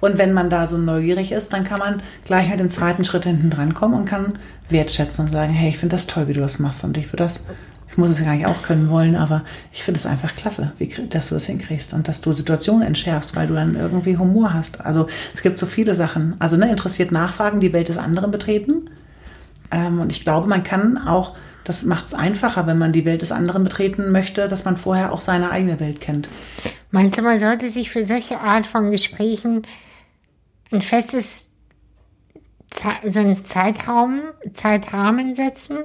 Und 0.00 0.18
wenn 0.18 0.32
man 0.32 0.50
da 0.50 0.66
so 0.66 0.78
neugierig 0.78 1.32
ist, 1.32 1.52
dann 1.52 1.64
kann 1.64 1.78
man 1.78 2.02
gleich 2.24 2.48
halt 2.48 2.60
im 2.60 2.70
zweiten 2.70 3.04
Schritt 3.04 3.24
hinten 3.24 3.50
dran 3.50 3.74
kommen 3.74 3.94
und 3.94 4.06
kann 4.06 4.38
wertschätzen 4.68 5.24
und 5.24 5.30
sagen, 5.30 5.52
hey, 5.52 5.70
ich 5.70 5.78
finde 5.78 5.96
das 5.96 6.06
toll, 6.06 6.28
wie 6.28 6.32
du 6.32 6.40
das 6.40 6.58
machst 6.58 6.84
und 6.84 6.96
ich 6.96 7.06
würde 7.06 7.24
das, 7.24 7.40
ich 7.90 7.96
muss 7.96 8.10
es 8.10 8.18
ja 8.18 8.26
gar 8.26 8.34
nicht 8.34 8.46
auch 8.46 8.62
können 8.62 8.90
wollen, 8.90 9.16
aber 9.16 9.42
ich 9.72 9.82
finde 9.82 9.98
es 9.98 10.06
einfach 10.06 10.34
klasse, 10.36 10.72
wie, 10.78 10.88
dass 11.08 11.28
du 11.28 11.34
das 11.34 11.46
hinkriegst 11.46 11.94
und 11.94 12.08
dass 12.08 12.20
du 12.20 12.32
Situationen 12.32 12.86
entschärfst, 12.86 13.36
weil 13.36 13.46
du 13.46 13.54
dann 13.54 13.74
irgendwie 13.74 14.18
Humor 14.18 14.52
hast. 14.52 14.80
Also 14.80 15.06
es 15.34 15.42
gibt 15.42 15.58
so 15.58 15.66
viele 15.66 15.94
Sachen. 15.94 16.34
Also 16.38 16.56
ne, 16.56 16.70
interessiert 16.70 17.12
nachfragen, 17.12 17.60
die 17.60 17.72
Welt 17.72 17.88
des 17.88 17.98
anderen 17.98 18.30
betreten. 18.30 18.90
Ähm, 19.70 20.00
und 20.00 20.12
ich 20.12 20.22
glaube, 20.22 20.46
man 20.48 20.62
kann 20.62 20.98
auch, 20.98 21.36
das 21.66 21.82
macht 21.82 22.06
es 22.06 22.14
einfacher, 22.14 22.68
wenn 22.68 22.78
man 22.78 22.92
die 22.92 23.04
Welt 23.04 23.22
des 23.22 23.32
anderen 23.32 23.64
betreten 23.64 24.12
möchte, 24.12 24.46
dass 24.46 24.64
man 24.64 24.76
vorher 24.76 25.12
auch 25.12 25.20
seine 25.20 25.50
eigene 25.50 25.80
Welt 25.80 26.00
kennt. 26.00 26.28
Meinst 26.92 27.18
du, 27.18 27.22
man 27.22 27.40
sollte 27.40 27.68
sich 27.68 27.90
für 27.90 28.04
solche 28.04 28.38
Art 28.38 28.66
von 28.66 28.92
Gesprächen 28.92 29.66
ein 30.72 30.80
festes 30.80 31.48
so 33.04 33.20
einen 33.20 33.44
Zeitraum, 33.44 34.20
Zeitrahmen 34.52 35.34
setzen? 35.34 35.78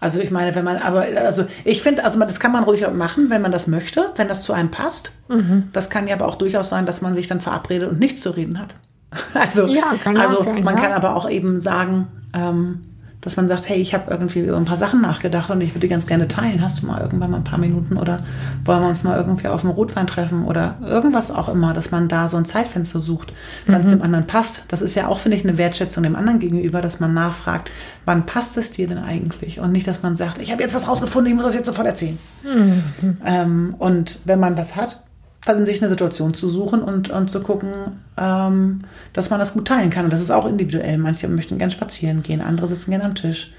Also 0.00 0.20
ich 0.20 0.30
meine, 0.30 0.54
wenn 0.54 0.64
man, 0.64 0.78
aber 0.78 1.06
also 1.16 1.46
ich 1.64 1.80
finde, 1.80 2.04
also 2.04 2.18
das 2.18 2.40
kann 2.40 2.52
man 2.52 2.64
ruhig 2.64 2.86
machen, 2.92 3.30
wenn 3.30 3.40
man 3.40 3.52
das 3.52 3.66
möchte, 3.68 4.10
wenn 4.16 4.28
das 4.28 4.42
zu 4.42 4.52
einem 4.52 4.70
passt. 4.70 5.12
Mhm. 5.28 5.70
Das 5.72 5.90
kann 5.90 6.06
ja 6.06 6.16
aber 6.16 6.26
auch 6.26 6.34
durchaus 6.34 6.68
sein, 6.68 6.84
dass 6.84 7.00
man 7.00 7.14
sich 7.14 7.28
dann 7.28 7.40
verabredet 7.40 7.88
und 7.90 7.98
nichts 7.98 8.20
zu 8.20 8.30
reden 8.30 8.58
hat. 8.58 8.74
Also, 9.34 9.66
Ja, 9.66 9.94
kann 10.02 10.16
auch 10.18 10.30
also 10.30 10.42
sein, 10.42 10.64
man 10.64 10.76
ja. 10.76 10.82
kann 10.82 10.92
aber 10.92 11.14
auch 11.14 11.28
eben 11.30 11.60
sagen, 11.60 12.08
ähm, 12.34 12.80
dass 13.22 13.36
man 13.36 13.46
sagt, 13.46 13.68
hey, 13.68 13.80
ich 13.80 13.94
habe 13.94 14.10
irgendwie 14.10 14.40
über 14.40 14.56
ein 14.56 14.64
paar 14.64 14.76
Sachen 14.76 15.00
nachgedacht 15.00 15.48
und 15.50 15.60
ich 15.60 15.74
würde 15.74 15.86
ganz 15.88 16.06
gerne 16.08 16.26
teilen. 16.26 16.60
Hast 16.60 16.82
du 16.82 16.86
mal 16.86 17.00
irgendwann 17.00 17.30
mal 17.30 17.36
ein 17.38 17.44
paar 17.44 17.58
Minuten 17.58 17.96
oder 17.96 18.24
wollen 18.64 18.80
wir 18.82 18.88
uns 18.88 19.04
mal 19.04 19.16
irgendwie 19.16 19.46
auf 19.46 19.60
dem 19.60 19.70
Rotwein 19.70 20.08
treffen 20.08 20.44
oder 20.44 20.74
irgendwas 20.84 21.30
auch 21.30 21.48
immer, 21.48 21.72
dass 21.72 21.92
man 21.92 22.08
da 22.08 22.28
so 22.28 22.36
ein 22.36 22.44
Zeitfenster 22.46 22.98
sucht, 22.98 23.32
wann 23.66 23.80
es 23.82 23.86
Mhm. 23.86 23.90
dem 23.90 24.02
anderen 24.02 24.26
passt. 24.26 24.64
Das 24.68 24.82
ist 24.82 24.96
ja 24.96 25.06
auch, 25.06 25.20
finde 25.20 25.36
ich, 25.36 25.44
eine 25.44 25.56
Wertschätzung 25.56 26.02
dem 26.02 26.16
anderen 26.16 26.40
gegenüber, 26.40 26.82
dass 26.82 26.98
man 26.98 27.14
nachfragt, 27.14 27.70
wann 28.04 28.26
passt 28.26 28.56
es 28.58 28.72
dir 28.72 28.88
denn 28.88 28.98
eigentlich? 28.98 29.60
Und 29.60 29.70
nicht, 29.70 29.86
dass 29.86 30.02
man 30.02 30.16
sagt, 30.16 30.38
ich 30.38 30.50
habe 30.50 30.60
jetzt 30.60 30.74
was 30.74 30.88
rausgefunden, 30.88 31.30
ich 31.32 31.36
muss 31.36 31.44
das 31.46 31.54
jetzt 31.54 31.66
sofort 31.66 31.86
erzählen. 31.86 32.18
Mhm. 32.42 33.16
Ähm, 33.24 33.74
und 33.78 34.18
wenn 34.24 34.40
man 34.40 34.56
was 34.56 34.74
hat, 34.74 35.04
dann 35.44 35.64
sich 35.66 35.80
eine 35.82 35.88
Situation 35.88 36.34
zu 36.34 36.48
suchen 36.48 36.82
und, 36.82 37.10
und 37.10 37.30
zu 37.30 37.40
gucken, 37.42 37.70
ähm, 38.16 38.80
dass 39.12 39.30
man 39.30 39.40
das 39.40 39.52
gut 39.54 39.66
teilen 39.66 39.90
kann. 39.90 40.04
Und 40.04 40.12
das 40.12 40.20
ist 40.20 40.30
auch 40.30 40.46
individuell. 40.46 40.98
Manche 40.98 41.26
möchten 41.28 41.58
gern 41.58 41.70
spazieren 41.70 42.22
gehen, 42.22 42.40
andere 42.40 42.68
sitzen 42.68 42.90
gern 42.92 43.02
am 43.02 43.14
Tisch. 43.14 43.52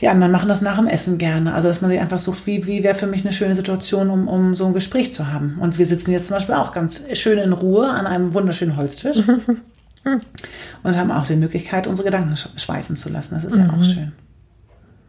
Die 0.00 0.08
anderen 0.08 0.30
machen 0.30 0.48
das 0.48 0.62
nach 0.62 0.76
dem 0.76 0.86
Essen 0.86 1.18
gerne. 1.18 1.52
Also, 1.54 1.66
dass 1.68 1.80
man 1.80 1.90
sich 1.90 1.98
einfach 2.00 2.20
sucht, 2.20 2.46
wie, 2.46 2.66
wie 2.66 2.84
wäre 2.84 2.94
für 2.94 3.08
mich 3.08 3.24
eine 3.24 3.34
schöne 3.34 3.56
Situation, 3.56 4.10
um, 4.10 4.28
um 4.28 4.54
so 4.54 4.64
ein 4.66 4.72
Gespräch 4.72 5.12
zu 5.12 5.32
haben. 5.32 5.58
Und 5.60 5.76
wir 5.76 5.86
sitzen 5.86 6.12
jetzt 6.12 6.28
zum 6.28 6.36
Beispiel 6.36 6.54
auch 6.54 6.72
ganz 6.72 7.04
schön 7.14 7.38
in 7.38 7.52
Ruhe 7.52 7.88
an 7.90 8.06
einem 8.06 8.32
wunderschönen 8.32 8.76
Holztisch 8.76 9.18
und 10.84 10.96
haben 10.96 11.10
auch 11.10 11.26
die 11.26 11.36
Möglichkeit, 11.36 11.86
unsere 11.86 12.06
Gedanken 12.06 12.34
sch- 12.34 12.56
schweifen 12.58 12.96
zu 12.96 13.08
lassen. 13.08 13.34
Das 13.34 13.44
ist 13.44 13.56
ja 13.56 13.64
auch 13.70 13.82
schön. 13.84 14.12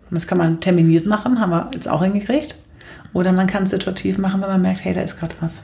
Und 0.09 0.15
das 0.15 0.25
kann 0.27 0.39
man 0.39 0.59
terminiert 0.59 1.05
machen, 1.05 1.39
haben 1.39 1.51
wir 1.51 1.69
jetzt 1.73 1.87
auch 1.87 2.03
hingekriegt. 2.03 2.55
Oder 3.13 3.31
man 3.31 3.47
kann 3.47 3.63
es 3.63 3.71
situativ 3.71 4.17
machen, 4.17 4.41
wenn 4.41 4.49
man 4.49 4.61
merkt, 4.61 4.83
hey, 4.83 4.93
da 4.93 5.01
ist 5.01 5.19
gerade 5.19 5.35
was. 5.41 5.63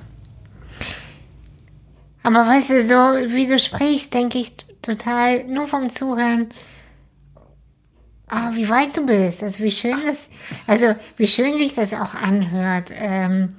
Aber 2.24 2.48
weißt 2.48 2.72
du, 2.72 2.82
so 2.82 2.96
wie 3.36 3.46
du 3.46 3.60
sprichst, 3.60 4.14
denke 4.14 4.40
ich 4.40 4.54
total, 4.82 5.44
nur 5.44 5.68
vom 5.68 5.90
Zuhören, 5.90 6.50
ah, 8.28 8.52
wie 8.54 8.70
weit 8.70 8.98
du 8.98 9.06
bist, 9.06 9.44
also 9.44 9.64
wie 9.64 9.72
schön 9.72 9.98
das, 10.06 10.30
also 10.68 10.96
wie 11.18 11.28
schön 11.28 11.58
sich 11.58 11.76
das 11.76 11.94
auch 11.94 12.14
anhört. 12.16 12.92
Ähm, 12.94 13.56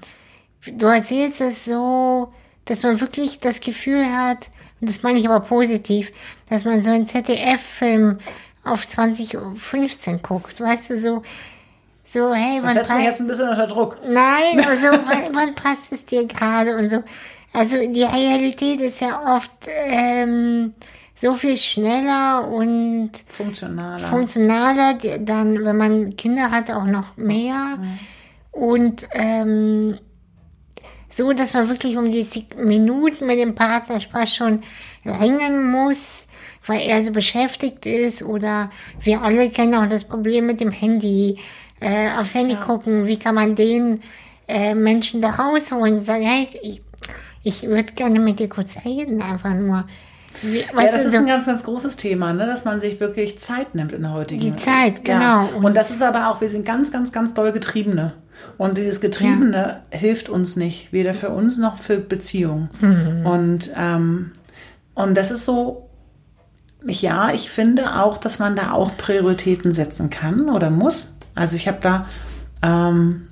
du 0.66 0.86
erzählst 0.86 1.40
es 1.40 1.64
so, 1.64 2.32
dass 2.64 2.82
man 2.82 3.00
wirklich 3.00 3.40
das 3.40 3.60
Gefühl 3.60 4.04
hat, 4.04 4.50
und 4.80 4.90
das 4.90 5.02
meine 5.02 5.18
ich 5.18 5.28
aber 5.28 5.40
positiv, 5.46 6.12
dass 6.48 6.64
man 6.64 6.82
so 6.82 6.90
einen 6.90 7.06
ZDF-Film 7.06 8.18
auf 8.64 8.88
2015 8.88 10.22
guckt, 10.22 10.60
weißt 10.60 10.90
du, 10.90 10.98
so, 10.98 11.22
so, 12.06 12.32
hey, 12.32 12.60
Das 12.62 12.64
wann 12.64 12.74
setzt 12.74 12.94
mich 12.94 13.04
jetzt 13.04 13.20
ein 13.20 13.26
bisschen 13.26 13.48
unter 13.48 13.66
Druck. 13.66 13.98
Nein, 14.08 14.60
also 14.66 14.86
wann, 14.86 15.34
wann 15.34 15.54
passt 15.54 15.92
es 15.92 16.04
dir 16.04 16.24
gerade 16.24 16.76
und 16.76 16.88
so. 16.88 17.02
Also 17.52 17.78
die 17.78 18.02
Realität 18.02 18.80
ist 18.80 19.00
ja 19.00 19.34
oft 19.34 19.50
ähm, 19.66 20.74
so 21.14 21.34
viel 21.34 21.56
schneller 21.56 22.46
und 22.46 23.10
Funktionaler. 23.28 23.98
funktionaler, 23.98 24.94
dann, 25.18 25.64
wenn 25.64 25.76
man 25.76 26.16
Kinder 26.16 26.50
hat, 26.50 26.70
auch 26.70 26.84
noch 26.84 27.16
mehr. 27.16 27.78
Und 28.52 29.08
ähm, 29.12 29.98
so, 31.08 31.32
dass 31.32 31.54
man 31.54 31.68
wirklich 31.70 31.96
um 31.96 32.10
die 32.10 32.26
Minuten 32.58 33.26
mit 33.26 33.38
dem 33.38 33.54
Partner 33.54 34.00
Spaß 34.00 34.34
schon 34.34 34.62
ringen 35.04 35.70
muss, 35.70 36.26
weil 36.66 36.82
er 36.82 37.00
so 37.00 37.12
beschäftigt 37.12 37.86
ist 37.86 38.22
oder 38.22 38.70
wir 39.00 39.22
alle 39.22 39.48
kennen 39.48 39.74
auch 39.74 39.88
das 39.88 40.04
Problem 40.04 40.46
mit 40.46 40.60
dem 40.60 40.70
Handy, 40.70 41.38
äh, 41.80 42.10
aufs 42.18 42.34
Handy 42.34 42.56
gucken, 42.56 43.06
wie 43.06 43.18
kann 43.18 43.34
man 43.34 43.54
den 43.54 44.00
äh, 44.48 44.74
Menschen 44.74 45.20
da 45.20 45.30
rausholen 45.30 45.94
und 45.94 46.00
sagen, 46.00 46.24
hey, 46.24 46.48
ich, 46.62 46.82
ich 47.42 47.66
würde 47.66 47.92
gerne 47.94 48.18
mit 48.18 48.38
dir 48.38 48.48
kurz 48.48 48.84
reden, 48.84 49.22
einfach 49.22 49.54
nur. 49.54 49.84
Wie, 50.42 50.58
ja, 50.58 50.66
das 50.74 51.06
ist 51.06 51.12
so, 51.12 51.18
ein 51.18 51.26
ganz, 51.26 51.46
ganz 51.46 51.62
großes 51.64 51.96
Thema, 51.96 52.32
ne? 52.32 52.46
dass 52.46 52.64
man 52.64 52.78
sich 52.78 53.00
wirklich 53.00 53.38
Zeit 53.38 53.74
nimmt 53.74 53.92
in 53.92 54.02
der 54.02 54.12
heutigen 54.12 54.40
Die 54.40 54.56
Zeit, 54.56 55.06
Ja. 55.08 55.46
genau. 55.48 55.66
Und, 55.66 55.74
das 55.74 55.90
ist 55.90 56.02
aber 56.02 56.28
auch, 56.28 56.40
wir 56.40 56.50
sind 56.50 56.66
ganz, 56.66 56.92
ganz, 56.92 57.10
ganz 57.10 57.32
doll 57.32 57.52
Getriebene. 57.52 58.12
Und 58.58 58.76
dieses 58.76 59.00
Getriebene 59.00 59.82
hilft 59.90 60.28
uns 60.28 60.56
nicht, 60.56 60.92
weder 60.92 61.14
für 61.14 61.30
uns 61.30 61.56
noch 61.56 61.78
für 61.78 61.96
Beziehungen. 61.96 62.68
Mhm. 62.80 63.26
Und, 63.26 63.70
ähm, 63.76 64.32
und 64.94 65.16
das 65.16 65.30
ist 65.30 65.46
so, 65.46 65.88
ja, 66.84 67.32
ich 67.32 67.50
finde 67.50 67.96
auch, 67.96 68.18
dass 68.18 68.38
man 68.38 68.56
da 68.56 68.72
auch 68.72 68.96
Prioritäten 68.96 69.72
setzen 69.72 70.10
kann 70.10 70.48
oder 70.50 70.70
muss. 70.70 71.15
Also 71.36 71.54
ich 71.54 71.68
habe 71.68 71.78
da, 71.80 72.02
ähm, 72.62 73.28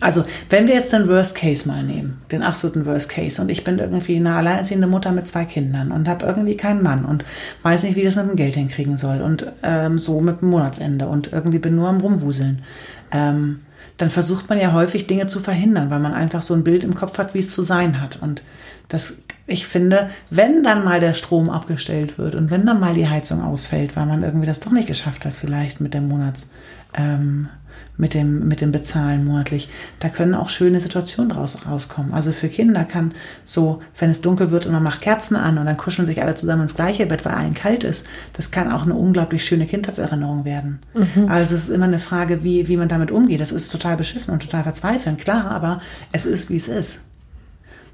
also 0.00 0.24
wenn 0.48 0.66
wir 0.66 0.74
jetzt 0.74 0.92
den 0.92 1.08
Worst 1.08 1.36
Case 1.36 1.68
mal 1.68 1.82
nehmen, 1.82 2.20
den 2.32 2.42
absoluten 2.42 2.86
Worst 2.86 3.08
Case, 3.08 3.40
und 3.40 3.48
ich 3.48 3.62
bin 3.62 3.78
irgendwie 3.78 4.16
eine 4.16 4.34
alleinerziehende 4.34 4.86
Mutter 4.86 5.12
mit 5.12 5.28
zwei 5.28 5.44
Kindern 5.44 5.92
und 5.92 6.08
habe 6.08 6.26
irgendwie 6.26 6.56
keinen 6.56 6.82
Mann 6.82 7.04
und 7.04 7.24
weiß 7.62 7.84
nicht, 7.84 7.96
wie 7.96 8.02
das 8.02 8.16
mit 8.16 8.28
dem 8.28 8.36
Geld 8.36 8.56
hinkriegen 8.56 8.98
soll 8.98 9.20
und 9.20 9.46
ähm, 9.62 9.98
so 9.98 10.20
mit 10.20 10.40
dem 10.40 10.50
Monatsende 10.50 11.06
und 11.06 11.32
irgendwie 11.32 11.58
bin 11.58 11.76
nur 11.76 11.88
am 11.88 12.00
Rumwuseln, 12.00 12.62
ähm, 13.12 13.60
dann 13.98 14.10
versucht 14.10 14.48
man 14.48 14.58
ja 14.58 14.72
häufig 14.72 15.06
Dinge 15.06 15.26
zu 15.26 15.40
verhindern, 15.40 15.90
weil 15.90 16.00
man 16.00 16.14
einfach 16.14 16.42
so 16.42 16.54
ein 16.54 16.64
Bild 16.64 16.84
im 16.84 16.94
Kopf 16.94 17.18
hat, 17.18 17.34
wie 17.34 17.40
es 17.40 17.52
zu 17.52 17.62
sein 17.62 18.00
hat. 18.00 18.18
Und 18.22 18.42
das 18.88 19.18
ich 19.50 19.66
finde, 19.66 20.10
wenn 20.30 20.62
dann 20.62 20.84
mal 20.84 21.00
der 21.00 21.12
Strom 21.12 21.50
abgestellt 21.50 22.18
wird 22.18 22.36
und 22.36 22.52
wenn 22.52 22.64
dann 22.64 22.78
mal 22.78 22.94
die 22.94 23.08
Heizung 23.08 23.42
ausfällt, 23.42 23.96
weil 23.96 24.06
man 24.06 24.22
irgendwie 24.22 24.46
das 24.46 24.60
doch 24.60 24.70
nicht 24.70 24.86
geschafft 24.86 25.24
hat, 25.24 25.32
vielleicht 25.34 25.80
mit 25.80 25.92
dem 25.92 26.06
Monats, 26.06 26.50
ähm, 26.94 27.48
mit 28.00 28.14
dem, 28.14 28.48
mit 28.48 28.60
dem 28.60 28.72
Bezahlen 28.72 29.24
monatlich, 29.24 29.68
da 30.00 30.08
können 30.08 30.34
auch 30.34 30.48
schöne 30.48 30.80
Situationen 30.80 31.30
raus, 31.32 31.58
rauskommen. 31.68 32.14
Also 32.14 32.32
für 32.32 32.48
Kinder 32.48 32.84
kann 32.84 33.12
so, 33.44 33.82
wenn 33.98 34.10
es 34.10 34.22
dunkel 34.22 34.50
wird 34.50 34.64
und 34.64 34.72
man 34.72 34.82
macht 34.82 35.02
Kerzen 35.02 35.36
an 35.36 35.58
und 35.58 35.66
dann 35.66 35.76
kuscheln 35.76 36.06
sich 36.06 36.22
alle 36.22 36.34
zusammen 36.34 36.62
ins 36.62 36.74
gleiche 36.74 37.06
Bett, 37.06 37.24
weil 37.24 37.34
allen 37.34 37.54
kalt 37.54 37.84
ist, 37.84 38.06
das 38.32 38.50
kann 38.50 38.72
auch 38.72 38.84
eine 38.84 38.94
unglaublich 38.94 39.44
schöne 39.44 39.66
Kindheitserinnerung 39.66 40.44
werden. 40.44 40.80
Mhm. 40.94 41.28
Also 41.28 41.54
es 41.54 41.64
ist 41.64 41.68
immer 41.68 41.84
eine 41.84 41.98
Frage, 41.98 42.42
wie, 42.42 42.68
wie 42.68 42.78
man 42.78 42.88
damit 42.88 43.10
umgeht. 43.10 43.40
Das 43.40 43.52
ist 43.52 43.70
total 43.70 43.96
beschissen 43.96 44.32
und 44.32 44.42
total 44.42 44.62
verzweifelnd, 44.62 45.18
klar, 45.18 45.50
aber 45.50 45.82
es 46.10 46.24
ist, 46.24 46.48
wie 46.48 46.56
es 46.56 46.68
ist. 46.68 47.04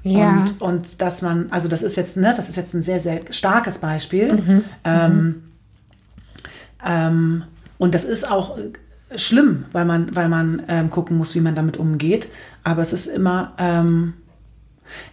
Ja. 0.03 0.29
Und, 0.29 0.61
und 0.61 1.01
dass 1.01 1.21
man, 1.21 1.47
also 1.49 1.67
das 1.67 1.83
ist 1.83 1.97
jetzt, 1.97 2.15
ne, 2.15 2.33
das 2.35 2.47
ist 2.47 2.55
jetzt 2.55 2.73
ein 2.73 2.81
sehr, 2.81 3.01
sehr 3.01 3.21
starkes 3.29 3.79
Beispiel. 3.79 4.33
Mhm. 4.33 4.63
Ähm, 4.85 5.43
ähm, 6.85 7.43
und 7.77 7.93
das 7.93 8.05
ist 8.05 8.29
auch 8.29 8.57
schlimm, 9.15 9.65
weil 9.71 9.85
man, 9.85 10.15
weil 10.15 10.29
man 10.29 10.63
ähm, 10.67 10.89
gucken 10.89 11.17
muss, 11.17 11.35
wie 11.35 11.41
man 11.41 11.55
damit 11.55 11.77
umgeht. 11.77 12.27
Aber 12.63 12.81
es 12.81 12.93
ist 12.93 13.07
immer, 13.07 13.53
ähm, 13.57 14.13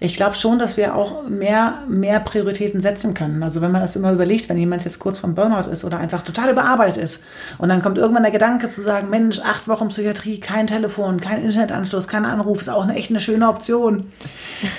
ich 0.01 0.17
glaube 0.17 0.37
schon, 0.37 0.59
dass 0.59 0.77
wir 0.77 0.95
auch 0.95 1.29
mehr, 1.29 1.83
mehr 1.89 2.21
Prioritäten 2.21 2.81
setzen 2.81 3.15
können. 3.15 3.43
Also 3.43 3.61
wenn 3.61 3.73
man 3.73 3.83
das 3.83 3.97
immer 3.97 4.13
überlegt, 4.13 4.49
wenn 4.49 4.57
jemand 4.57 4.85
jetzt 4.85 4.99
kurz 4.99 5.19
vom 5.19 5.35
Burnout 5.35 5.71
ist 5.71 5.85
oder 5.85 5.99
einfach 5.99 6.23
total 6.23 6.51
überarbeitet 6.51 7.03
ist 7.03 7.23
und 7.59 7.69
dann 7.69 7.83
kommt 7.83 7.99
irgendwann 7.99 8.23
der 8.23 8.33
Gedanke 8.33 8.69
zu 8.69 8.83
sagen, 8.83 9.11
Mensch, 9.11 9.41
acht 9.41 9.69
Wochen 9.69 9.89
Psychiatrie, 9.89 10.41
kein 10.41 10.67
Telefon, 10.67 11.21
kein 11.21 11.43
Internetanschluss, 11.43 12.09
kein 12.09 12.25
Anruf, 12.25 12.61
ist 12.61 12.69
auch 12.69 12.85
eine 12.85 12.95
echt 12.95 13.11
eine 13.11 13.21
schöne 13.21 13.49
Option. 13.49 14.13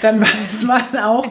Dann 0.02 0.20
weiß 0.22 0.64
man 0.64 1.04
auch, 1.04 1.26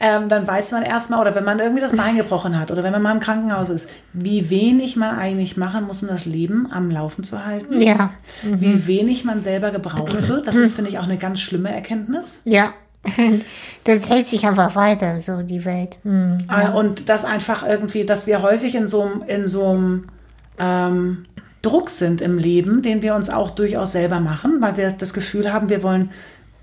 ähm, 0.00 0.28
dann 0.28 0.46
weiß 0.46 0.72
man 0.72 0.82
erstmal, 0.82 1.20
oder 1.20 1.34
wenn 1.34 1.44
man 1.44 1.58
irgendwie 1.58 1.80
das 1.80 1.92
Bein 1.96 2.16
gebrochen 2.16 2.58
hat 2.58 2.70
oder 2.70 2.82
wenn 2.82 2.92
man 2.92 3.02
mal 3.02 3.12
im 3.12 3.20
Krankenhaus 3.20 3.68
ist, 3.68 3.90
wie 4.12 4.50
wenig 4.50 4.96
man 4.96 5.16
eigentlich 5.16 5.56
machen 5.56 5.86
muss, 5.86 6.02
um 6.02 6.08
das 6.08 6.26
Leben 6.26 6.68
am 6.70 6.90
Laufen 6.90 7.24
zu 7.24 7.44
halten. 7.44 7.80
Ja. 7.80 8.10
Mhm. 8.42 8.60
Wie 8.60 8.86
wenig 8.86 9.24
man 9.24 9.40
selber 9.40 9.70
gebraucht 9.70 10.28
wird. 10.28 10.46
Das 10.46 10.56
ist, 10.56 10.74
finde 10.74 10.90
ich, 10.90 10.98
auch 10.98 11.04
eine 11.04 11.18
ganz 11.18 11.40
schlimme 11.40 11.72
Erkenntnis. 11.72 12.40
Ja. 12.44 12.74
Das 13.84 14.08
hält 14.08 14.28
sich 14.28 14.46
einfach 14.46 14.76
weiter, 14.76 15.18
so 15.18 15.42
die 15.42 15.64
Welt. 15.64 15.98
Hm, 16.04 16.38
ja. 16.48 16.68
Äh, 16.68 16.76
und 16.76 17.08
das 17.08 17.24
einfach 17.24 17.66
irgendwie, 17.66 18.04
dass 18.04 18.28
wir 18.28 18.42
häufig 18.42 18.76
in 18.76 18.86
so 18.86 19.02
einem, 19.02 19.22
in 19.26 19.48
so 19.48 19.70
einem 19.70 20.06
ähm, 20.60 21.24
Druck 21.62 21.90
sind 21.90 22.20
im 22.20 22.38
Leben, 22.38 22.82
den 22.82 23.02
wir 23.02 23.14
uns 23.14 23.28
auch 23.28 23.50
durchaus 23.50 23.92
selber 23.92 24.20
machen, 24.20 24.58
weil 24.60 24.76
wir 24.76 24.92
das 24.92 25.12
Gefühl 25.12 25.52
haben, 25.52 25.68
wir 25.68 25.82
wollen 25.82 26.10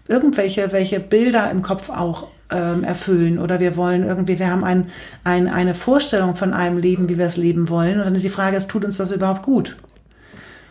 irgendwelche 0.08 0.72
welche 0.72 1.00
Bilder 1.00 1.52
im 1.52 1.62
Kopf 1.62 1.90
auch 1.90 2.28
ähm, 2.52 2.84
erfüllen 2.84 3.38
oder 3.38 3.60
wir 3.60 3.78
wollen 3.78 4.04
irgendwie, 4.04 4.40
wir 4.40 4.50
haben 4.50 4.64
ein, 4.64 4.88
ein, 5.24 5.48
eine 5.48 5.76
Vorstellung 5.76 6.36
von 6.36 6.54
einem 6.54 6.78
Leben, 6.80 7.10
wie 7.10 7.18
wir 7.18 7.28
es 7.28 7.38
leben 7.38 7.70
wollen 7.70 8.00
und 8.00 8.06
dann 8.06 8.16
ist 8.16 8.24
die 8.24 8.30
Frage, 8.30 8.58
ist, 8.58 8.70
tut 8.70 8.86
uns 8.86 8.98
das 8.98 9.12
überhaupt 9.12 9.44
gut? 9.44 9.78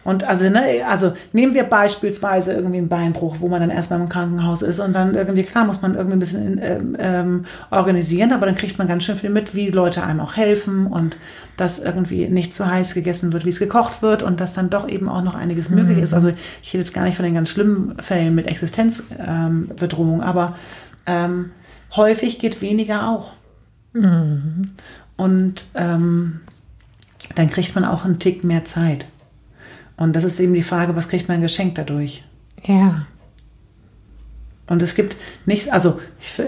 Und 0.09 0.25
also, 0.25 0.49
ne, 0.49 0.83
also 0.89 1.13
nehmen 1.35 1.53
wir 1.53 1.65
beispielsweise 1.65 2.55
irgendwie 2.55 2.79
einen 2.79 2.89
Beinbruch, 2.89 3.37
wo 3.41 3.49
man 3.49 3.61
dann 3.61 3.69
erstmal 3.69 4.01
im 4.01 4.09
Krankenhaus 4.09 4.63
ist 4.63 4.79
und 4.79 4.95
dann 4.95 5.15
irgendwie, 5.15 5.43
klar, 5.43 5.67
muss 5.67 5.83
man 5.83 5.97
irgendwie 5.97 6.17
ein 6.17 6.19
bisschen 6.19 6.59
ähm, 6.63 6.97
ähm, 6.99 7.45
organisieren, 7.71 8.33
aber 8.33 8.47
dann 8.47 8.55
kriegt 8.55 8.79
man 8.79 8.89
ganz 8.89 9.05
schön 9.05 9.19
viel 9.19 9.29
mit, 9.29 9.55
wie 9.55 9.69
Leute 9.71 10.03
einem 10.03 10.21
auch 10.21 10.35
helfen 10.35 10.87
und 10.87 11.19
dass 11.59 11.79
irgendwie 11.79 12.27
nicht 12.27 12.55
zu 12.55 12.67
heiß 12.67 12.95
gegessen 12.95 13.35
wird, 13.35 13.45
wie 13.45 13.51
es 13.51 13.59
gekocht 13.59 14.01
wird 14.01 14.23
und 14.23 14.41
dass 14.41 14.55
dann 14.55 14.71
doch 14.71 14.89
eben 14.89 15.11
auch 15.11 15.23
noch 15.23 15.35
einiges 15.35 15.69
mhm. 15.69 15.77
möglich 15.77 15.99
ist. 15.99 16.15
Also 16.15 16.33
ich 16.63 16.73
rede 16.73 16.85
jetzt 16.85 16.95
gar 16.95 17.05
nicht 17.05 17.17
von 17.17 17.27
den 17.27 17.35
ganz 17.35 17.51
schlimmen 17.51 17.95
Fällen 18.01 18.35
mit 18.35 18.47
Existenzbedrohung, 18.47 20.21
ähm, 20.21 20.27
aber 20.27 20.57
ähm, 21.05 21.51
häufig 21.95 22.39
geht 22.39 22.63
weniger 22.63 23.11
auch. 23.11 23.35
Mhm. 23.93 24.71
Und 25.19 25.67
ähm, 25.75 26.41
dann 27.35 27.51
kriegt 27.51 27.75
man 27.75 27.85
auch 27.85 28.07
einen 28.07 28.19
Tick 28.19 28.43
mehr 28.43 28.65
Zeit. 28.65 29.05
Und 29.99 30.15
das 30.15 30.25
ist 30.25 30.41
eben 30.41 30.55
die 30.55 30.63
Frage, 30.63 30.97
was 30.97 31.09
kriegt 31.09 31.29
man 31.29 31.43
geschenkt 31.43 31.77
dadurch? 31.77 32.25
Ja. 32.65 33.07
Und 34.67 34.81
es 34.81 34.95
gibt 34.95 35.17
nichts, 35.45 35.69
also 35.69 36.01
ich, 36.21 36.41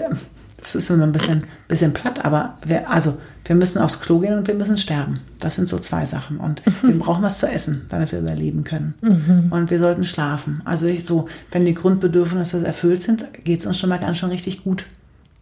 das 0.57 0.75
ist 0.75 0.89
immer 0.89 1.03
ein 1.03 1.11
bisschen, 1.11 1.43
bisschen 1.67 1.93
platt, 1.93 2.23
aber 2.23 2.57
wir, 2.65 2.89
also 2.89 3.17
wir 3.45 3.55
müssen 3.55 3.79
aufs 3.79 3.99
Klo 3.99 4.19
gehen 4.19 4.37
und 4.37 4.47
wir 4.47 4.53
müssen 4.55 4.77
sterben. 4.77 5.19
Das 5.39 5.55
sind 5.55 5.67
so 5.67 5.79
zwei 5.79 6.05
Sachen. 6.05 6.37
Und 6.37 6.65
mhm. 6.65 6.87
wir 6.87 6.99
brauchen 6.99 7.23
was 7.23 7.39
zu 7.39 7.47
essen, 7.47 7.87
damit 7.89 8.11
wir 8.11 8.19
überleben 8.19 8.63
können. 8.63 8.93
Mhm. 9.01 9.47
Und 9.51 9.71
wir 9.71 9.79
sollten 9.79 10.05
schlafen. 10.05 10.61
Also 10.63 10.85
ich, 10.85 11.05
so, 11.05 11.27
wenn 11.51 11.65
die 11.65 11.73
Grundbedürfnisse 11.73 12.65
erfüllt 12.65 13.01
sind, 13.01 13.25
geht 13.43 13.61
es 13.61 13.65
uns 13.65 13.79
schon 13.79 13.89
mal 13.89 13.99
ganz 13.99 14.19
schön 14.19 14.29
richtig 14.29 14.63
gut. 14.63 14.85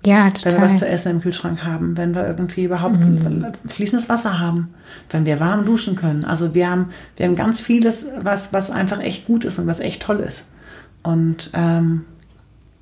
Ja, 0.06 0.30
total. 0.30 0.54
Wenn 0.54 0.62
wir 0.62 0.68
was 0.68 0.80
zu 0.80 0.88
essen 0.88 1.12
im 1.12 1.22
Kühlschrank 1.22 1.66
haben, 1.66 1.98
wenn 1.98 2.16
wir 2.16 2.26
irgendwie 2.26 2.64
überhaupt 2.64 2.98
mhm. 2.98 3.52
fließendes 3.68 4.08
Wasser 4.08 4.40
haben, 4.40 4.74
wenn 5.10 5.26
wir 5.26 5.40
warm 5.40 5.66
duschen 5.66 5.96
können. 5.96 6.24
Also 6.24 6.54
wir 6.56 6.70
haben, 6.70 6.92
wir 7.18 7.26
haben 7.26 7.36
ganz 7.36 7.60
vieles, 7.60 8.08
was, 8.22 8.54
was 8.54 8.72
einfach 8.72 9.02
echt 9.02 9.26
gut 9.26 9.44
ist 9.44 9.60
und 9.60 9.68
was 9.68 9.82
echt 9.82 10.02
toll 10.02 10.20
ist. 10.20 10.46
Und 11.04 11.52
ähm, 11.54 12.06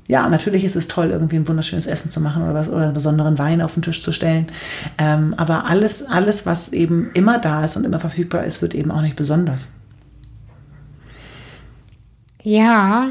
ja, 0.08 0.30
natürlich 0.30 0.64
ist 0.64 0.76
es 0.76 0.88
toll, 0.88 1.10
irgendwie 1.10 1.38
ein 1.38 1.48
wunderschönes 1.48 1.88
Essen 1.88 2.10
zu 2.12 2.22
machen 2.22 2.44
oder 2.44 2.54
was 2.54 2.70
oder 2.70 2.86
einen 2.86 2.94
besonderen 2.94 3.38
Wein 3.40 3.62
auf 3.62 3.74
den 3.74 3.82
Tisch 3.82 4.02
zu 4.02 4.12
stellen. 4.12 4.48
Ähm, 4.98 5.34
aber 5.38 5.66
alles, 5.66 6.06
alles, 6.06 6.46
was 6.46 6.72
eben 6.72 7.10
immer 7.14 7.40
da 7.40 7.66
ist 7.66 7.76
und 7.76 7.84
immer 7.84 8.00
verfügbar 8.00 8.46
ist, 8.46 8.62
wird 8.62 8.74
eben 8.76 8.92
auch 8.92 9.02
nicht 9.02 9.16
besonders. 9.16 9.76
Ja, 12.42 13.10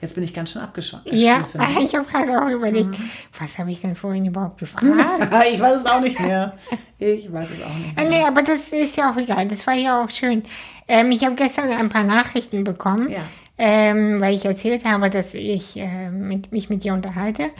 Jetzt 0.00 0.14
bin 0.14 0.24
ich 0.24 0.34
ganz 0.34 0.52
schön 0.52 0.62
abgeschweift. 0.62 1.06
Ja, 1.12 1.44
ich 1.82 1.94
habe 1.94 2.04
gerade 2.04 2.42
auch 2.42 2.48
überlegt, 2.48 2.98
mhm. 2.98 3.10
was 3.38 3.58
habe 3.58 3.70
ich 3.70 3.80
denn 3.80 3.94
vorhin 3.94 4.26
überhaupt 4.26 4.58
gefragt? 4.60 4.84
ich 5.52 5.60
weiß 5.60 5.80
es 5.80 5.86
auch 5.86 6.00
nicht 6.00 6.18
mehr. 6.20 6.54
Ich 6.98 7.32
weiß 7.32 7.50
es 7.50 7.62
auch 7.62 7.74
nicht 7.74 7.96
mehr. 7.96 8.08
Nee, 8.08 8.24
aber 8.24 8.42
das 8.42 8.72
ist 8.72 8.96
ja 8.96 9.12
auch 9.12 9.16
egal. 9.16 9.46
Das 9.48 9.66
war 9.66 9.74
ja 9.74 10.02
auch 10.02 10.10
schön. 10.10 10.42
Ähm, 10.88 11.10
ich 11.10 11.24
habe 11.24 11.34
gestern 11.34 11.70
ein 11.70 11.88
paar 11.88 12.04
Nachrichten 12.04 12.64
bekommen, 12.64 13.10
ja. 13.10 13.22
ähm, 13.58 14.20
weil 14.20 14.34
ich 14.34 14.44
erzählt 14.44 14.84
habe, 14.84 15.10
dass 15.10 15.34
ich 15.34 15.76
äh, 15.76 16.10
mit, 16.10 16.52
mich 16.52 16.68
mit 16.68 16.84
dir 16.84 16.94
unterhalte. 16.94 17.50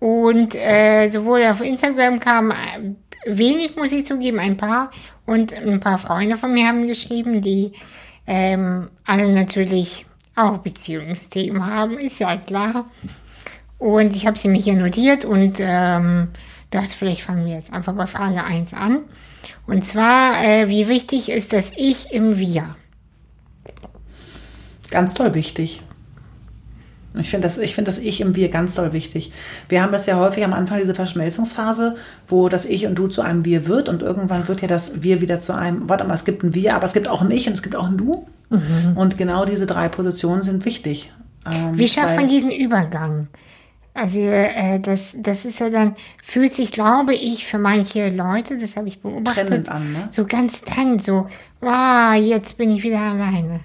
Und 0.00 0.54
äh, 0.56 1.08
sowohl 1.08 1.44
auf 1.44 1.60
Instagram 1.60 2.18
kam 2.20 2.50
äh, 2.50 2.54
wenig, 3.26 3.76
muss 3.76 3.92
ich 3.92 4.06
zugeben, 4.06 4.38
ein 4.38 4.56
paar. 4.56 4.90
Und 5.26 5.52
ein 5.52 5.78
paar 5.78 5.98
Freunde 5.98 6.36
von 6.36 6.52
mir 6.52 6.66
haben 6.66 6.86
geschrieben, 6.86 7.40
die 7.40 7.72
ähm, 8.26 8.88
alle 9.04 9.30
natürlich 9.32 10.06
auch 10.44 10.58
Beziehungsthemen 10.58 11.66
haben, 11.66 11.98
ist 11.98 12.20
ja 12.20 12.36
klar. 12.36 12.86
Und 13.78 14.14
ich 14.14 14.26
habe 14.26 14.38
sie 14.38 14.48
mir 14.48 14.60
hier 14.60 14.74
notiert 14.74 15.24
und 15.24 15.58
ähm, 15.60 16.28
dachte, 16.70 16.96
vielleicht 16.96 17.22
fangen 17.22 17.46
wir 17.46 17.54
jetzt 17.54 17.72
einfach 17.72 17.94
bei 17.94 18.06
Frage 18.06 18.44
1 18.44 18.74
an. 18.74 19.04
Und 19.66 19.86
zwar, 19.86 20.44
äh, 20.44 20.68
wie 20.68 20.88
wichtig 20.88 21.30
ist 21.30 21.52
das 21.52 21.72
Ich 21.76 22.12
im 22.12 22.38
Wir? 22.38 22.76
Ganz 24.90 25.14
toll 25.14 25.34
wichtig. 25.34 25.80
Ich 27.18 27.30
finde 27.30 27.48
das, 27.48 27.58
find 27.58 27.88
das 27.88 27.98
Ich 27.98 28.20
im 28.20 28.36
Wir 28.36 28.50
ganz 28.50 28.76
toll 28.76 28.92
wichtig. 28.92 29.32
Wir 29.68 29.82
haben 29.82 29.90
das 29.90 30.06
ja 30.06 30.16
häufig 30.16 30.44
am 30.44 30.52
Anfang 30.52 30.78
diese 30.78 30.94
Verschmelzungsphase, 30.94 31.96
wo 32.28 32.48
das 32.48 32.64
Ich 32.64 32.86
und 32.86 32.94
Du 32.94 33.08
zu 33.08 33.22
einem 33.22 33.44
Wir 33.44 33.66
wird 33.66 33.88
und 33.88 34.02
irgendwann 34.02 34.46
wird 34.46 34.62
ja 34.62 34.68
das 34.68 35.02
Wir 35.02 35.20
wieder 35.20 35.40
zu 35.40 35.54
einem, 35.54 35.88
warte 35.88 36.04
mal, 36.04 36.14
es 36.14 36.24
gibt 36.24 36.44
ein 36.44 36.54
Wir, 36.54 36.76
aber 36.76 36.84
es 36.84 36.92
gibt 36.92 37.08
auch 37.08 37.20
ein 37.22 37.30
Ich 37.30 37.48
und 37.48 37.54
es 37.54 37.62
gibt 37.62 37.74
auch 37.74 37.88
ein 37.88 37.96
Du. 37.96 38.26
Mhm. 38.50 38.96
Und 38.96 39.18
genau 39.18 39.44
diese 39.44 39.66
drei 39.66 39.88
Positionen 39.88 40.42
sind 40.42 40.64
wichtig. 40.64 41.12
Ähm, 41.50 41.78
Wie 41.78 41.88
schafft 41.88 42.16
man 42.16 42.26
diesen 42.26 42.52
Übergang? 42.52 43.28
Also 43.92 44.20
äh, 44.20 44.78
das, 44.78 45.16
das 45.18 45.44
ist 45.44 45.58
ja 45.58 45.68
dann, 45.68 45.94
fühlt 46.22 46.54
sich, 46.54 46.70
glaube 46.70 47.14
ich, 47.14 47.44
für 47.44 47.58
manche 47.58 48.08
Leute, 48.08 48.56
das 48.56 48.76
habe 48.76 48.86
ich 48.86 49.00
beobachtet, 49.00 49.68
an, 49.68 49.92
ne? 49.92 50.08
so 50.10 50.26
ganz 50.26 50.62
trennend, 50.62 51.02
so, 51.02 51.26
wow, 51.60 52.14
jetzt 52.14 52.56
bin 52.56 52.70
ich 52.70 52.82
wieder 52.82 52.98
alleine. 52.98 53.60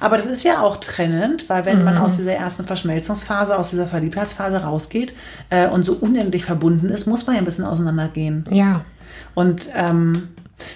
Aber 0.00 0.16
das 0.16 0.26
ist 0.26 0.44
ja 0.44 0.62
auch 0.62 0.78
trennend, 0.78 1.48
weil 1.48 1.64
wenn 1.64 1.78
mhm. 1.78 1.84
man 1.84 1.98
aus 1.98 2.16
dieser 2.16 2.34
ersten 2.34 2.64
Verschmelzungsphase, 2.64 3.56
aus 3.56 3.70
dieser 3.70 3.86
Verliebtheitsphase 3.86 4.58
rausgeht 4.62 5.14
äh, 5.50 5.68
und 5.68 5.84
so 5.84 5.94
unendlich 5.94 6.44
verbunden 6.44 6.88
ist, 6.88 7.06
muss 7.06 7.26
man 7.26 7.36
ja 7.36 7.42
ein 7.42 7.44
bisschen 7.44 7.64
auseinandergehen. 7.64 8.46
Ja. 8.50 8.84
Und 9.34 9.68
ähm, 9.74 10.28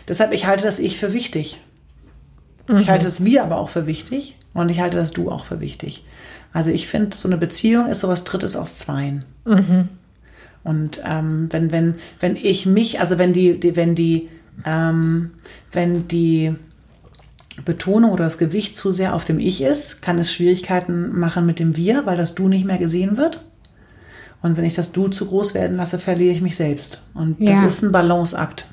deshalb, 0.07 0.33
ich 0.33 0.47
halte 0.47 0.65
das 0.65 0.79
Ich 0.79 0.99
für 0.99 1.13
wichtig. 1.13 1.61
Mhm. 2.69 2.79
Ich 2.79 2.91
halte 2.91 3.07
das 3.07 3.25
Wir 3.25 3.43
aber 3.43 3.57
auch 3.57 3.69
für 3.69 3.87
wichtig 3.87 4.37
und 4.55 4.71
ich 4.71 4.81
halte 4.81 4.97
das 4.97 5.13
Du 5.13 5.31
auch 5.31 5.45
für 5.45 5.61
wichtig. 5.61 6.05
Also 6.53 6.71
ich 6.71 6.87
finde, 6.87 7.17
so 7.17 7.29
eine 7.29 7.37
Beziehung 7.37 7.89
ist 7.89 8.01
sowas 8.01 8.25
Drittes 8.25 8.57
aus 8.57 8.79
Zweien. 8.79 9.25
Mhm. 9.45 9.89
Und 10.65 11.01
ähm, 11.05 11.49
wenn, 11.51 11.73
wenn, 11.73 11.95
wenn 12.21 12.37
ich 12.37 12.67
mich, 12.67 13.01
also 13.01 13.19
wenn 13.19 13.33
die, 13.33 13.59
die 13.59 13.77
wenn 13.77 13.95
die, 13.95 14.29
ähm, 14.65 15.31
wenn 15.73 16.09
die 16.09 16.55
Betonung 17.65 18.13
oder 18.13 18.25
das 18.25 18.39
Gewicht 18.39 18.77
zu 18.77 18.91
sehr 18.91 19.15
auf 19.15 19.25
dem 19.25 19.39
Ich 19.39 19.63
ist, 19.63 20.01
kann 20.03 20.19
es 20.19 20.33
Schwierigkeiten 20.33 21.19
machen 21.19 21.47
mit 21.47 21.59
dem 21.59 21.77
Wir, 21.77 22.07
weil 22.07 22.17
das 22.17 22.35
Du 22.35 22.49
nicht 22.49 22.65
mehr 22.65 22.79
gesehen 22.79 23.17
wird. 23.17 23.45
Und 24.43 24.57
wenn 24.57 24.65
ich 24.65 24.75
das 24.75 24.93
Du 24.93 25.09
zu 25.09 25.27
groß 25.27 25.55
werden 25.55 25.77
lasse, 25.77 25.99
verliere 25.99 26.33
ich 26.33 26.43
mich 26.43 26.57
selbst. 26.57 27.01
Und 27.15 27.41
das 27.41 27.49
ja. 27.49 27.67
ist 27.67 27.83
ein 27.83 27.91
Balanceakt. 27.93 28.67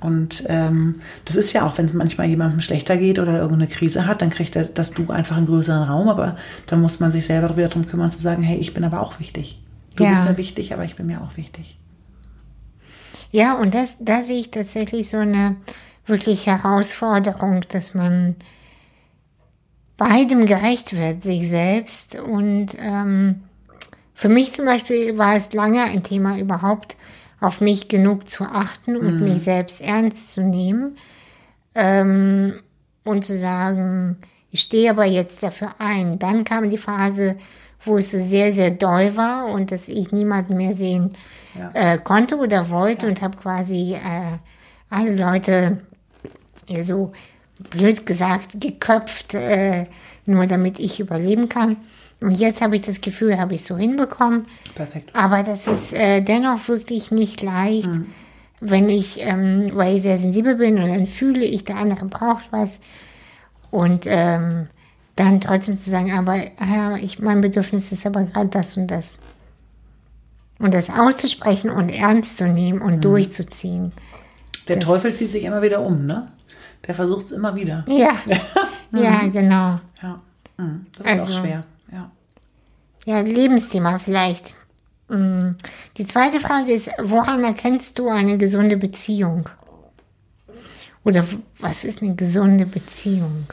Und 0.00 0.44
ähm, 0.46 0.96
das 1.24 1.36
ist 1.36 1.52
ja 1.52 1.66
auch, 1.66 1.76
wenn 1.76 1.86
es 1.86 1.92
manchmal 1.92 2.28
jemandem 2.28 2.60
schlechter 2.60 2.96
geht 2.96 3.18
oder 3.18 3.38
irgendeine 3.38 3.66
Krise 3.66 4.06
hat, 4.06 4.22
dann 4.22 4.30
kriegt 4.30 4.54
er 4.54 4.64
das 4.64 4.92
Du 4.92 5.10
einfach 5.10 5.36
einen 5.36 5.46
größeren 5.46 5.82
Raum, 5.82 6.08
aber 6.08 6.36
dann 6.66 6.80
muss 6.80 7.00
man 7.00 7.10
sich 7.10 7.26
selber 7.26 7.56
wieder 7.56 7.68
darum 7.68 7.86
kümmern 7.86 8.12
zu 8.12 8.20
sagen, 8.20 8.42
hey, 8.42 8.58
ich 8.58 8.74
bin 8.74 8.84
aber 8.84 9.00
auch 9.00 9.18
wichtig. 9.18 9.60
Du 9.96 10.04
Ja. 10.04 10.10
bist 10.10 10.24
mir 10.24 10.36
wichtig, 10.36 10.72
aber 10.72 10.84
ich 10.84 10.94
bin 10.94 11.06
mir 11.06 11.20
auch 11.20 11.36
wichtig. 11.36 11.76
Ja, 13.30 13.54
und 13.54 13.74
das, 13.74 13.96
da 14.00 14.22
sehe 14.22 14.40
ich 14.40 14.50
tatsächlich 14.50 15.08
so 15.08 15.18
eine 15.18 15.56
wirklich 16.06 16.46
Herausforderung, 16.46 17.64
dass 17.68 17.94
man 17.94 18.36
beidem 19.96 20.46
gerecht 20.46 20.96
wird, 20.96 21.22
sich 21.22 21.48
selbst. 21.48 22.18
Und 22.18 22.68
ähm, 22.78 23.42
für 24.14 24.28
mich 24.28 24.54
zum 24.54 24.64
Beispiel 24.64 25.18
war 25.18 25.36
es 25.36 25.52
lange 25.52 25.82
ein 25.84 26.02
Thema, 26.02 26.38
überhaupt 26.38 26.96
auf 27.40 27.60
mich 27.60 27.88
genug 27.88 28.28
zu 28.28 28.44
achten 28.44 28.96
und 28.96 29.20
mich 29.20 29.40
selbst 29.40 29.80
ernst 29.80 30.32
zu 30.32 30.40
nehmen. 30.40 30.96
Ähm, 31.74 32.60
und 33.04 33.24
zu 33.24 33.36
sagen, 33.38 34.18
ich 34.50 34.60
stehe 34.60 34.90
aber 34.90 35.04
jetzt 35.04 35.42
dafür 35.42 35.74
ein. 35.78 36.18
Dann 36.18 36.44
kam 36.44 36.68
die 36.68 36.78
Phase, 36.78 37.36
wo 37.84 37.98
es 37.98 38.10
so 38.10 38.18
sehr, 38.18 38.52
sehr 38.52 38.70
doll 38.70 39.16
war 39.16 39.46
und 39.46 39.70
dass 39.72 39.88
ich 39.88 40.12
niemanden 40.12 40.56
mehr 40.56 40.74
sehen 40.74 41.12
Ja. 41.58 41.70
äh, 41.74 41.98
konnte 41.98 42.36
oder 42.36 42.70
wollte 42.70 43.06
und 43.06 43.20
habe 43.22 43.36
quasi 43.36 43.94
äh, 43.94 44.38
alle 44.90 45.14
Leute 45.14 45.78
so 46.82 47.12
blöd 47.70 48.06
gesagt 48.06 48.60
geköpft, 48.60 49.34
äh, 49.34 49.86
nur 50.26 50.46
damit 50.46 50.78
ich 50.78 51.00
überleben 51.00 51.48
kann. 51.48 51.76
Und 52.20 52.36
jetzt 52.36 52.62
habe 52.62 52.74
ich 52.74 52.82
das 52.82 53.00
Gefühl, 53.00 53.38
habe 53.38 53.54
ich 53.54 53.62
so 53.62 53.76
hinbekommen. 53.76 54.46
Perfekt. 54.74 55.14
Aber 55.14 55.42
das 55.42 55.68
ist 55.68 55.92
äh, 55.92 56.20
dennoch 56.20 56.66
wirklich 56.68 57.10
nicht 57.10 57.42
leicht, 57.42 57.90
wenn 58.60 58.88
ich, 58.88 59.20
ähm, 59.20 59.70
weil 59.74 59.96
ich 59.96 60.02
sehr 60.02 60.18
sensibel 60.18 60.56
bin 60.56 60.78
und 60.82 60.88
dann 60.88 61.06
fühle 61.06 61.44
ich, 61.44 61.64
der 61.64 61.76
andere 61.76 62.06
braucht 62.06 62.46
was. 62.50 62.80
Und 63.70 64.06
ähm, 64.06 64.68
dann 65.14 65.40
trotzdem 65.40 65.76
zu 65.76 65.90
sagen, 65.90 66.12
aber 66.12 66.36
ja, 66.60 66.96
ich, 66.96 67.20
mein 67.20 67.40
Bedürfnis 67.40 67.92
ist 67.92 68.06
aber 68.06 68.24
gerade 68.24 68.48
das 68.48 68.76
und 68.76 68.90
das. 68.90 69.18
Und 70.58 70.74
das 70.74 70.90
auszusprechen 70.90 71.70
und 71.70 71.90
ernst 71.90 72.38
zu 72.38 72.46
nehmen 72.48 72.80
und 72.82 73.04
durchzuziehen. 73.04 73.92
Der 74.66 74.76
Das- 74.76 74.84
Teufel 74.84 75.12
zieht 75.12 75.30
sich 75.30 75.44
immer 75.44 75.62
wieder 75.62 75.80
um, 75.80 76.04
ne? 76.06 76.32
Der 76.86 76.94
versucht 76.94 77.26
es 77.26 77.32
immer 77.32 77.54
wieder. 77.54 77.84
Ja, 77.88 78.16
ja, 78.92 79.26
genau. 79.28 79.78
Ja. 80.02 80.20
Mhm. 80.56 80.86
Das 80.96 81.06
ist 81.06 81.20
Also- 81.20 81.32
auch 81.32 81.42
schwer. 81.44 81.64
Ja. 81.92 82.10
Ja, 83.04 83.20
Lebensthema 83.20 83.98
vielleicht. 83.98 84.54
Mm. 85.08 85.50
Die 85.96 86.06
zweite 86.06 86.40
Frage 86.40 86.72
ist, 86.72 86.90
woran 87.02 87.44
erkennst 87.44 87.98
du 87.98 88.08
eine 88.08 88.36
gesunde 88.38 88.76
Beziehung? 88.76 89.48
Oder 91.04 91.24
was 91.60 91.84
ist 91.84 92.02
eine 92.02 92.14
gesunde 92.14 92.66
Beziehung? 92.66 93.46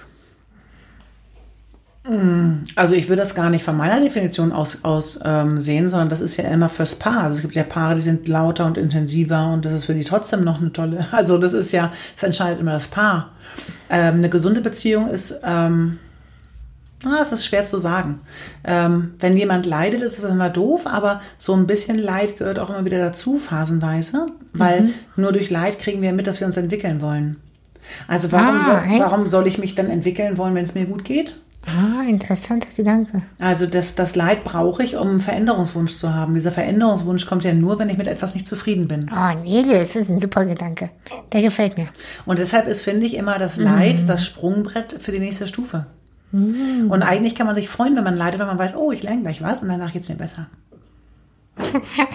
Also 2.76 2.94
ich 2.94 3.10
würde 3.10 3.24
das 3.24 3.34
gar 3.34 3.50
nicht 3.50 3.64
von 3.64 3.76
meiner 3.76 4.00
Definition 4.00 4.52
aus, 4.52 4.84
aus 4.84 5.20
ähm, 5.26 5.60
sehen, 5.60 5.90
sondern 5.90 6.10
das 6.10 6.22
ist 6.22 6.38
ja 6.38 6.44
immer 6.46 6.70
fürs 6.70 6.96
Paar. 6.96 7.24
Also 7.24 7.38
es 7.38 7.42
gibt 7.42 7.56
ja 7.56 7.64
Paare, 7.64 7.96
die 7.96 8.02
sind 8.02 8.28
lauter 8.28 8.66
und 8.66 8.78
intensiver 8.78 9.52
und 9.52 9.66
das 9.66 9.74
ist 9.74 9.86
für 9.86 9.96
die 9.96 10.04
trotzdem 10.04 10.44
noch 10.44 10.62
eine 10.62 10.72
tolle. 10.72 11.08
Also 11.12 11.38
das 11.38 11.54
ist 11.54 11.72
ja, 11.72 11.92
es 12.16 12.22
entscheidet 12.22 12.60
immer 12.60 12.74
das 12.74 12.88
Paar. 12.88 13.32
Ähm, 13.90 14.16
eine 14.16 14.30
gesunde 14.30 14.62
Beziehung 14.62 15.10
ist, 15.10 15.40
ähm, 15.44 15.98
ah, 17.06 17.20
es 17.22 17.32
ist 17.32 17.46
schwer 17.46 17.66
zu 17.66 17.80
sagen. 17.80 18.20
Ähm, 18.64 19.16
wenn 19.20 19.36
jemand 19.36 19.66
leidet, 19.66 20.02
ist 20.02 20.22
das 20.22 20.30
immer 20.30 20.50
doof, 20.50 20.86
aber 20.86 21.22
so 21.40 21.54
ein 21.54 21.66
bisschen 21.66 21.98
Leid 21.98 22.38
gehört 22.38 22.60
auch 22.60 22.70
immer 22.70 22.86
wieder 22.86 23.00
dazu, 23.00 23.40
phasenweise, 23.40 24.28
weil 24.54 24.90
nur 25.16 25.32
durch 25.32 25.50
Leid 25.50 25.80
kriegen 25.80 26.02
wir 26.04 26.14
mit, 26.14 26.28
dass 26.28 26.40
wir 26.40 26.46
uns 26.46 26.58
entwickeln 26.58 27.02
wollen. 27.02 27.38
Also 28.08 28.32
warum, 28.32 28.60
Ah, 28.62 28.64
soll, 28.64 29.00
warum 29.00 29.28
soll 29.28 29.48
ich 29.48 29.58
mich 29.58 29.74
dann 29.76 29.90
entwickeln 29.90 30.38
wollen, 30.38 30.54
wenn 30.54 30.66
es 30.66 30.76
mir 30.76 30.86
gut 30.86 31.04
geht? 31.04 31.40
Ah, 31.66 32.04
interessanter 32.08 32.70
Gedanke. 32.76 33.24
Also 33.40 33.66
das, 33.66 33.96
das 33.96 34.16
Leid 34.16 34.44
brauche 34.44 34.84
ich, 34.84 34.98
um 34.98 35.08
einen 35.10 35.20
Veränderungswunsch 35.20 35.98
zu 35.98 36.14
haben. 36.14 36.36
Dieser 36.36 36.52
Veränderungswunsch 36.52 37.26
kommt 37.26 37.44
ja 37.44 37.54
nur, 37.54 37.80
wenn 37.80 37.90
ich 37.90 37.98
mit 37.98 38.08
etwas 38.08 38.36
nicht 38.36 38.48
zufrieden 38.48 38.88
bin. 38.88 39.10
Oh, 39.12 39.40
nee, 39.42 39.64
das 39.68 39.96
ist 39.96 40.10
ein 40.10 40.20
super 40.20 40.46
Gedanke. 40.46 40.92
Der 41.34 41.42
gefällt 41.42 41.78
mir. 41.78 41.88
Und 42.26 42.40
deshalb 42.40 42.68
ist, 42.68 42.82
finde 42.82 43.06
ich, 43.08 43.16
immer 43.16 43.40
das 43.40 43.58
Leid 43.58 44.08
das 44.08 44.26
Sprungbrett 44.26 44.98
für 45.00 45.12
die 45.12 45.20
nächste 45.20 45.48
Stufe. 45.48 45.88
Und 46.32 47.02
eigentlich 47.02 47.34
kann 47.36 47.48
man 47.48 47.56
sich 47.56 47.70
freuen, 47.70 47.96
wenn 47.96 48.04
man 48.04 48.18
leidet, 48.18 48.40
weil 48.40 48.48
man 48.48 48.58
weiß, 48.58 48.76
oh, 48.76 48.92
ich 48.92 49.04
lerne 49.04 49.22
gleich 49.22 49.42
was 49.42 49.62
und 49.62 49.70
danach 49.70 49.94
geht 49.94 50.02
es 50.02 50.10
mir 50.10 50.16
besser. 50.16 50.48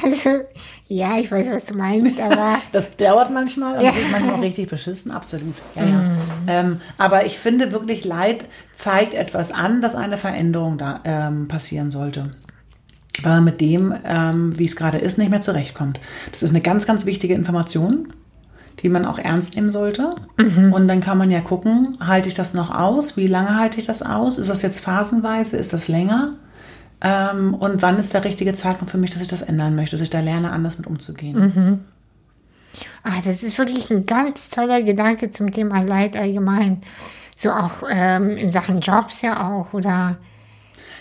Also, 0.05 0.41
ja, 0.88 1.18
ich 1.18 1.30
weiß, 1.32 1.51
was 1.51 1.64
du 1.64 1.74
meinst, 1.74 2.20
aber 2.20 2.59
Das 2.72 2.97
dauert 2.97 3.30
manchmal 3.30 3.78
und 3.78 3.84
Ja. 3.84 3.91
ist 3.91 4.11
manchmal 4.12 4.34
auch 4.34 4.43
richtig 4.43 4.68
beschissen, 4.68 5.11
absolut. 5.11 5.55
Ja, 5.74 5.84
ja. 5.84 6.03
Ähm, 6.47 6.80
aber 6.99 7.24
ich 7.24 7.38
finde 7.38 7.72
wirklich, 7.72 8.05
Leid 8.05 8.47
zeigt 8.74 9.14
etwas 9.14 9.51
an, 9.51 9.80
dass 9.80 9.95
eine 9.95 10.18
Veränderung 10.18 10.76
da 10.78 11.01
ähm, 11.05 11.49
passieren 11.49 11.91
sollte. 11.91 12.30
Weil 13.22 13.34
man 13.36 13.45
mit 13.45 13.61
dem, 13.61 13.95
ähm, 14.05 14.59
wie 14.59 14.64
es 14.64 14.76
gerade 14.76 14.99
ist, 14.99 15.18
nicht 15.18 15.30
mehr 15.30 15.41
zurechtkommt. 15.41 16.01
Das 16.30 16.43
ist 16.43 16.51
eine 16.51 16.61
ganz, 16.61 16.86
ganz 16.86 17.07
wichtige 17.07 17.34
Information, 17.34 18.12
die 18.82 18.88
man 18.88 19.05
auch 19.05 19.18
ernst 19.18 19.57
nehmen 19.57 19.72
sollte. 19.72 20.14
Und 20.72 20.86
dann 20.88 21.01
kann 21.01 21.18
man 21.18 21.30
ja 21.30 21.41
gucken, 21.41 21.97
halte 22.05 22.28
ich 22.28 22.34
das 22.34 22.55
noch 22.55 22.70
aus? 22.74 23.16
Wie 23.16 23.26
lange 23.26 23.59
halte 23.59 23.80
ich 23.80 23.86
das 23.86 24.03
aus? 24.03 24.38
Ist 24.38 24.49
das 24.49 24.62
jetzt 24.62 24.80
phasenweise? 24.80 25.57
Ist 25.57 25.72
das 25.72 25.88
länger? 25.88 26.34
Ähm, 27.03 27.55
und 27.55 27.82
wann 27.82 27.98
ist 27.98 28.12
der 28.12 28.24
richtige 28.24 28.53
Zeitpunkt 28.55 28.90
für 28.90 28.98
mich, 28.98 29.11
dass 29.11 29.22
ich 29.22 29.28
das 29.28 29.42
ändern 29.42 29.74
möchte, 29.74 29.96
dass 29.96 30.03
ich 30.03 30.11
da 30.11 30.20
lerne, 30.20 30.51
anders 30.51 30.78
mit 30.78 30.86
umzugehen? 30.86 31.84
ah, 33.03 33.16
das 33.24 33.42
ist 33.42 33.59
wirklich 33.59 33.90
ein 33.90 34.07
ganz 34.07 34.51
toller 34.51 34.82
Gedanke 34.82 35.30
zum 35.30 35.51
Thema 35.51 35.82
Leid 35.82 36.16
allgemein. 36.16 36.82
So 37.36 37.53
auch 37.53 37.82
ähm, 37.88 38.36
in 38.36 38.51
Sachen 38.51 38.80
Jobs 38.80 39.22
ja 39.22 39.48
auch 39.48 39.72
oder 39.72 40.18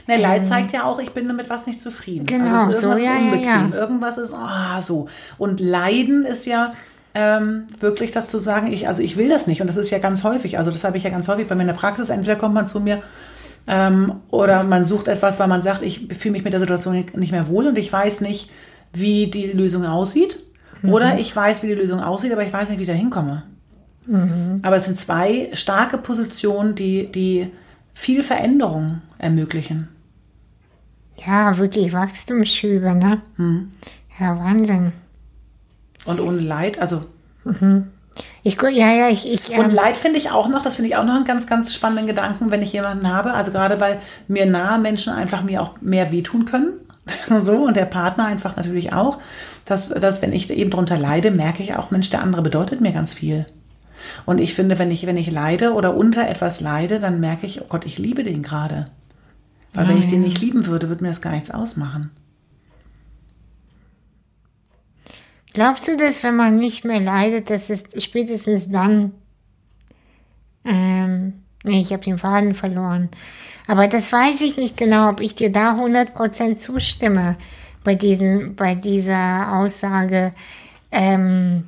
Ne, 0.10 0.18
Leid 0.18 0.48
zeigt 0.48 0.74
ja 0.74 0.86
auch, 0.86 0.98
ich 1.00 1.12
bin 1.12 1.28
damit 1.28 1.52
was 1.52 1.68
nicht 1.68 1.80
zufrieden. 1.80 2.26
Genau, 2.26 2.66
also 2.66 2.72
ist 2.72 2.82
so, 2.82 2.88
irgendwas 2.88 3.06
ja, 3.06 3.14
ja, 3.14 3.20
unbequem. 3.20 3.72
ja. 3.74 3.78
Irgendwas 3.78 4.18
ist 4.18 4.34
ah, 4.34 4.82
so. 4.82 5.08
Und 5.38 5.60
Leiden 5.60 6.26
ist 6.26 6.48
ja 6.48 6.74
ähm, 7.14 7.68
wirklich 7.80 8.12
das 8.12 8.30
zu 8.30 8.40
sagen, 8.40 8.74
ich, 8.74 8.88
also 8.88 9.04
ich 9.04 9.18
will 9.18 9.30
das 9.30 9.46
nicht. 9.46 9.62
Und 9.62 9.68
das 9.68 9.78
ist 9.78 9.92
ja 9.92 10.00
ganz 10.00 10.24
häufig. 10.24 10.58
Also 10.58 10.72
das 10.72 10.84
habe 10.84 10.98
ich 10.98 11.04
ja 11.04 11.12
ganz 11.12 11.28
häufig 11.28 11.48
bei 11.48 11.54
mir 11.54 11.62
in 11.62 11.68
der 11.68 11.76
Praxis. 11.76 12.10
Entweder 12.10 12.38
kommt 12.38 12.56
man 12.56 12.66
zu 12.66 12.80
mir 12.80 13.04
ähm, 13.72 14.16
oder 14.30 14.64
man 14.64 14.84
sucht 14.84 15.08
etwas, 15.08 15.40
weil 15.40 15.48
man 15.48 15.62
sagt, 15.62 15.84
ich 15.84 16.08
fühle 16.18 16.34
mich 16.34 16.44
mit 16.44 16.54
der 16.54 16.60
Situation 16.60 17.06
nicht 17.14 17.32
mehr 17.32 17.48
wohl 17.48 17.68
und 17.68 17.78
ich 17.78 17.94
weiß 17.94 18.22
nicht, 18.22 18.52
wie 18.92 19.28
die 19.28 19.46
Lösung 19.52 19.86
aussieht. 19.86 20.44
Mhm. 20.82 20.90
Oder 20.90 21.20
ich 21.20 21.36
weiß, 21.36 21.62
wie 21.62 21.68
die 21.68 21.76
Lösung 21.76 22.02
aussieht, 22.02 22.32
aber 22.32 22.44
ich 22.44 22.52
weiß 22.52 22.70
nicht, 22.70 22.80
wie 22.80 22.84
ich 22.84 22.90
da 22.90 22.96
hinkomme. 22.96 23.44
Mhm. 24.08 24.60
Aber 24.64 24.76
es 24.78 24.86
sind 24.86 24.98
zwei 24.98 25.50
starke 25.54 26.00
Positionen, 26.00 26.74
die, 26.74 27.12
die 27.12 27.52
viel 27.94 28.24
Veränderung 28.24 29.02
ermöglichen. 29.20 29.88
ja, 31.26 31.58
wirklich 31.58 31.94
Wachstumsschübe, 31.94 32.96
ne? 32.96 33.22
Ja, 34.20 34.40
Wahnsinn. 34.40 34.94
Und 36.06 36.20
ohne 36.20 36.40
Leid, 36.40 36.82
also. 36.82 37.02
Ich, 38.44 38.62
ja, 38.62 38.92
ja, 38.94 39.10
ich, 39.10 39.28
ich, 39.28 39.50
Und 39.58 39.66
ähm, 39.66 39.72
Leid 39.72 39.98
finde 39.98 40.18
ich 40.18 40.32
auch 40.32 40.48
noch, 40.48 40.62
das 40.62 40.78
finde 40.78 40.90
ich 40.90 40.96
auch 40.96 41.04
noch 41.04 41.16
einen 41.16 41.26
ganz, 41.26 41.46
ganz 41.46 41.74
spannenden 41.74 42.08
Gedanken, 42.08 42.52
wenn 42.52 42.62
ich 42.62 42.72
jemanden 42.72 43.12
habe. 43.12 43.34
Also 43.34 43.52
gerade 43.52 43.80
weil 43.80 44.00
mir 44.28 44.46
nahe 44.46 44.80
Menschen 44.80 45.14
einfach 45.14 45.44
mir 45.44 45.62
auch 45.62 45.82
mehr 45.82 46.12
wehtun 46.12 46.46
können. 46.46 46.74
so, 47.40 47.66
und 47.66 47.76
der 47.76 47.86
Partner 47.86 48.26
einfach 48.26 48.56
natürlich 48.56 48.94
auch. 48.94 49.18
Dass, 49.66 49.90
dass 49.90 50.22
wenn 50.22 50.34
ich 50.34 50.50
eben 50.50 50.70
drunter 50.70 50.98
leide, 50.98 51.32
merke 51.32 51.62
ich 51.62 51.76
auch, 51.76 51.92
Mensch, 51.92 52.10
der 52.10 52.24
andere 52.24 52.42
bedeutet 52.42 52.82
mir 52.82 52.92
ganz 52.92 53.14
viel. 53.14 53.46
Und 54.26 54.40
ich 54.40 54.56
finde, 54.56 54.80
wenn 54.80 54.90
ich, 54.90 55.06
wenn 55.06 55.18
ich 55.18 55.30
leide 55.30 55.74
oder 55.74 55.96
unter 55.96 56.28
etwas 56.28 56.62
leide, 56.62 57.00
dann 57.00 57.20
merke 57.20 57.46
ich, 57.46 57.62
oh 57.62 57.66
Gott, 57.70 57.86
ich 57.86 58.00
liebe 58.00 58.24
den 58.24 58.42
gerade. 58.42 58.88
Weil 59.74 59.88
wenn 59.88 60.00
ich 60.00 60.08
den 60.08 60.22
nicht 60.22 60.42
lieben 60.42 60.66
würde, 60.66 60.90
würde 60.90 61.04
mir 61.04 61.10
das 61.10 61.22
gar 61.22 61.34
nichts 61.34 61.52
ausmachen. 61.52 62.10
Glaubst 65.54 65.88
du, 65.88 65.98
dass 65.98 66.24
wenn 66.24 66.36
man 66.36 66.58
nicht 66.58 66.86
mehr 66.86 67.00
leidet, 67.00 67.50
dass 67.50 67.70
es 67.70 67.84
spätestens 67.98 68.70
dann, 68.70 69.14
ähm, 70.66 71.34
nee, 71.64 71.82
ich 71.82 71.92
habe 71.92 72.04
den 72.04 72.18
Faden 72.18 72.54
verloren. 72.54 73.10
Aber 73.68 73.88
das 73.88 74.12
weiß 74.12 74.42
ich 74.42 74.58
nicht 74.58 74.78
genau, 74.78 75.10
ob 75.10 75.22
ich 75.22 75.36
dir 75.36 75.52
da 75.52 75.78
100% 75.78 76.58
zustimme 76.58 77.38
bei, 77.84 77.96
diesen, 77.96 78.56
bei 78.56 78.76
dieser 78.76 79.58
Aussage, 79.58 80.34
ähm, 80.92 81.66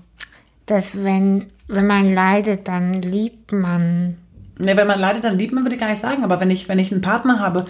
dass 0.66 1.04
wenn, 1.04 1.52
wenn 1.68 1.88
man 1.88 2.14
leidet, 2.14 2.68
dann 2.68 2.94
liebt 2.94 3.52
man. 3.52 4.18
Ne, 4.58 4.78
wenn 4.78 4.88
man 4.88 5.00
leidet, 5.00 5.24
dann 5.24 5.38
liebt 5.38 5.54
man, 5.54 5.64
würde 5.64 5.76
ich 5.76 5.82
gar 5.82 5.90
nicht 5.90 6.02
sagen. 6.02 6.24
Aber 6.24 6.40
wenn 6.40 6.50
ich, 6.50 6.70
wenn 6.70 6.80
ich 6.80 6.92
einen 6.92 7.02
Partner 7.02 7.40
habe 7.40 7.66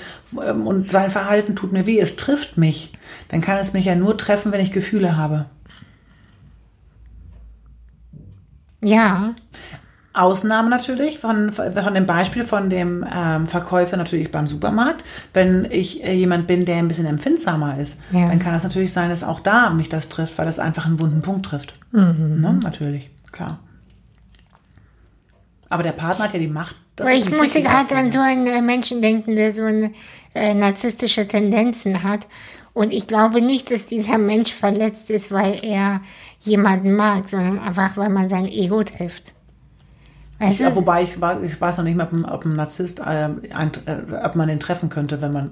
ähm, 0.46 0.66
und 0.66 0.92
sein 0.92 1.10
Verhalten 1.10 1.56
tut 1.56 1.72
mir 1.72 1.86
weh, 1.86 2.00
es 2.00 2.16
trifft 2.16 2.58
mich, 2.58 2.94
dann 3.30 3.42
kann 3.42 3.58
es 3.58 3.74
mich 3.74 3.86
ja 3.86 3.96
nur 3.96 4.18
treffen, 4.18 4.52
wenn 4.52 4.62
ich 4.62 4.72
Gefühle 4.72 5.18
habe. 5.18 5.46
Ja, 8.82 9.34
Ausnahme 10.14 10.70
natürlich 10.70 11.20
von, 11.20 11.54
von 11.54 11.94
dem 11.94 12.06
Beispiel 12.06 12.44
von 12.44 12.70
dem 12.70 13.06
ähm, 13.16 13.48
Verkäufer 13.48 13.96
natürlich 13.96 14.30
beim 14.30 14.46
Supermarkt. 14.48 15.06
Wenn 15.34 15.66
ich 15.72 16.04
äh, 16.04 16.14
jemand 16.14 16.48
bin, 16.48 16.66
der 16.66 16.78
ein 16.78 16.90
bisschen 16.90 17.06
empfindsamer 17.06 17.78
ist, 17.80 18.02
Ja. 18.12 18.28
dann 18.28 18.40
kann 18.40 18.54
es 18.54 18.64
natürlich 18.64 18.92
sein, 18.92 19.10
dass 19.10 19.24
auch 19.24 19.40
da 19.40 19.70
mich 19.70 19.88
das 19.88 20.10
trifft, 20.10 20.38
weil 20.38 20.46
das 20.46 20.60
einfach 20.60 20.86
einen 20.86 21.00
wunden 21.00 21.22
Punkt 21.22 21.46
trifft. 21.46 21.74
Ne? 21.94 22.60
Natürlich, 22.62 23.10
klar. 23.32 23.60
Aber 25.70 25.84
der 25.84 25.94
Partner 25.94 26.26
hat 26.26 26.34
ja 26.34 26.40
die 26.40 26.48
Macht. 26.48 26.76
das 26.98 27.10
ich 27.10 27.30
musste 27.30 27.62
gerade 27.64 27.96
an 27.96 28.12
so 28.12 28.20
einen 28.20 28.46
äh, 28.48 28.62
Menschen 28.62 29.02
denken, 29.02 29.38
der 29.38 29.54
so 29.54 29.64
eine, 29.64 29.94
äh, 30.36 30.54
narzisstische 30.54 31.26
Tendenzen 31.26 32.04
hat 32.04 32.28
Und 32.74 32.92
ich 32.92 33.08
glaube 33.08 33.42
nicht, 33.42 33.72
dass 33.72 33.86
dieser 33.86 34.18
Mensch 34.18 34.54
verletzt 34.54 35.10
ist, 35.10 35.32
weil 35.32 35.64
er 35.64 36.02
jemanden 36.42 36.96
mag, 36.96 37.30
sondern 37.30 37.60
einfach, 37.60 37.98
weil 37.98 38.10
man 38.10 38.30
sein 38.30 38.46
Ego 38.46 38.84
trifft. 38.84 39.34
Weißt 40.40 40.60
Ja, 40.60 40.70
du? 40.70 40.78
wobei 40.78 41.04
ich, 41.04 41.22
war, 41.22 41.42
ich 41.44 41.62
weiß 41.62 41.78
noch 41.78 41.84
nicht 41.84 41.96
mal, 41.96 42.08
ob 42.32 42.46
ein, 42.46 42.56
Narzisst, 42.56 43.00
ähm, 43.08 43.42
ein, 43.54 43.72
äh, 43.86 44.26
ob 44.26 44.36
man 44.36 44.48
den 44.48 44.60
treffen 44.60 44.90
könnte, 44.90 45.22
wenn 45.22 45.32
man. 45.32 45.52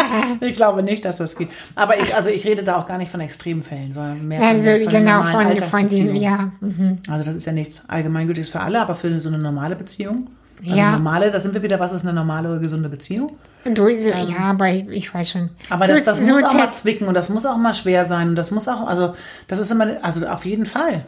ich 0.40 0.56
glaube 0.56 0.82
nicht, 0.82 1.04
dass 1.04 1.18
das 1.18 1.36
geht. 1.36 1.50
Aber 1.74 2.00
ich, 2.00 2.14
also 2.14 2.30
ich 2.30 2.46
rede 2.46 2.62
da 2.62 2.76
auch 2.76 2.86
gar 2.86 2.96
nicht 2.96 3.10
von 3.10 3.20
Extremfällen, 3.20 3.92
sondern 3.92 4.26
mehr 4.26 4.40
Also 4.40 4.70
von, 4.70 4.80
von 4.84 4.92
genau, 4.92 5.18
normalen 5.18 5.58
von, 5.58 5.68
von 5.68 5.88
den, 5.88 6.16
ja. 6.16 6.52
mhm. 6.60 6.96
Also 7.06 7.26
das 7.26 7.34
ist 7.34 7.44
ja 7.44 7.52
nichts 7.52 7.84
Allgemeingültiges 7.88 8.48
für 8.48 8.60
alle, 8.60 8.80
aber 8.80 8.94
für 8.94 9.20
so 9.20 9.28
eine 9.28 9.38
normale 9.38 9.76
Beziehung. 9.76 10.28
Also 10.62 10.76
Ja. 10.76 10.92
normale, 10.92 11.30
da 11.30 11.40
sind 11.40 11.54
wir 11.54 11.62
wieder, 11.62 11.80
was 11.80 11.92
ist 11.92 12.02
eine 12.02 12.12
normale, 12.12 12.60
gesunde 12.60 12.88
Beziehung? 12.88 13.36
Du, 13.64 13.94
so, 13.96 14.08
ja, 14.10 14.38
aber 14.38 14.70
ich, 14.70 14.88
ich 14.88 15.14
weiß 15.14 15.30
schon. 15.30 15.42
Ähm. 15.42 15.50
Aber 15.70 15.86
so, 15.86 15.94
das, 15.94 16.04
das 16.04 16.18
so 16.26 16.32
muss 16.32 16.44
auch 16.44 16.54
mal 16.54 16.70
zwicken 16.72 17.08
und 17.08 17.14
das 17.14 17.28
muss 17.28 17.46
auch 17.46 17.56
mal 17.56 17.74
schwer 17.74 18.04
sein 18.04 18.28
und 18.30 18.36
das 18.36 18.50
muss 18.50 18.68
auch, 18.68 18.86
also 18.86 19.14
das 19.48 19.58
ist 19.58 19.70
immer, 19.70 19.86
also 20.02 20.26
auf 20.26 20.44
jeden 20.44 20.66
Fall. 20.66 21.04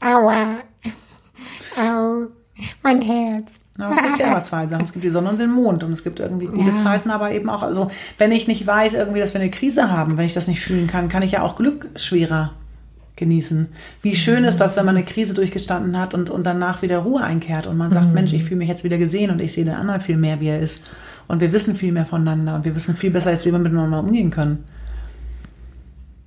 Aua. 0.00 0.58
Au. 1.76 2.26
Mein 2.82 3.00
Herz. 3.02 3.46
Ja, 3.78 3.92
es 3.92 4.02
gibt 4.02 4.18
ja 4.18 4.26
immer 4.26 4.42
zwei 4.42 4.66
Sachen. 4.66 4.82
Es 4.82 4.92
gibt 4.92 5.04
die 5.04 5.10
Sonne 5.10 5.28
und 5.30 5.40
den 5.40 5.52
Mond 5.52 5.84
und 5.84 5.92
es 5.92 6.02
gibt 6.02 6.18
irgendwie 6.18 6.46
gute 6.46 6.70
Ja. 6.70 6.76
Zeiten, 6.76 7.10
aber 7.10 7.30
eben 7.30 7.48
auch, 7.48 7.62
also 7.62 7.90
wenn 8.18 8.32
ich 8.32 8.48
nicht 8.48 8.66
weiß, 8.66 8.94
irgendwie, 8.94 9.20
dass 9.20 9.34
wir 9.34 9.40
eine 9.40 9.50
Krise 9.50 9.90
haben, 9.92 10.16
wenn 10.16 10.26
ich 10.26 10.34
das 10.34 10.48
nicht 10.48 10.60
fühlen 10.60 10.88
kann, 10.88 11.08
kann 11.08 11.22
ich 11.22 11.30
ja 11.32 11.42
auch 11.42 11.54
Glück 11.54 11.88
schwerer 11.94 12.50
genießen. 13.18 13.68
Wie 14.00 14.16
schön 14.16 14.44
ist 14.44 14.56
das, 14.58 14.76
wenn 14.76 14.86
man 14.86 14.96
eine 14.96 15.04
Krise 15.04 15.34
durchgestanden 15.34 15.98
hat 15.98 16.14
und, 16.14 16.30
und 16.30 16.46
danach 16.46 16.80
wieder 16.80 16.98
Ruhe 17.00 17.22
einkehrt 17.22 17.66
und 17.66 17.76
man 17.76 17.90
sagt, 17.90 18.14
Mensch, 18.14 18.32
ich 18.32 18.44
fühle 18.44 18.58
mich 18.58 18.68
jetzt 18.68 18.84
wieder 18.84 18.96
gesehen 18.96 19.30
und 19.30 19.40
ich 19.40 19.52
sehe 19.52 19.64
den 19.64 19.74
anderen 19.74 20.00
viel 20.00 20.16
mehr, 20.16 20.40
wie 20.40 20.48
er 20.48 20.60
ist. 20.60 20.90
Und 21.26 21.42
wir 21.42 21.52
wissen 21.52 21.76
viel 21.76 21.92
mehr 21.92 22.06
voneinander 22.06 22.54
und 22.54 22.64
wir 22.64 22.74
wissen 22.74 22.96
viel 22.96 23.10
besser, 23.10 23.32
wie 23.32 23.52
wir 23.52 23.58
miteinander 23.58 24.00
umgehen 24.00 24.30
können. 24.30 24.64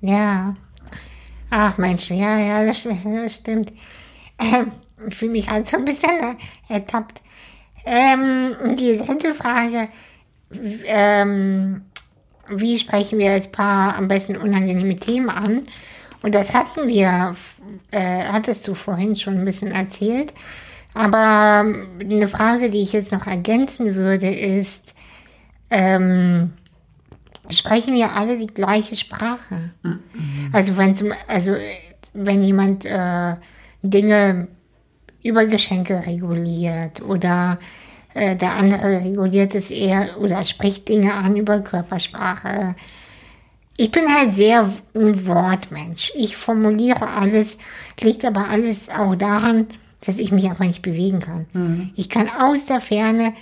Ja. 0.01 0.53
Ach 1.49 1.77
Mensch, 1.77 2.11
ja, 2.11 2.37
ja, 2.37 2.65
das, 2.65 2.83
das 2.83 3.35
stimmt. 3.35 3.73
Ähm, 4.39 4.71
ich 5.07 5.15
fühle 5.15 5.31
mich 5.31 5.49
halt 5.49 5.67
so 5.67 5.77
ein 5.77 5.85
bisschen 5.85 6.37
ertappt. 6.69 7.21
Ähm, 7.85 8.75
die 8.77 8.95
dritte 8.97 9.33
Frage. 9.33 9.87
Ähm, 10.85 11.81
wie 12.49 12.77
sprechen 12.77 13.17
wir 13.19 13.31
als 13.31 13.51
Paar 13.51 13.95
am 13.95 14.07
besten 14.07 14.35
unangenehme 14.35 14.95
Themen 14.97 15.29
an? 15.29 15.63
Und 16.23 16.35
das 16.35 16.53
hatten 16.53 16.87
wir, 16.87 17.35
äh, 17.91 18.25
hattest 18.25 18.67
du 18.67 18.75
vorhin 18.75 19.15
schon 19.15 19.39
ein 19.39 19.45
bisschen 19.45 19.71
erzählt. 19.71 20.33
Aber 20.93 21.63
ähm, 21.65 21.87
eine 21.99 22.27
Frage, 22.27 22.69
die 22.69 22.81
ich 22.81 22.93
jetzt 22.93 23.11
noch 23.11 23.27
ergänzen 23.27 23.95
würde, 23.95 24.29
ist, 24.33 24.93
ähm, 25.69 26.53
sprechen 27.49 27.93
wir 27.95 28.13
alle 28.13 28.37
die 28.37 28.47
gleiche 28.47 28.95
Sprache? 28.95 29.71
Also 30.51 30.77
wenn 30.77 30.95
zum, 30.95 31.13
also 31.27 31.55
wenn 32.13 32.43
jemand 32.43 32.85
äh, 32.85 33.35
Dinge 33.81 34.47
über 35.23 35.45
Geschenke 35.45 36.05
reguliert 36.05 37.01
oder 37.01 37.57
äh, 38.13 38.35
der 38.35 38.53
andere 38.53 39.01
reguliert 39.01 39.55
es 39.55 39.71
eher 39.71 40.19
oder 40.19 40.43
spricht 40.43 40.89
Dinge 40.89 41.13
an 41.13 41.35
über 41.35 41.61
Körpersprache. 41.61 42.75
Ich 43.81 43.89
bin 43.89 44.13
halt 44.13 44.33
sehr 44.33 44.69
ein 44.93 45.27
Wortmensch. 45.27 46.11
Ich 46.15 46.37
formuliere 46.37 47.07
alles, 47.07 47.57
liegt 47.99 48.23
aber 48.23 48.47
alles 48.47 48.89
auch 48.89 49.15
daran, 49.15 49.65
dass 50.05 50.19
ich 50.19 50.31
mich 50.31 50.45
einfach 50.45 50.65
nicht 50.65 50.83
bewegen 50.83 51.19
kann. 51.19 51.91
Ich 51.95 52.07
kann 52.07 52.29
aus 52.29 52.67
der 52.67 52.79
Ferne 52.79 53.33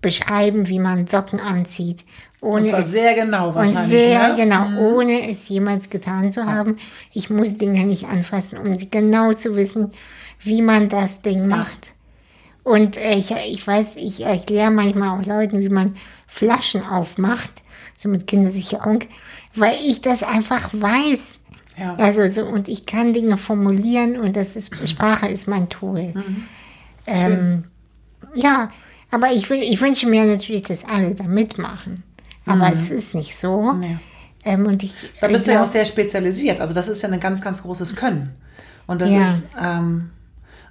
beschreiben, 0.00 0.68
wie 0.68 0.78
man 0.78 1.08
Socken 1.08 1.40
anzieht, 1.40 2.04
ohne 2.40 2.60
Und 2.60 2.66
zwar 2.68 2.78
es 2.78 2.92
sehr 2.92 3.14
genau 3.14 3.52
wahrscheinlich. 3.52 3.88
sehr 3.88 4.28
ne? 4.28 4.36
genau, 4.36 4.80
ohne 4.80 5.28
es 5.28 5.48
jemals 5.48 5.90
getan 5.90 6.30
zu 6.30 6.46
haben. 6.46 6.76
Ich 7.12 7.28
muss 7.28 7.58
Dinge 7.58 7.84
nicht 7.84 8.04
anfassen, 8.04 8.56
um 8.56 8.72
genau 8.92 9.32
zu 9.32 9.56
wissen, 9.56 9.90
wie 10.38 10.62
man 10.62 10.88
das 10.88 11.22
Ding 11.22 11.48
macht. 11.48 11.94
Und 12.62 12.96
äh, 12.98 13.16
ich, 13.16 13.32
ich 13.32 13.66
weiß, 13.66 13.96
ich 13.96 14.20
erkläre 14.20 14.70
manchmal 14.70 15.18
auch 15.18 15.26
Leuten, 15.26 15.58
wie 15.58 15.68
man 15.68 15.96
Flaschen 16.28 16.86
aufmacht, 16.86 17.62
so 17.96 18.08
mit 18.08 18.28
Kindersicherung, 18.28 19.00
weil 19.54 19.78
ich 19.84 20.00
das 20.00 20.22
einfach 20.22 20.70
weiß. 20.72 21.38
Ja. 21.78 21.94
Also 21.94 22.26
so, 22.26 22.44
und 22.44 22.68
ich 22.68 22.86
kann 22.86 23.12
Dinge 23.12 23.36
formulieren 23.38 24.18
und 24.18 24.34
das 24.36 24.56
ist, 24.56 24.74
Sprache 24.88 25.28
ist 25.28 25.46
mein 25.46 25.68
Tool. 25.68 26.12
Mhm. 26.14 26.44
Ähm, 27.06 27.64
ja, 28.34 28.70
aber 29.10 29.32
ich, 29.32 29.50
ich 29.50 29.80
wünsche 29.80 30.08
mir 30.08 30.24
natürlich, 30.24 30.62
dass 30.64 30.84
alle 30.84 31.14
da 31.14 31.24
mitmachen. 31.24 32.02
Aber 32.46 32.68
es 32.72 32.90
ist 32.90 33.14
nicht 33.14 33.36
so. 33.36 33.72
Mhm. 33.72 33.80
Nee. 33.80 33.98
Ähm, 34.44 34.66
und 34.66 34.82
ich, 34.82 34.92
Da 35.20 35.28
bist 35.28 35.46
ich 35.46 35.52
du 35.52 35.52
ja 35.58 35.62
auch 35.64 35.68
sehr 35.68 35.84
spezialisiert. 35.84 36.60
Also 36.60 36.72
das 36.74 36.88
ist 36.88 37.02
ja 37.02 37.08
ein 37.10 37.20
ganz, 37.20 37.42
ganz 37.42 37.62
großes 37.62 37.94
Können. 37.96 38.30
Und 38.86 39.00
das 39.00 39.12
Ja. 39.12 39.22
ist, 39.28 39.48
ähm, 39.60 40.10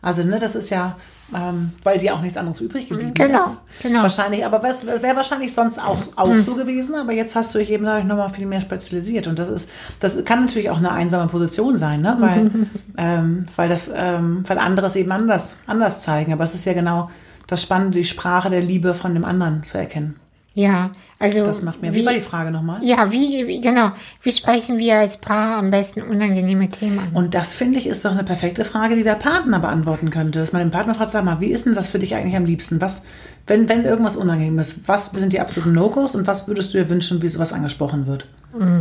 also 0.02 0.24
ne, 0.24 0.40
das 0.40 0.56
ist 0.56 0.70
ja, 0.72 0.98
ähm, 1.36 1.72
weil 1.84 1.98
dir 2.00 2.16
auch 2.16 2.22
nichts 2.22 2.38
anderes 2.38 2.62
übrig 2.62 2.88
geblieben 2.88 3.14
Genau, 3.14 3.38
ist. 3.38 3.58
genau. 3.84 4.02
Wahrscheinlich, 4.02 4.46
aber 4.46 4.64
es 4.64 4.86
wäre 4.86 5.16
wahrscheinlich 5.16 5.54
sonst 5.54 5.78
auch, 5.80 5.98
auch 6.16 6.34
so 6.38 6.56
gewesen, 6.56 6.96
aber 6.96 7.12
jetzt 7.14 7.36
hast 7.36 7.54
du 7.54 7.60
dich 7.60 7.70
eben 7.70 7.86
dadurch 7.86 8.06
nochmal 8.06 8.30
viel 8.30 8.46
mehr 8.46 8.62
spezialisiert. 8.62 9.28
Und 9.28 9.38
das 9.40 9.50
ist, 9.50 9.70
das 10.00 10.24
kann 10.24 10.42
natürlich 10.46 10.70
auch 10.70 10.78
eine 10.78 10.92
einsame 10.92 11.28
Position 11.28 11.78
sein, 11.78 12.02
ne? 12.02 12.16
Weil, 12.20 12.52
ähm, 12.98 13.46
weil 13.56 13.70
das, 13.70 13.90
ähm, 13.94 14.44
weil 14.48 14.58
andere 14.58 14.88
es 14.88 14.96
eben 14.96 15.12
anders, 15.12 15.60
anders 15.68 16.02
zeigen. 16.02 16.32
Aber 16.34 16.44
es 16.46 16.54
ist 16.54 16.66
ja 16.66 16.74
genau 16.74 17.10
das 17.48 17.62
Spannende, 17.62 17.98
die 17.98 18.06
Sprache 18.06 18.50
der 18.50 18.62
Liebe 18.62 18.94
von 18.94 19.14
dem 19.14 19.26
anderen 19.26 19.64
zu 19.64 19.78
erkennen. 19.78 20.18
Ja, 20.58 20.92
also. 21.20 21.46
Das 21.46 21.62
macht 21.62 21.84
mir, 21.84 21.94
wie 21.94 22.04
war 22.04 22.14
die 22.14 22.20
Frage 22.20 22.50
nochmal? 22.50 22.84
Ja, 22.84 23.12
wie, 23.12 23.46
wie, 23.46 23.62
genau. 23.62 23.92
Wie 24.24 24.32
sprechen 24.32 24.80
wir 24.80 24.96
als 24.96 25.18
Paar 25.18 25.58
am 25.58 25.70
besten 25.70 26.02
unangenehme 26.02 26.68
Themen 26.68 26.98
an? 26.98 27.10
Und 27.14 27.36
das, 27.36 27.54
finde 27.54 27.78
ich, 27.78 27.86
ist 27.86 28.04
doch 28.04 28.12
eine 28.12 28.24
perfekte 28.24 28.66
Frage, 28.66 28.96
die 28.96 29.04
der 29.04 29.14
Partner 29.14 29.60
beantworten 29.60 30.10
könnte. 30.10 30.40
Dass 30.40 30.54
man 30.54 30.64
den 30.64 30.72
Partner 30.72 30.96
fragt, 30.96 31.12
sag 31.12 31.24
mal, 31.24 31.40
wie 31.42 31.52
ist 31.52 31.68
denn 31.68 31.76
das 31.76 31.86
für 31.86 32.00
dich 32.00 32.16
eigentlich 32.16 32.36
am 32.36 32.46
liebsten? 32.46 32.82
Was, 32.82 33.06
wenn, 33.46 33.70
wenn 33.70 33.86
irgendwas 33.86 34.16
unangenehm 34.16 34.58
ist, 34.58 34.88
was 34.88 35.12
sind 35.12 35.32
die 35.32 35.40
absoluten 35.40 35.74
No-Gos 35.74 36.16
und 36.16 36.26
was 36.26 36.48
würdest 36.48 36.74
du 36.74 36.80
dir 36.80 36.90
wünschen, 36.90 37.22
wie 37.22 37.30
sowas 37.30 37.54
angesprochen 37.54 38.08
wird? 38.08 38.28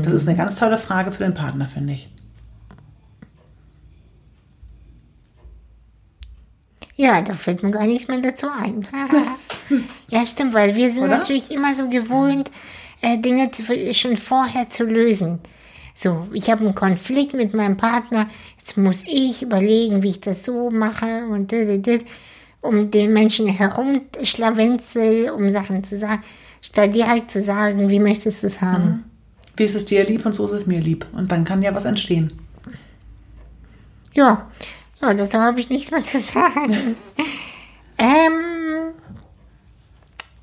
Das 0.03 0.15
ist 0.15 0.27
eine 0.27 0.39
ganz 0.39 0.59
tolle 0.59 0.79
Frage 0.79 1.13
für 1.13 1.25
den 1.25 1.35
Partner, 1.35 1.67
finde 1.67 1.93
ich. 1.93 2.09
Ja, 6.97 7.21
da 7.21 7.35
fällt 7.35 7.63
mir 7.63 7.71
gar 7.71 7.87
nichts 7.87 8.09
mehr 8.09 8.21
dazu 8.21 8.49
ein. 8.49 8.87
ja, 10.09 10.25
stimmt, 10.25 10.55
weil 10.55 10.75
wir 10.75 10.91
sind 10.91 11.05
Oder? 11.05 11.19
natürlich 11.19 11.51
immer 11.51 11.75
so 11.75 11.89
gewohnt, 11.89 12.51
äh, 13.03 13.19
Dinge 13.19 13.51
zu, 13.51 13.63
schon 13.93 14.17
vorher 14.17 14.69
zu 14.71 14.85
lösen. 14.85 15.39
So, 15.95 16.27
ich 16.33 16.51
habe 16.51 16.63
einen 16.63 16.75
Konflikt 16.75 17.35
mit 17.35 17.55
meinem 17.55 17.77
Partner, 17.77 18.29
jetzt 18.59 18.77
muss 18.77 19.03
ich 19.07 19.43
überlegen, 19.43 20.03
wie 20.03 20.11
ich 20.11 20.21
das 20.21 20.45
so 20.45 20.71
mache 20.71 21.27
und 21.27 21.53
dit, 21.53 22.05
um 22.61 22.91
den 22.91 23.13
Menschen 23.13 23.49
herumschlawenzel, 23.49 25.31
um 25.31 25.49
Sachen 25.51 25.85
zu 25.85 25.99
sagen, 25.99 26.23
statt 26.63 26.95
direkt 26.95 27.31
zu 27.31 27.41
sagen, 27.41 27.89
wie 27.89 28.01
möchtest 28.01 28.43
du 28.43 28.47
es 28.47 28.61
haben. 28.61 29.05
Wie 29.57 29.65
ist 29.65 29.75
es 29.75 29.85
dir 29.85 30.05
lieb 30.05 30.27
und 30.27 30.35
so 30.35 30.45
ist 30.45 30.53
es 30.53 30.67
mir 30.67 30.81
lieb. 30.81 31.07
Und 31.13 31.31
dann 31.33 31.45
kann 31.45 31.63
ja 31.63 31.75
was 31.75 31.87
entstehen. 31.87 32.33
Ja, 34.13 34.51
ja, 35.01 35.15
dazu 35.15 35.39
habe 35.39 35.61
ich 35.61 35.71
nichts 35.71 35.91
mehr 35.91 36.05
zu 36.05 36.19
sagen. 36.19 36.97
ähm, 37.99 38.93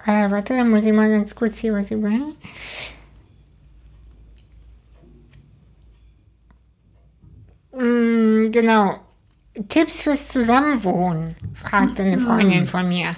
äh, 0.05 0.29
warte, 0.29 0.55
da 0.57 0.63
muss 0.63 0.85
ich 0.85 0.93
mal 0.93 1.09
ganz 1.09 1.33
kurz 1.35 1.59
hier 1.59 1.73
was 1.73 1.91
überlegen. 1.91 2.35
Mm, 7.75 8.51
genau. 8.51 8.99
Tipps 9.69 10.01
fürs 10.01 10.27
Zusammenwohnen, 10.29 11.35
fragte 11.53 12.03
eine 12.03 12.19
Freundin 12.19 12.65
von 12.65 12.87
mir. 12.87 13.15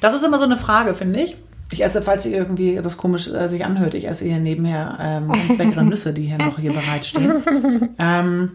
Das 0.00 0.16
ist 0.16 0.24
immer 0.24 0.38
so 0.38 0.44
eine 0.44 0.56
Frage, 0.56 0.94
finde 0.94 1.20
ich. 1.20 1.36
Ich 1.72 1.82
esse, 1.82 2.02
falls 2.02 2.26
ihr 2.26 2.36
irgendwie 2.36 2.76
das 2.82 2.96
komisch 2.96 3.28
äh, 3.28 3.48
sich 3.48 3.64
anhört, 3.64 3.94
ich 3.94 4.06
esse 4.06 4.24
hier 4.24 4.38
nebenher 4.38 4.98
ähm, 5.00 5.30
ganz 5.30 5.56
leckere 5.56 5.82
Nüsse, 5.84 6.12
die 6.12 6.24
hier 6.24 6.38
noch 6.38 6.58
hier 6.58 6.72
bereitstehen. 6.72 7.94
ähm, 7.98 8.50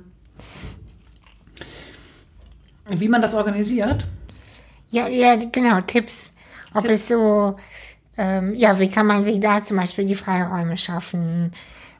wie 2.89 3.07
man 3.07 3.21
das 3.21 3.33
organisiert. 3.33 4.05
Ja, 4.89 5.07
ja, 5.07 5.35
genau, 5.35 5.79
Tipps. 5.81 6.31
Ob 6.73 6.87
es 6.89 7.07
so, 7.07 7.55
ähm, 8.17 8.53
ja, 8.55 8.79
wie 8.79 8.89
kann 8.89 9.05
man 9.07 9.23
sich 9.23 9.39
da 9.39 9.63
zum 9.63 9.77
Beispiel 9.77 10.05
die 10.05 10.15
Freiräume 10.15 10.77
schaffen? 10.77 11.51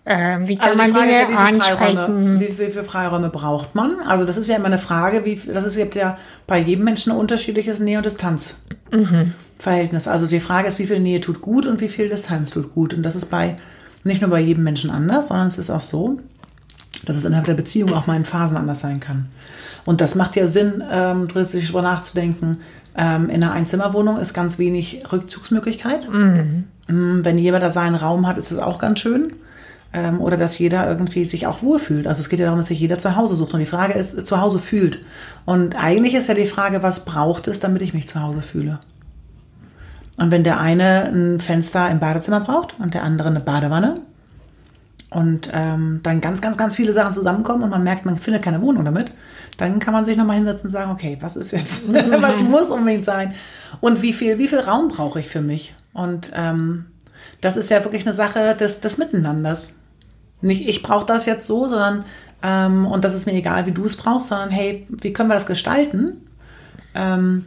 Ähm, 0.05 0.47
wie 0.47 0.55
kann 0.55 0.79
Also 0.79 0.83
die 0.83 0.91
man 0.91 1.01
Dinge 1.01 1.21
ja, 1.21 1.29
wie 1.29 1.35
ansprechen? 1.35 2.39
wie, 2.39 2.57
wie 2.57 2.71
viele 2.71 2.85
Freiräume 2.85 3.29
braucht 3.29 3.75
man? 3.75 3.99
Also 3.99 4.25
das 4.25 4.38
ist 4.38 4.47
ja 4.47 4.55
immer 4.55 4.67
eine 4.67 4.77
Frage, 4.77 5.25
wie, 5.25 5.35
das 5.35 5.65
ist 5.65 5.75
gibt 5.75 5.95
ja 5.95 6.17
bei 6.45 6.59
jedem 6.59 6.85
Menschen 6.85 7.11
ein 7.11 7.17
unterschiedliches 7.17 7.81
Nähe- 7.81 7.97
und 7.97 8.05
Distanzverhältnis. 8.05 10.07
Also 10.07 10.25
die 10.25 10.39
Frage 10.39 10.69
ist, 10.69 10.79
wie 10.79 10.88
viel 10.88 11.01
Nähe 11.01 11.19
tut 11.19 11.41
gut 11.41 11.65
und 11.65 11.81
wie 11.81 11.89
viel 11.89 12.07
Distanz 12.07 12.51
tut 12.51 12.73
gut. 12.73 12.93
Und 12.93 13.03
das 13.03 13.15
ist 13.15 13.25
bei 13.25 13.57
nicht 14.05 14.21
nur 14.21 14.29
bei 14.29 14.39
jedem 14.39 14.63
Menschen 14.63 14.89
anders, 14.89 15.27
sondern 15.27 15.47
es 15.47 15.57
ist 15.57 15.69
auch 15.69 15.81
so, 15.81 16.15
dass 17.05 17.17
es 17.17 17.25
innerhalb 17.25 17.45
der 17.45 17.53
Beziehung 17.53 17.93
auch 17.93 18.07
mal 18.07 18.15
in 18.15 18.25
Phasen 18.25 18.57
anders 18.57 18.81
sein 18.81 18.99
kann. 18.99 19.27
Und 19.85 20.01
das 20.01 20.15
macht 20.15 20.35
ja 20.35 20.47
Sinn, 20.47 20.83
ähm, 20.91 21.27
drüber 21.27 21.81
nachzudenken. 21.81 22.57
Ähm, 22.95 23.29
in 23.29 23.43
einer 23.43 23.51
Einzimmerwohnung 23.53 24.17
ist 24.17 24.33
ganz 24.33 24.57
wenig 24.59 25.03
Rückzugsmöglichkeit. 25.11 26.09
Mm, 26.89 27.23
Wenn 27.23 27.37
jeder 27.37 27.59
da 27.59 27.69
seinen 27.71 27.95
Raum 27.95 28.27
hat, 28.27 28.37
ist 28.37 28.51
das 28.51 28.57
auch 28.59 28.79
ganz 28.79 28.99
schön. 28.99 29.33
ähm, 29.93 30.19
oder 30.19 30.35
dass 30.37 30.59
jeder 30.59 30.87
irgendwie 30.87 31.23
sich 31.25 31.47
auch 31.47 31.61
wohlfühlt. 31.63 32.07
Also 32.07 32.19
es 32.19 32.27
geht 32.29 32.39
ja 32.39 32.45
darum, 32.45 32.59
dass 32.59 32.67
sich 32.67 32.79
jeder 32.79 32.97
zu 32.97 33.15
Hause 33.15 33.35
sucht. 33.35 33.53
Und 33.53 33.59
die 33.61 33.65
Frage 33.65 33.93
ist, 33.93 34.25
zu 34.25 34.41
Hause 34.41 34.59
fühlt. 34.59 34.99
Und 35.45 35.75
eigentlich 35.81 36.13
ist 36.13 36.27
ja 36.27 36.33
die 36.33 36.45
Frage, 36.47 36.83
was 36.83 37.05
braucht 37.05 37.47
es, 37.47 37.59
damit 37.61 37.81
ich 37.81 37.93
mich 37.93 38.07
zu 38.07 38.21
Hause 38.21 38.41
fühle? 38.41 38.79
Und 40.17 40.31
wenn 40.31 40.43
der 40.43 40.59
eine 40.59 41.03
ein 41.13 41.39
Fenster 41.39 41.89
im 41.89 41.99
Badezimmer 41.99 42.39
braucht 42.41 42.75
und 42.79 42.93
der 42.95 43.03
andere 43.03 43.29
eine 43.29 43.39
Badewanne 43.39 43.95
und 45.10 45.49
ähm, 45.53 46.01
dann 46.03 46.20
ganz, 46.22 46.41
ganz, 46.41 46.58
ganz 46.58 46.76
viele 46.76 46.93
Sachen 46.93 47.14
zusammenkommen 47.14 47.64
und 47.64 47.70
man 47.70 47.84
merkt, 47.84 48.05
man 48.05 48.18
findet 48.18 48.43
keine 48.43 48.62
Wohnung 48.62 48.84
damit, 48.84 49.12
dann 49.58 49.80
kann 49.80 49.93
man 49.93 50.05
sich 50.05 50.18
nochmal 50.18 50.36
hinsetzen 50.36 50.68
und 50.68 50.72
sagen, 50.72 50.91
okay, 50.91 51.18
was 51.22 51.36
ist 51.36 51.51
jetzt, 51.51 51.84
was 52.22 52.41
muss 52.41 52.70
unbedingt 52.70 53.05
sein 53.05 53.34
und 53.80 54.01
wie 54.01 54.14
viel, 54.14 54.38
wie 54.38 54.47
viel 54.47 54.60
Raum 54.60 54.89
brauche 54.89 55.20
ich 55.20 55.28
für 55.28 55.41
mich? 55.41 55.76
Und 55.93 56.32
ähm, 56.36 56.88
das 57.41 57.58
ist 57.58 57.70
ja 57.70 57.84
wirklich 57.84 58.05
eine 58.05 58.14
Sache 58.14 58.55
des, 58.55 58.82
des 58.82 58.97
Miteinanders. 58.97 59.76
Nicht, 60.41 60.68
ich 60.68 60.84
brauche 60.84 61.05
das 61.05 61.26
jetzt 61.26 61.47
so, 61.47 61.68
sondern, 61.68 62.05
ähm, 62.43 62.86
und 62.86 63.03
das 63.03 63.16
ist 63.16 63.26
mir 63.26 63.34
egal, 63.34 63.66
wie 63.66 63.72
du 63.72 63.86
es 63.86 63.95
brauchst, 63.95 64.28
sondern 64.28 64.49
hey, 64.49 64.86
wie 64.89 65.14
können 65.14 65.30
wir 65.30 65.36
das 65.36 65.47
gestalten? 65.47 66.28
Ähm, 66.93 67.45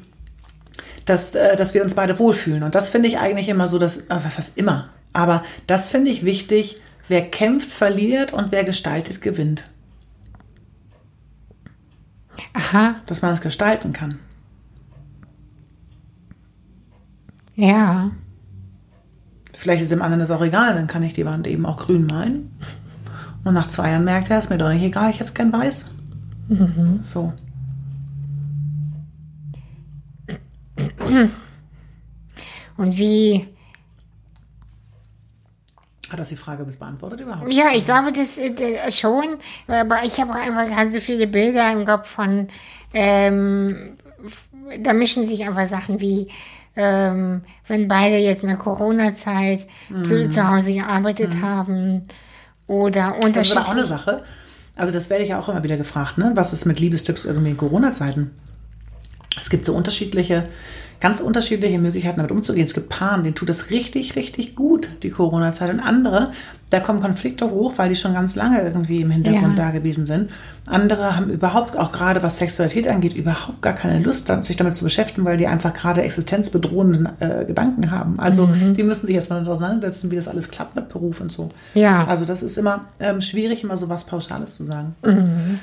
dass, 1.04 1.34
äh, 1.34 1.56
dass 1.56 1.74
wir 1.74 1.82
uns 1.82 1.94
beide 1.94 2.18
wohlfühlen. 2.18 2.62
Und 2.62 2.74
das 2.74 2.88
finde 2.88 3.08
ich 3.08 3.18
eigentlich 3.18 3.48
immer 3.48 3.68
so, 3.68 3.78
dass, 3.78 3.98
äh, 3.98 4.04
was 4.08 4.38
heißt 4.38 4.56
immer, 4.58 4.88
aber 5.12 5.44
das 5.66 5.88
finde 5.88 6.10
ich 6.10 6.24
wichtig, 6.24 6.80
wer 7.10 7.28
kämpft, 7.28 7.72
verliert 7.72 8.32
und 8.32 8.52
wer 8.52 8.64
gestaltet, 8.64 9.20
gewinnt. 9.20 9.64
Aha. 12.52 12.96
Dass 13.06 13.20
man 13.20 13.34
es 13.34 13.40
gestalten 13.40 13.92
kann. 13.92 14.18
Ja. 17.54 18.12
Vielleicht 19.52 19.82
ist 19.82 19.90
dem 19.90 20.02
anderen 20.02 20.20
das 20.20 20.30
auch 20.30 20.42
egal, 20.42 20.74
dann 20.74 20.86
kann 20.86 21.02
ich 21.02 21.12
die 21.12 21.26
Wand 21.26 21.46
eben 21.46 21.66
auch 21.66 21.76
grün 21.76 22.06
malen. 22.06 22.50
Und 23.44 23.54
nach 23.54 23.68
zwei 23.68 23.90
Jahren 23.90 24.04
merkt 24.04 24.30
er, 24.30 24.38
ist 24.38 24.48
mir 24.48 24.58
doch 24.58 24.70
nicht 24.70 24.82
egal, 24.82 25.10
ich 25.10 25.18
jetzt 25.18 25.34
gern 25.34 25.52
weiß. 25.52 25.86
Mhm. 26.48 27.00
So. 27.02 27.32
Und 32.76 32.98
wie. 32.98 33.48
Hat 36.10 36.18
das 36.18 36.28
die 36.28 36.36
Frage 36.36 36.64
bis 36.64 36.76
beantwortet 36.76 37.20
überhaupt? 37.20 37.52
Ja, 37.52 37.66
ich 37.72 37.86
glaube, 37.86 38.12
das 38.12 38.36
äh, 38.36 38.90
schon. 38.90 39.36
Aber 39.68 40.02
ich 40.02 40.20
habe 40.20 40.32
auch 40.32 40.36
einfach 40.36 40.68
ganz 40.68 40.94
so 40.94 41.00
viele 41.00 41.26
Bilder 41.26 41.72
im 41.72 41.84
Kopf 41.84 42.08
von. 42.08 42.48
Ähm, 42.92 43.96
da 44.82 44.92
mischen 44.92 45.24
sich 45.24 45.44
einfach 45.44 45.66
Sachen 45.66 46.00
wie. 46.00 46.28
Ähm, 46.76 47.42
wenn 47.66 47.88
beide 47.88 48.16
jetzt 48.16 48.42
in 48.42 48.48
der 48.48 48.56
Corona-Zeit 48.56 49.66
mhm. 49.88 50.04
zu, 50.04 50.30
zu 50.30 50.48
Hause 50.48 50.72
gearbeitet 50.72 51.34
mhm. 51.34 51.42
haben 51.42 52.08
oder 52.68 53.16
unterschiedlich. 53.16 53.34
Das 53.34 53.50
ist 53.50 53.56
auch 53.56 53.70
eine 53.70 53.84
Sache. 53.84 54.22
Also 54.76 54.92
das 54.92 55.10
werde 55.10 55.24
ich 55.24 55.30
ja 55.30 55.40
auch 55.40 55.48
immer 55.48 55.64
wieder 55.64 55.76
gefragt, 55.76 56.16
ne? 56.16 56.30
Was 56.36 56.52
ist 56.52 56.64
mit 56.66 56.78
Liebestipps 56.78 57.24
irgendwie 57.24 57.50
in 57.50 57.56
Corona-Zeiten? 57.56 58.30
Es 59.38 59.50
gibt 59.50 59.66
so 59.66 59.74
unterschiedliche 59.74 60.48
ganz 61.00 61.20
unterschiedliche 61.20 61.78
Möglichkeiten 61.78 62.18
damit 62.18 62.30
umzugehen. 62.30 62.66
Es 62.66 62.74
gibt 62.74 62.90
Paaren, 62.90 63.24
denen 63.24 63.34
tut 63.34 63.48
das 63.48 63.70
richtig, 63.70 64.16
richtig 64.16 64.54
gut, 64.54 64.88
die 65.02 65.08
Corona-Zeit. 65.08 65.70
Und 65.70 65.80
andere, 65.80 66.30
da 66.68 66.78
kommen 66.78 67.00
Konflikte 67.00 67.50
hoch, 67.50 67.74
weil 67.76 67.88
die 67.88 67.96
schon 67.96 68.12
ganz 68.12 68.36
lange 68.36 68.60
irgendwie 68.60 69.00
im 69.00 69.10
Hintergrund 69.10 69.58
ja. 69.58 69.64
da 69.64 69.70
gewesen 69.70 70.04
sind. 70.04 70.30
Andere 70.66 71.16
haben 71.16 71.30
überhaupt, 71.30 71.76
auch 71.76 71.90
gerade 71.90 72.22
was 72.22 72.36
Sexualität 72.36 72.86
angeht, 72.86 73.14
überhaupt 73.14 73.62
gar 73.62 73.72
keine 73.72 73.98
Lust, 73.98 74.30
sich 74.42 74.56
damit 74.56 74.76
zu 74.76 74.84
beschäftigen, 74.84 75.24
weil 75.24 75.38
die 75.38 75.46
einfach 75.46 75.72
gerade 75.72 76.02
existenzbedrohenden 76.02 77.08
äh, 77.18 77.46
Gedanken 77.46 77.90
haben. 77.90 78.20
Also 78.20 78.46
mhm. 78.46 78.74
die 78.74 78.82
müssen 78.82 79.06
sich 79.06 79.16
erstmal 79.16 79.38
damit 79.38 79.52
auseinandersetzen, 79.52 80.10
wie 80.10 80.16
das 80.16 80.28
alles 80.28 80.50
klappt 80.50 80.76
mit 80.76 80.90
Beruf 80.90 81.22
und 81.22 81.32
so. 81.32 81.48
Ja. 81.72 82.04
Also 82.06 82.26
das 82.26 82.42
ist 82.42 82.58
immer 82.58 82.84
ähm, 83.00 83.22
schwierig, 83.22 83.64
immer 83.64 83.78
so 83.78 83.88
was 83.88 84.04
Pauschales 84.04 84.54
zu 84.54 84.64
sagen. 84.64 84.94
Mhm. 85.02 85.60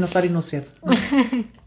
Das 0.00 0.14
war 0.14 0.20
die 0.20 0.28
Nuss 0.28 0.50
jetzt. 0.50 0.80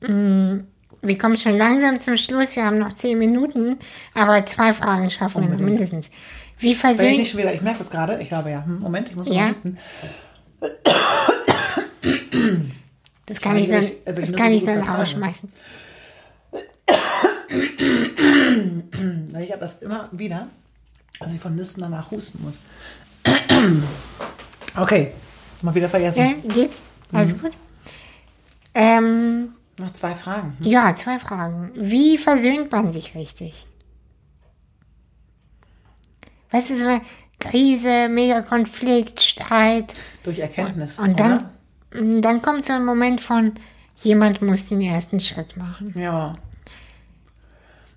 Mm, 0.00 0.60
wir 1.02 1.18
kommen 1.18 1.36
schon 1.36 1.56
langsam 1.56 1.98
zum 1.98 2.16
Schluss. 2.16 2.56
Wir 2.56 2.64
haben 2.64 2.78
noch 2.78 2.92
zehn 2.94 3.18
Minuten, 3.18 3.78
aber 4.14 4.44
zwei 4.46 4.72
Fragen 4.72 5.10
schaffen 5.10 5.50
wir 5.50 5.58
mindestens. 5.58 6.10
Wie 6.58 6.74
versöhnt. 6.74 7.20
Ich, 7.20 7.34
ich 7.34 7.62
merke 7.62 7.78
das 7.78 7.90
gerade. 7.90 8.20
Ich 8.20 8.28
glaube 8.28 8.50
ja. 8.50 8.64
Hm, 8.64 8.80
Moment, 8.80 9.10
ich 9.10 9.16
muss 9.16 9.28
ja. 9.28 9.48
husten. 9.48 9.78
Das 13.26 13.40
kann 13.40 13.56
ich, 13.56 13.64
ich 13.64 13.70
dann, 13.70 13.90
das 14.04 14.14
das 14.14 14.32
kann 14.32 14.52
ich 14.52 14.64
dann 14.64 14.80
rausschmeißen. 14.82 15.48
Ich 19.40 19.52
habe 19.52 19.60
das 19.60 19.82
immer 19.82 20.08
wieder, 20.12 20.48
dass 21.18 21.32
ich 21.32 21.40
von 21.40 21.56
Nüssen 21.56 21.80
danach 21.80 22.10
husten 22.10 22.42
muss. 22.42 22.58
Okay, 24.76 25.12
mal 25.62 25.74
wieder 25.74 25.88
vergessen. 25.88 26.26
Ja, 26.44 26.52
geht's? 26.52 26.82
Alles 27.12 27.34
mhm. 27.36 27.40
gut? 27.40 27.52
Ähm, 28.74 29.54
noch 29.80 29.92
zwei 29.92 30.14
Fragen. 30.14 30.56
Hm? 30.58 30.66
Ja, 30.66 30.94
zwei 30.94 31.18
Fragen. 31.18 31.72
Wie 31.74 32.18
versöhnt 32.18 32.70
man 32.70 32.92
sich 32.92 33.14
richtig? 33.14 33.66
Weißt 36.50 36.70
du, 36.70 36.74
so 36.74 37.00
Krise, 37.38 38.08
mega 38.08 38.42
Konflikt, 38.42 39.20
Streit. 39.20 39.94
Durch 40.24 40.38
Erkenntnis. 40.38 40.98
Und, 40.98 41.10
und 41.10 41.20
dann, 41.20 41.48
oder? 41.92 42.20
dann 42.20 42.42
kommt 42.42 42.66
so 42.66 42.74
ein 42.74 42.84
Moment 42.84 43.20
von, 43.20 43.54
jemand 43.96 44.42
muss 44.42 44.66
den 44.66 44.80
ersten 44.80 45.20
Schritt 45.20 45.56
machen. 45.56 45.92
Ja. 45.96 46.32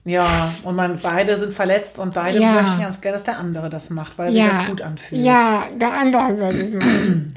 Ja, 0.06 0.54
und 0.64 0.76
man, 0.76 1.00
beide 1.02 1.38
sind 1.38 1.54
verletzt 1.54 1.98
und 1.98 2.14
beide 2.14 2.40
ja. 2.40 2.62
möchten 2.62 2.82
ganz 2.82 3.00
gerne, 3.00 3.16
dass 3.16 3.24
der 3.24 3.38
andere 3.38 3.70
das 3.70 3.90
macht, 3.90 4.18
weil 4.18 4.34
ja. 4.34 4.46
sich 4.46 4.58
das 4.58 4.68
gut 4.68 4.82
anfühlt. 4.82 5.22
Ja, 5.22 5.68
der 5.80 5.94
andere 5.94 6.38
soll 6.38 6.56
es 6.56 6.74
machen. 6.74 7.34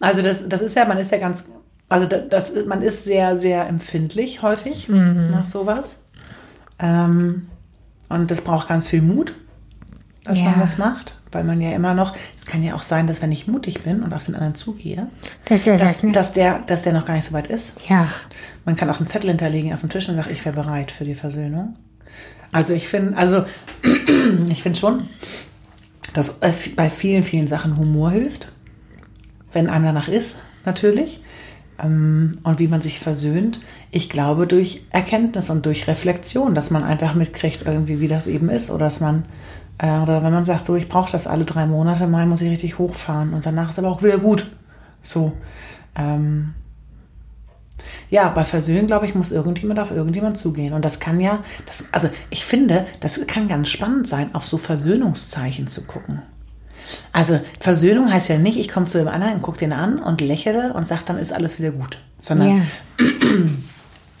Also 0.00 0.20
das, 0.20 0.48
das 0.48 0.60
ist 0.60 0.76
ja, 0.76 0.84
man 0.84 0.98
ist 0.98 1.10
ja 1.10 1.18
ganz, 1.18 1.48
also 1.88 2.06
das, 2.06 2.52
man 2.66 2.82
ist 2.82 3.04
sehr, 3.04 3.36
sehr 3.36 3.68
empfindlich 3.68 4.42
häufig 4.42 4.88
mhm. 4.88 5.30
nach 5.30 5.46
sowas. 5.46 6.02
Ähm, 6.78 7.48
und 8.08 8.30
das 8.30 8.40
braucht 8.40 8.68
ganz 8.68 8.88
viel 8.88 9.02
Mut, 9.02 9.34
dass 10.24 10.38
ja. 10.38 10.50
man 10.50 10.60
das 10.60 10.78
macht. 10.78 11.14
Weil 11.32 11.44
man 11.44 11.60
ja 11.60 11.72
immer 11.72 11.92
noch, 11.92 12.16
es 12.38 12.46
kann 12.46 12.62
ja 12.62 12.74
auch 12.74 12.82
sein, 12.82 13.06
dass 13.08 13.20
wenn 13.20 13.32
ich 13.32 13.46
mutig 13.46 13.82
bin 13.82 14.02
und 14.02 14.14
auf 14.14 14.24
den 14.24 14.34
anderen 14.36 14.54
zugehe, 14.54 15.08
dass 15.44 15.62
der, 15.62 15.76
dass, 15.76 16.00
dass 16.00 16.32
der, 16.32 16.60
dass 16.60 16.82
der 16.82 16.92
noch 16.92 17.04
gar 17.04 17.14
nicht 17.14 17.26
so 17.26 17.32
weit 17.32 17.48
ist. 17.48 17.88
Ja. 17.88 18.08
Man 18.64 18.76
kann 18.76 18.88
auch 18.88 18.98
einen 18.98 19.08
Zettel 19.08 19.30
hinterlegen 19.30 19.74
auf 19.74 19.80
dem 19.80 19.90
Tisch 19.90 20.08
und 20.08 20.16
sagen, 20.16 20.30
ich 20.32 20.44
wäre 20.44 20.54
bereit 20.54 20.92
für 20.92 21.04
die 21.04 21.16
Versöhnung. 21.16 21.76
Also 22.52 22.74
ich 22.74 22.88
finde, 22.88 23.16
also 23.18 23.44
ich 24.48 24.62
finde 24.62 24.78
schon, 24.78 25.08
dass 26.14 26.38
äh, 26.40 26.52
bei 26.74 26.88
vielen, 26.88 27.24
vielen 27.24 27.48
Sachen 27.48 27.76
Humor 27.76 28.12
hilft. 28.12 28.48
Wenn 29.52 29.68
einem 29.68 29.84
danach 29.84 30.08
ist, 30.08 30.36
natürlich 30.64 31.20
und 31.84 32.58
wie 32.58 32.68
man 32.68 32.80
sich 32.80 33.00
versöhnt. 33.00 33.60
Ich 33.90 34.08
glaube 34.08 34.46
durch 34.46 34.82
Erkenntnis 34.90 35.50
und 35.50 35.66
durch 35.66 35.86
Reflexion, 35.86 36.54
dass 36.54 36.70
man 36.70 36.82
einfach 36.82 37.14
mitkriegt, 37.14 37.66
irgendwie, 37.66 38.00
wie 38.00 38.08
das 38.08 38.26
eben 38.26 38.48
ist. 38.48 38.70
Oder 38.70 38.86
dass 38.86 39.00
man, 39.00 39.24
äh, 39.78 39.98
oder 40.00 40.22
wenn 40.22 40.32
man 40.32 40.44
sagt, 40.44 40.66
so, 40.66 40.74
ich 40.74 40.88
brauche 40.88 41.12
das 41.12 41.26
alle 41.26 41.44
drei 41.44 41.66
Monate, 41.66 42.06
mal 42.06 42.26
muss 42.26 42.40
ich 42.40 42.50
richtig 42.50 42.78
hochfahren 42.78 43.34
und 43.34 43.44
danach 43.44 43.70
ist 43.70 43.78
aber 43.78 43.88
auch 43.88 44.02
wieder 44.02 44.18
gut. 44.18 44.50
So. 45.02 45.32
Ähm, 45.94 46.54
ja, 48.08 48.28
bei 48.30 48.44
Versöhnen, 48.44 48.86
glaube 48.86 49.06
ich, 49.06 49.14
muss 49.14 49.32
irgendjemand 49.32 49.80
auf 49.80 49.90
irgendjemand 49.90 50.38
zugehen. 50.38 50.72
Und 50.72 50.84
das 50.84 51.00
kann 51.00 51.20
ja, 51.20 51.44
das, 51.66 51.92
also 51.92 52.08
ich 52.30 52.44
finde, 52.44 52.86
das 53.00 53.26
kann 53.26 53.48
ganz 53.48 53.68
spannend 53.68 54.06
sein, 54.06 54.34
auf 54.34 54.46
so 54.46 54.56
Versöhnungszeichen 54.56 55.68
zu 55.68 55.82
gucken. 55.82 56.22
Also 57.12 57.40
Versöhnung 57.60 58.12
heißt 58.12 58.28
ja 58.28 58.38
nicht, 58.38 58.58
ich 58.58 58.68
komme 58.68 58.86
zu 58.86 58.98
dem 58.98 59.08
anderen 59.08 59.34
und 59.34 59.42
gucke 59.42 59.58
den 59.58 59.72
an 59.72 59.98
und 59.98 60.20
lächle 60.20 60.72
und 60.74 60.86
sage, 60.86 61.02
dann 61.06 61.18
ist 61.18 61.32
alles 61.32 61.58
wieder 61.58 61.70
gut. 61.70 61.98
Sondern 62.20 62.48
yeah. 62.48 62.64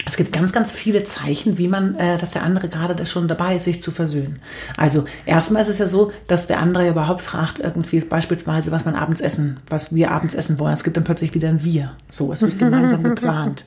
es 0.06 0.16
gibt 0.16 0.32
ganz, 0.32 0.52
ganz 0.52 0.72
viele 0.72 1.04
Zeichen, 1.04 1.58
wie 1.58 1.68
man, 1.68 1.96
äh, 1.96 2.16
dass 2.18 2.30
der 2.30 2.42
andere 2.42 2.68
gerade 2.68 3.06
schon 3.06 3.28
dabei 3.28 3.56
ist, 3.56 3.64
sich 3.64 3.82
zu 3.82 3.90
versöhnen. 3.90 4.38
Also 4.76 5.04
erstmal 5.26 5.62
ist 5.62 5.68
es 5.68 5.78
ja 5.78 5.88
so, 5.88 6.12
dass 6.28 6.46
der 6.46 6.60
andere 6.60 6.88
überhaupt 6.88 7.22
fragt, 7.22 7.58
irgendwie 7.58 8.00
beispielsweise, 8.00 8.70
was 8.70 8.84
man 8.84 8.94
abends 8.94 9.20
essen, 9.20 9.58
was 9.68 9.94
wir 9.94 10.12
abends 10.12 10.34
essen 10.34 10.58
wollen. 10.58 10.74
Es 10.74 10.84
gibt 10.84 10.96
dann 10.96 11.04
plötzlich 11.04 11.34
wieder 11.34 11.48
ein 11.48 11.64
Wir. 11.64 11.92
So, 12.08 12.32
es 12.32 12.42
wird 12.42 12.58
gemeinsam 12.58 13.02
geplant. 13.02 13.64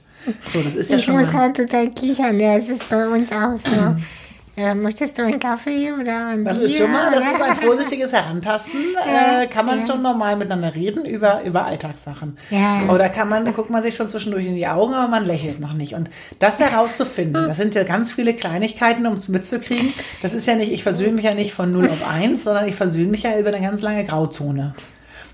So, 0.51 0.61
das 0.61 0.75
ist 0.75 0.89
ja 0.89 0.97
ich 0.97 1.05
schon. 1.05 1.15
Ich 1.15 1.25
muss 1.25 1.31
gerade 1.31 1.65
total 1.65 1.91
kichern, 1.91 2.39
ja, 2.39 2.55
es 2.55 2.69
ist 2.69 2.89
bei 2.89 3.07
uns 3.07 3.31
auch 3.31 3.57
so. 3.59 3.95
Ja, 4.59 4.75
möchtest 4.75 5.17
du 5.17 5.23
einen 5.23 5.39
Kaffee 5.39 5.93
oder 5.93 6.27
ein 6.27 6.43
Das 6.43 6.57
Bier? 6.57 6.65
ist 6.67 6.77
schon 6.77 6.91
mal, 6.91 7.09
das 7.11 7.21
ist 7.21 7.41
ein 7.41 7.55
vorsichtiges 7.55 8.11
Herantasten. 8.11 8.79
Ja, 9.09 9.43
äh, 9.43 9.47
kann 9.47 9.65
man 9.65 9.79
ja. 9.79 9.87
schon 9.87 10.01
normal 10.01 10.35
miteinander 10.35 10.75
reden 10.75 11.05
über, 11.05 11.43
über 11.43 11.65
Alltagssachen. 11.65 12.37
Ja. 12.49 12.89
Oder 12.89 13.09
kann 13.09 13.29
man, 13.29 13.51
guckt 13.53 13.69
man 13.69 13.81
sich 13.81 13.95
schon 13.95 14.09
zwischendurch 14.09 14.45
in 14.45 14.55
die 14.55 14.67
Augen, 14.67 14.93
aber 14.93 15.07
man 15.07 15.25
lächelt 15.25 15.59
noch 15.59 15.73
nicht. 15.73 15.93
Und 15.93 16.09
das 16.39 16.59
herauszufinden, 16.59 17.47
das 17.47 17.57
sind 17.57 17.75
ja 17.75 17.83
ganz 17.83 18.11
viele 18.11 18.33
Kleinigkeiten, 18.33 19.07
um 19.07 19.13
es 19.13 19.29
mitzukriegen. 19.29 19.93
Das 20.21 20.33
ist 20.33 20.45
ja 20.47 20.55
nicht, 20.55 20.71
ich 20.71 20.83
versöhne 20.83 21.13
mich 21.13 21.25
ja 21.25 21.33
nicht 21.33 21.53
von 21.53 21.71
0 21.71 21.87
auf 21.89 22.07
1, 22.07 22.43
sondern 22.43 22.67
ich 22.67 22.75
versöhne 22.75 23.07
mich 23.07 23.23
ja 23.23 23.39
über 23.39 23.49
eine 23.49 23.61
ganz 23.61 23.81
lange 23.81 24.03
Grauzone. 24.03 24.75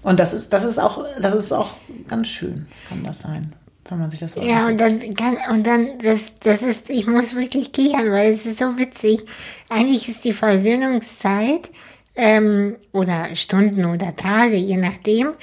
Und 0.04 0.20
das 0.20 0.34
ist, 0.34 0.54
das 0.54 0.64
ist 0.64 0.78
auch, 0.78 1.04
das 1.20 1.34
ist 1.34 1.52
auch 1.52 1.76
ganz 2.08 2.28
schön, 2.28 2.68
kann 2.88 3.04
das 3.04 3.20
sein. 3.20 3.54
Wenn 3.90 4.00
man 4.00 4.10
sich 4.10 4.20
das 4.20 4.34
so 4.34 4.42
Ja, 4.42 4.68
und 4.68 4.80
dann, 4.80 5.00
kann, 5.16 5.38
und 5.52 5.66
dann, 5.66 6.00
das, 6.00 6.34
das 6.36 6.62
ist, 6.62 6.90
ich 6.90 7.08
muss 7.08 7.36
wirklich 7.36 7.72
kichern, 7.72 8.12
weil 8.12 8.32
es 8.32 8.46
ist 8.46 8.60
so 8.60 8.78
witzig. 8.78 9.24
Eigentlich 9.70 10.10
ist 10.10 10.24
die 10.26 10.34
Versöhnungszeit, 10.34 11.70
ähm, 12.16 12.76
oder 12.92 13.36
Stunden 13.36 13.86
oder 13.86 14.16
Tage, 14.16 14.56
je 14.56 14.78
nachdem, 14.78 15.34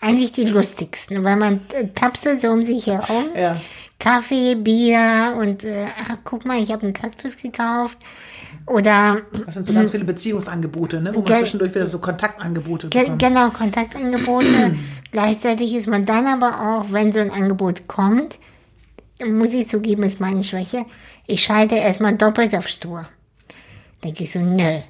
eigentlich 0.00 0.32
die 0.32 0.44
lustigsten, 0.44 1.24
weil 1.24 1.36
man 1.36 1.60
tapselt 1.94 2.42
so 2.42 2.48
um 2.48 2.62
sich 2.62 2.86
herum. 2.86 3.26
Ja. 3.34 3.56
Kaffee, 3.98 4.54
Bier 4.56 5.34
und, 5.40 5.64
äh, 5.64 5.86
ach, 5.98 6.18
guck 6.24 6.44
mal, 6.44 6.62
ich 6.62 6.70
habe 6.70 6.82
einen 6.82 6.92
Kaktus 6.92 7.36
gekauft. 7.36 7.98
Oder 8.66 9.22
Das 9.44 9.54
sind 9.54 9.66
so 9.66 9.72
ganz 9.72 9.90
viele 9.90 10.04
Beziehungsangebote, 10.04 11.00
ne? 11.00 11.14
wo 11.14 11.20
man 11.20 11.38
zwischendurch 11.38 11.74
wieder 11.74 11.86
so 11.86 11.98
Kontaktangebote 11.98 12.88
Ge 12.88 13.02
bekommt. 13.02 13.22
genau, 13.22 13.50
Kontaktangebote. 13.50 14.76
Gleichzeitig 15.12 15.74
ist 15.74 15.86
man 15.86 16.04
dann 16.04 16.26
aber 16.26 16.60
auch, 16.80 16.92
wenn 16.92 17.12
so 17.12 17.20
ein 17.20 17.30
Angebot 17.30 17.86
kommt, 17.86 18.38
muss 19.24 19.54
ich 19.54 19.68
zugeben, 19.68 20.02
ist 20.02 20.20
meine 20.20 20.44
Schwäche, 20.44 20.84
ich 21.26 21.42
schalte 21.42 21.76
erstmal 21.76 22.16
doppelt 22.16 22.54
auf 22.54 22.68
stur. 22.68 23.06
Denke 24.04 24.24
ich 24.24 24.32
so, 24.32 24.40
nö. 24.40 24.80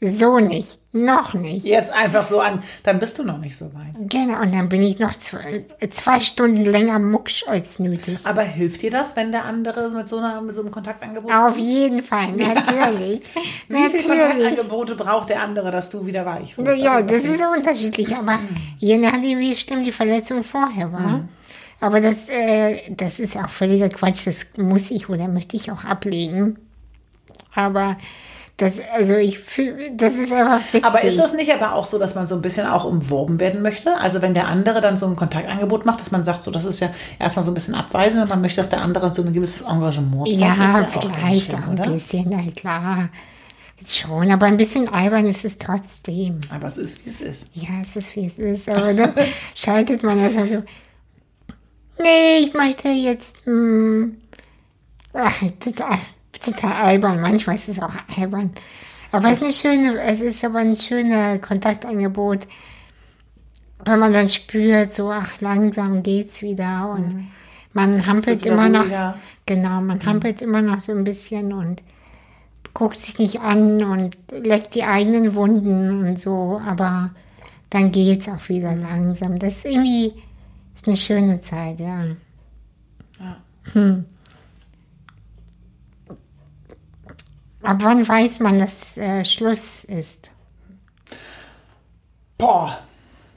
So 0.00 0.38
nicht. 0.38 0.78
Noch 0.92 1.32
nicht. 1.34 1.64
Jetzt 1.64 1.90
einfach 1.90 2.24
so 2.24 2.40
an, 2.40 2.62
dann 2.82 2.98
bist 2.98 3.18
du 3.18 3.22
noch 3.22 3.38
nicht 3.38 3.56
so 3.56 3.66
weit. 3.74 3.94
Genau, 3.98 4.40
und 4.40 4.54
dann 4.54 4.68
bin 4.68 4.82
ich 4.82 4.98
noch 4.98 5.12
zwei, 5.12 5.64
zwei 5.90 6.20
Stunden 6.20 6.64
länger 6.64 6.98
mucksch 6.98 7.46
als 7.46 7.78
nötig. 7.78 8.18
Aber 8.24 8.42
hilft 8.42 8.82
dir 8.82 8.90
das, 8.90 9.16
wenn 9.16 9.32
der 9.32 9.44
andere 9.44 9.90
mit 9.90 10.08
so, 10.08 10.18
einer, 10.18 10.40
mit 10.40 10.54
so 10.54 10.60
einem 10.60 10.70
Kontaktangebot 10.70 11.32
Auf 11.32 11.58
jeden 11.58 12.02
Fall, 12.02 12.32
natürlich. 12.32 13.22
Wie 13.68 13.88
viele 13.88 14.16
natürlich. 14.16 14.56
Kontaktangebote 14.56 14.94
braucht 14.96 15.30
der 15.30 15.42
andere, 15.42 15.70
dass 15.70 15.88
du 15.88 16.06
wieder 16.06 16.24
weich 16.26 16.56
wirst? 16.56 16.78
Ja, 16.78 17.00
das 17.00 17.22
okay. 17.22 17.34
ist 17.34 17.42
unterschiedlich, 17.42 18.14
aber 18.14 18.38
je 18.78 18.98
nachdem, 18.98 19.38
wie 19.38 19.56
schlimm 19.56 19.82
die 19.82 19.92
Verletzung 19.92 20.44
vorher 20.44 20.92
war. 20.92 21.26
Aber 21.80 22.00
das, 22.00 22.28
äh, 22.28 22.90
das 22.90 23.18
ist 23.18 23.36
auch 23.36 23.50
völliger 23.50 23.88
Quatsch, 23.88 24.26
das 24.26 24.46
muss 24.56 24.90
ich 24.90 25.08
oder 25.08 25.28
möchte 25.28 25.56
ich 25.56 25.70
auch 25.70 25.84
ablegen. 25.84 26.58
Aber 27.54 27.96
das, 28.58 28.80
also 28.94 29.16
ich 29.16 29.40
das 29.96 30.14
ist 30.14 30.32
einfach 30.32 30.60
witzig. 30.72 30.84
Aber 30.84 31.02
ist 31.02 31.18
das 31.18 31.34
nicht 31.34 31.52
aber 31.52 31.74
auch 31.74 31.86
so, 31.86 31.98
dass 31.98 32.14
man 32.14 32.26
so 32.26 32.34
ein 32.34 32.42
bisschen 32.42 32.66
auch 32.66 32.84
umworben 32.84 33.38
werden 33.38 33.60
möchte? 33.60 33.94
Also 33.98 34.22
wenn 34.22 34.32
der 34.32 34.48
andere 34.48 34.80
dann 34.80 34.96
so 34.96 35.06
ein 35.06 35.14
Kontaktangebot 35.14 35.84
macht, 35.84 36.00
dass 36.00 36.10
man 36.10 36.24
sagt, 36.24 36.42
so 36.42 36.50
das 36.50 36.64
ist 36.64 36.80
ja 36.80 36.88
erstmal 37.18 37.44
so 37.44 37.50
ein 37.50 37.54
bisschen 37.54 37.74
abweisend 37.74 38.22
und 38.22 38.30
man 38.30 38.40
möchte, 38.40 38.56
dass 38.56 38.70
der 38.70 38.80
andere 38.80 39.12
so 39.12 39.22
ein 39.22 39.34
gewisses 39.34 39.60
Engagement 39.60 40.26
zeigt. 40.28 40.38
ja, 40.38 40.54
ja 40.54 40.82
auch 40.82 40.88
vielleicht 40.88 41.50
schön, 41.50 41.54
auch 41.54 41.68
ein 41.68 41.80
oder? 41.80 41.90
bisschen, 41.90 42.26
na 42.30 42.50
klar. 42.52 43.10
Schon, 43.84 44.30
aber 44.30 44.46
ein 44.46 44.56
bisschen 44.56 44.88
albern 44.88 45.26
ist 45.26 45.44
es 45.44 45.58
trotzdem. 45.58 46.40
Aber 46.48 46.66
es 46.66 46.78
ist, 46.78 47.04
wie 47.04 47.10
es 47.10 47.20
ist. 47.20 47.46
Ja, 47.52 47.82
es 47.82 47.94
ist 47.94 48.16
wie 48.16 48.24
es 48.24 48.38
ist, 48.38 48.70
aber 48.70 48.94
dann 48.94 49.12
schaltet 49.54 50.02
man 50.02 50.22
das 50.22 50.34
also. 50.34 50.62
Nee, 51.98 52.38
ich 52.38 52.54
möchte 52.54 52.88
jetzt. 52.88 53.46
Mh, 53.46 54.08
ach, 55.12 55.42
total, 55.60 55.98
total 56.38 56.72
albern. 56.72 57.20
Manchmal 57.20 57.56
ist 57.56 57.68
es 57.68 57.80
auch 57.80 57.94
albern. 58.18 58.50
Aber 59.12 59.28
es 59.30 59.42
ist 59.42 59.44
eine 59.44 59.52
schöne, 59.52 60.00
es 60.02 60.20
ist 60.20 60.44
aber 60.44 60.58
ein 60.58 60.74
schöner 60.74 61.38
Kontaktangebot, 61.38 62.46
wenn 63.84 63.98
man 63.98 64.12
dann 64.12 64.28
spürt, 64.28 64.94
so 64.94 65.10
ach 65.10 65.40
langsam 65.40 66.02
geht's 66.02 66.42
wieder 66.42 66.90
und 66.90 67.28
man 67.72 68.06
hampelt 68.06 68.44
wieder 68.44 68.54
immer 68.54 68.68
noch. 68.68 68.84
ruhiger. 68.84 69.18
Genau, 69.46 69.80
man 69.80 70.04
hampelt 70.04 70.42
immer 70.42 70.60
noch 70.60 70.80
so 70.80 70.92
ein 70.92 71.04
bisschen 71.04 71.52
und 71.52 71.82
guckt 72.74 72.98
sich 72.98 73.18
nicht 73.18 73.40
an 73.40 73.82
und 73.82 74.16
leckt 74.30 74.74
die 74.74 74.82
eigenen 74.82 75.34
Wunden 75.34 76.06
und 76.06 76.18
so, 76.18 76.60
aber 76.66 77.10
dann 77.70 77.92
geht's 77.92 78.28
auch 78.28 78.48
wieder 78.48 78.74
langsam. 78.74 79.38
Das 79.38 79.56
ist 79.56 79.64
irgendwie 79.64 80.12
ist 80.74 80.86
eine 80.86 80.96
schöne 80.96 81.40
Zeit, 81.40 81.80
ja. 81.80 82.04
Ja. 83.18 83.36
Hm. 83.72 84.04
Ab 87.66 87.78
wann 87.80 88.06
weiß 88.06 88.40
man, 88.40 88.58
dass 88.58 88.96
äh, 88.96 89.24
Schluss 89.24 89.82
ist? 89.82 90.30
Boah, 92.38 92.78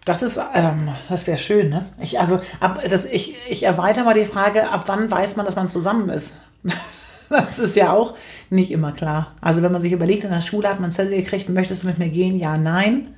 das 0.06 0.22
ist, 0.22 0.40
ähm, 0.54 0.90
das 1.10 1.26
wäre 1.26 1.38
schön, 1.38 1.70
ne? 1.70 1.88
Ich, 2.00 2.20
also, 2.20 2.40
ab, 2.60 2.80
das, 2.88 3.06
ich, 3.06 3.36
ich 3.50 3.64
erweitere 3.64 4.04
mal 4.04 4.14
die 4.14 4.26
Frage, 4.26 4.70
ab 4.70 4.84
wann 4.86 5.10
weiß 5.10 5.36
man, 5.36 5.46
dass 5.46 5.56
man 5.56 5.70
zusammen 5.70 6.10
ist? 6.10 6.40
Das 7.30 7.60
ist 7.60 7.76
ja 7.76 7.94
auch 7.94 8.16
nicht 8.50 8.72
immer 8.72 8.92
klar. 8.92 9.34
Also 9.40 9.62
wenn 9.62 9.72
man 9.72 9.82
sich 9.82 9.92
überlegt, 9.92 10.24
in 10.24 10.32
der 10.32 10.42
Schule 10.42 10.68
hat 10.68 10.80
man 10.80 10.92
Zettel 10.92 11.16
gekriegt, 11.16 11.48
möchtest 11.48 11.84
du 11.84 11.88
mit 11.88 12.00
mir 12.00 12.10
gehen? 12.10 12.40
Ja, 12.40 12.58
nein. 12.58 13.14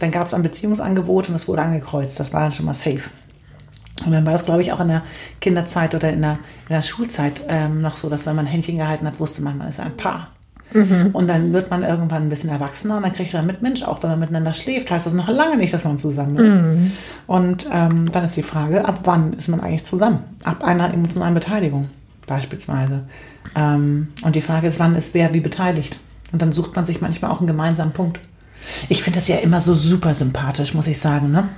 Dann 0.00 0.10
gab 0.10 0.26
es 0.26 0.34
ein 0.34 0.42
Beziehungsangebot 0.42 1.28
und 1.28 1.36
es 1.36 1.46
wurde 1.46 1.62
angekreuzt. 1.62 2.18
Das 2.18 2.32
war 2.32 2.40
dann 2.40 2.50
schon 2.50 2.66
mal 2.66 2.74
safe. 2.74 3.10
Und 4.04 4.12
dann 4.12 4.24
war 4.24 4.32
das, 4.32 4.44
glaube 4.44 4.62
ich, 4.62 4.72
auch 4.72 4.80
in 4.80 4.88
der 4.88 5.02
Kinderzeit 5.40 5.94
oder 5.94 6.10
in 6.10 6.22
der, 6.22 6.38
in 6.68 6.74
der 6.74 6.82
Schulzeit 6.82 7.42
ähm, 7.48 7.80
noch 7.80 7.96
so, 7.96 8.08
dass 8.08 8.26
wenn 8.26 8.36
man 8.36 8.46
Händchen 8.46 8.76
gehalten 8.76 9.06
hat, 9.06 9.18
wusste 9.20 9.42
man, 9.42 9.58
man 9.58 9.68
ist 9.68 9.80
ein 9.80 9.96
Paar. 9.96 10.28
Und 11.14 11.28
dann 11.28 11.52
wird 11.54 11.70
man 11.70 11.82
irgendwann 11.82 12.24
ein 12.24 12.28
bisschen 12.28 12.50
erwachsener 12.50 12.98
und 12.98 13.02
dann 13.02 13.12
kriegt 13.12 13.32
man 13.32 13.46
mit, 13.46 13.62
Mensch, 13.62 13.82
auch 13.82 14.02
wenn 14.02 14.10
man 14.10 14.20
miteinander 14.20 14.52
schläft, 14.52 14.90
heißt 14.90 15.06
das 15.06 15.14
noch 15.14 15.28
lange 15.28 15.56
nicht, 15.56 15.72
dass 15.72 15.84
man 15.84 15.96
zusammen 15.98 16.36
ist. 16.36 16.58
Und 17.26 17.66
ähm, 17.72 18.12
dann 18.12 18.24
ist 18.24 18.36
die 18.36 18.42
Frage, 18.42 18.84
ab 18.86 19.00
wann 19.04 19.32
ist 19.32 19.48
man 19.48 19.60
eigentlich 19.60 19.84
zusammen? 19.84 20.24
Ab 20.44 20.64
einer 20.64 20.92
emotionalen 20.92 21.34
Beteiligung 21.34 21.88
beispielsweise. 22.26 23.04
Ähm, 23.56 24.08
und 24.22 24.36
die 24.36 24.42
Frage 24.42 24.66
ist, 24.66 24.78
wann 24.78 24.94
ist 24.94 25.14
wer 25.14 25.32
wie 25.32 25.40
beteiligt? 25.40 26.00
Und 26.32 26.42
dann 26.42 26.52
sucht 26.52 26.76
man 26.76 26.84
sich 26.84 27.00
manchmal 27.00 27.30
auch 27.30 27.38
einen 27.38 27.46
gemeinsamen 27.46 27.92
Punkt. 27.92 28.20
Ich 28.90 29.02
finde 29.02 29.20
das 29.20 29.28
ja 29.28 29.36
immer 29.36 29.62
so 29.62 29.74
super 29.74 30.14
sympathisch, 30.14 30.74
muss 30.74 30.86
ich 30.86 31.00
sagen, 31.00 31.30
ne? 31.30 31.48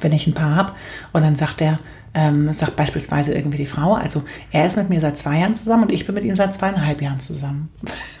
Wenn 0.00 0.12
ich 0.12 0.26
ein 0.26 0.34
Paar 0.34 0.54
habe 0.54 0.72
und 1.12 1.22
dann 1.22 1.36
sagt 1.36 1.60
er, 1.60 1.78
ähm, 2.14 2.52
sagt 2.54 2.76
beispielsweise 2.76 3.34
irgendwie 3.34 3.58
die 3.58 3.66
Frau, 3.66 3.92
also 3.92 4.22
er 4.50 4.66
ist 4.66 4.78
mit 4.78 4.88
mir 4.88 5.00
seit 5.00 5.18
zwei 5.18 5.38
Jahren 5.38 5.54
zusammen 5.54 5.84
und 5.84 5.92
ich 5.92 6.06
bin 6.06 6.14
mit 6.14 6.24
ihm 6.24 6.34
seit 6.34 6.54
zweieinhalb 6.54 7.02
Jahren 7.02 7.20
zusammen. 7.20 7.68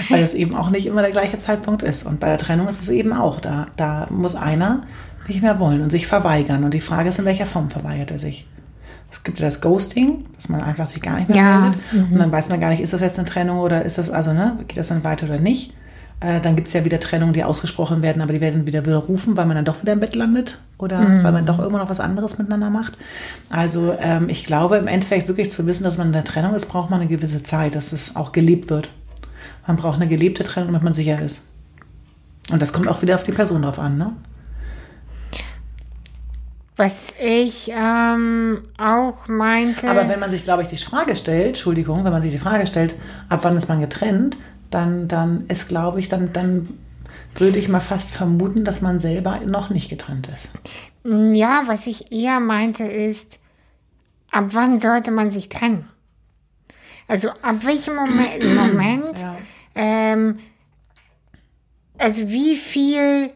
Weil 0.09 0.22
es 0.22 0.35
eben 0.35 0.55
auch 0.55 0.70
nicht 0.70 0.87
immer 0.87 1.03
der 1.03 1.11
gleiche 1.11 1.39
Zeitpunkt 1.39 1.83
ist. 1.83 2.07
Und 2.07 2.20
bei 2.20 2.29
der 2.29 2.39
Trennung 2.39 2.68
ist 2.68 2.81
es 2.81 2.89
eben 2.89 3.12
auch. 3.12 3.41
Da, 3.41 3.66
da 3.77 4.07
muss 4.11 4.37
einer 4.37 4.83
nicht 5.27 5.43
mehr 5.43 5.59
wollen 5.59 5.83
und 5.83 5.91
sich 5.91 6.07
verweigern. 6.07 6.62
Und 6.62 6.72
die 6.72 6.81
Frage 6.81 7.09
ist, 7.09 7.18
in 7.18 7.24
welcher 7.24 7.47
Form 7.47 7.68
verweigert 7.68 8.12
er 8.12 8.20
sich? 8.20 8.47
Es 9.11 9.24
gibt 9.24 9.41
ja 9.41 9.47
das 9.47 9.61
Ghosting, 9.61 10.24
dass 10.37 10.49
man 10.49 10.61
einfach 10.61 10.87
sich 10.87 11.03
gar 11.03 11.16
nicht 11.16 11.29
mehr 11.29 11.39
Ja, 11.39 11.61
meldet. 11.61 11.81
Und 12.12 12.18
dann 12.18 12.31
weiß 12.31 12.49
man 12.49 12.61
gar 12.61 12.70
nicht, 12.70 12.81
ist 12.81 12.93
das 12.93 13.01
jetzt 13.01 13.18
eine 13.18 13.27
Trennung 13.27 13.59
oder 13.59 13.83
ist 13.83 13.99
das, 13.99 14.11
also, 14.11 14.33
ne, 14.33 14.57
geht 14.68 14.77
das 14.79 14.89
dann 14.89 15.03
weiter 15.03 15.27
oder 15.27 15.39
nicht? 15.39 15.72
Äh, 16.20 16.40
dann 16.40 16.56
gibt 16.56 16.68
es 16.68 16.72
ja 16.72 16.84
wieder 16.84 16.98
Trennungen, 16.98 17.34
die 17.34 17.44
ausgesprochen 17.44 18.02
werden, 18.02 18.22
aber 18.22 18.32
die 18.32 18.40
werden 18.40 18.66
wieder 18.66 18.86
widerrufen, 18.86 19.36
weil 19.36 19.44
man 19.44 19.56
dann 19.56 19.66
doch 19.66 19.82
wieder 19.82 19.92
im 19.92 20.00
Bett 20.00 20.14
landet 20.14 20.58
oder 20.78 20.98
weil 20.98 21.32
man 21.32 21.44
doch 21.44 21.58
immer 21.58 21.78
noch 21.78 21.90
was 21.90 22.00
anderes 22.00 22.38
miteinander 22.38 22.70
macht. 22.70 22.96
Also 23.50 23.94
ähm, 24.00 24.30
ich 24.30 24.46
glaube 24.46 24.76
im 24.76 24.86
Endeffekt 24.86 25.28
wirklich 25.28 25.50
zu 25.50 25.66
wissen, 25.66 25.84
dass 25.84 25.98
man 25.98 26.06
in 26.08 26.12
der 26.14 26.24
Trennung 26.24 26.54
ist, 26.54 26.66
braucht 26.66 26.90
man 26.90 27.00
eine 27.00 27.08
gewisse 27.08 27.42
Zeit, 27.42 27.74
dass 27.74 27.92
es 27.92 28.16
auch 28.16 28.32
gelebt 28.32 28.70
wird. 28.70 28.88
Man 29.66 29.76
braucht 29.76 29.96
eine 29.96 30.08
gelebte 30.08 30.42
Trennung, 30.42 30.68
damit 30.68 30.82
man 30.82 30.94
sicher 30.94 31.20
ist. 31.20 31.46
Und 32.50 32.62
das 32.62 32.72
kommt 32.72 32.88
auch 32.88 33.02
wieder 33.02 33.16
auf 33.16 33.24
die 33.24 33.32
Person 33.32 33.62
drauf 33.62 33.78
an, 33.78 33.98
ne? 33.98 34.12
Was 36.78 37.14
ich 37.18 37.72
ähm, 37.74 38.62
auch 38.78 39.28
meinte. 39.28 39.88
Aber 39.88 40.08
wenn 40.10 40.20
man 40.20 40.30
sich, 40.30 40.44
glaube 40.44 40.62
ich, 40.62 40.68
die 40.68 40.76
Frage 40.76 41.16
stellt, 41.16 41.48
Entschuldigung, 41.48 42.04
wenn 42.04 42.12
man 42.12 42.20
sich 42.20 42.32
die 42.32 42.38
Frage 42.38 42.66
stellt, 42.66 42.94
ab 43.30 43.40
wann 43.42 43.56
ist 43.56 43.68
man 43.68 43.80
getrennt, 43.80 44.36
dann, 44.70 45.08
dann 45.08 45.46
ist, 45.48 45.68
glaube 45.68 46.00
ich, 46.00 46.08
dann, 46.08 46.32
dann 46.32 46.68
würde 47.36 47.58
ich 47.58 47.68
mal 47.68 47.80
fast 47.80 48.10
vermuten, 48.10 48.64
dass 48.64 48.80
man 48.80 48.98
selber 48.98 49.40
noch 49.46 49.70
nicht 49.70 49.88
getrennt 49.88 50.28
ist. 50.28 50.50
Ja, 51.04 51.62
was 51.66 51.86
ich 51.86 52.12
eher 52.12 52.40
meinte 52.40 52.84
ist, 52.84 53.38
ab 54.30 54.46
wann 54.52 54.80
sollte 54.80 55.10
man 55.10 55.30
sich 55.30 55.48
trennen? 55.48 55.88
Also 57.08 57.30
ab 57.42 57.64
welchem 57.64 57.94
Moment, 57.94 58.44
Moment 58.54 59.18
Ja. 59.20 59.36
ähm, 59.74 60.38
also 61.98 62.28
wie 62.28 62.56
viel, 62.56 63.30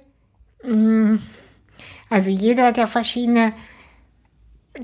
mh, 0.65 1.19
also 2.11 2.31
jeder 2.31 2.67
hat 2.67 2.77
ja 2.79 2.87
verschiedene 2.87 3.53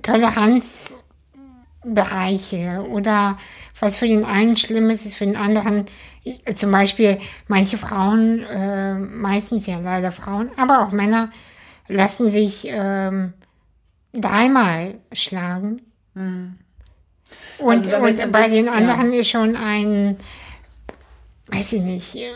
Toleranzbereiche 0.02 2.86
oder 2.90 3.38
was 3.80 3.98
für 3.98 4.06
den 4.06 4.24
einen 4.24 4.56
schlimm 4.56 4.90
ist, 4.90 5.04
ist 5.06 5.16
für 5.16 5.26
den 5.26 5.36
anderen, 5.36 5.86
zum 6.54 6.70
Beispiel 6.70 7.18
manche 7.48 7.76
Frauen, 7.78 8.42
äh, 8.44 8.94
meistens 8.94 9.66
ja 9.66 9.78
leider 9.78 10.12
Frauen, 10.12 10.50
aber 10.56 10.82
auch 10.82 10.92
Männer, 10.92 11.30
lassen 11.88 12.30
sich 12.30 12.66
ähm, 12.68 13.32
dreimal 14.12 14.94
schlagen. 15.12 15.82
Und, 16.14 16.58
Also 17.58 17.96
und 17.96 18.32
bei 18.32 18.48
den- 18.48 18.68
anderen 18.68 19.12
ist 19.12 19.28
schon 19.28 19.56
ein, 19.56 20.16
weiß 21.48 21.72
ich 21.74 21.82
nicht, 21.82 22.16
äh, 22.16 22.30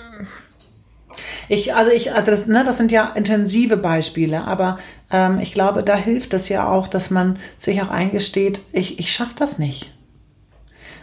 Ich, 1.48 1.74
also 1.74 1.90
ich, 1.90 2.12
also 2.14 2.30
das, 2.30 2.46
ne, 2.46 2.62
das 2.64 2.76
sind 2.78 2.92
ja 2.92 3.12
intensive 3.14 3.76
Beispiele, 3.76 4.44
aber 4.46 4.78
ähm, 5.10 5.40
ich 5.40 5.52
glaube, 5.52 5.82
da 5.82 5.96
hilft 5.96 6.32
es 6.34 6.48
ja 6.48 6.68
auch, 6.68 6.86
dass 6.86 7.10
man 7.10 7.38
sich 7.56 7.82
auch 7.82 7.90
eingesteht, 7.90 8.60
ich, 8.72 8.98
ich 9.00 9.12
schaffe 9.12 9.34
das 9.36 9.58
nicht. 9.58 9.92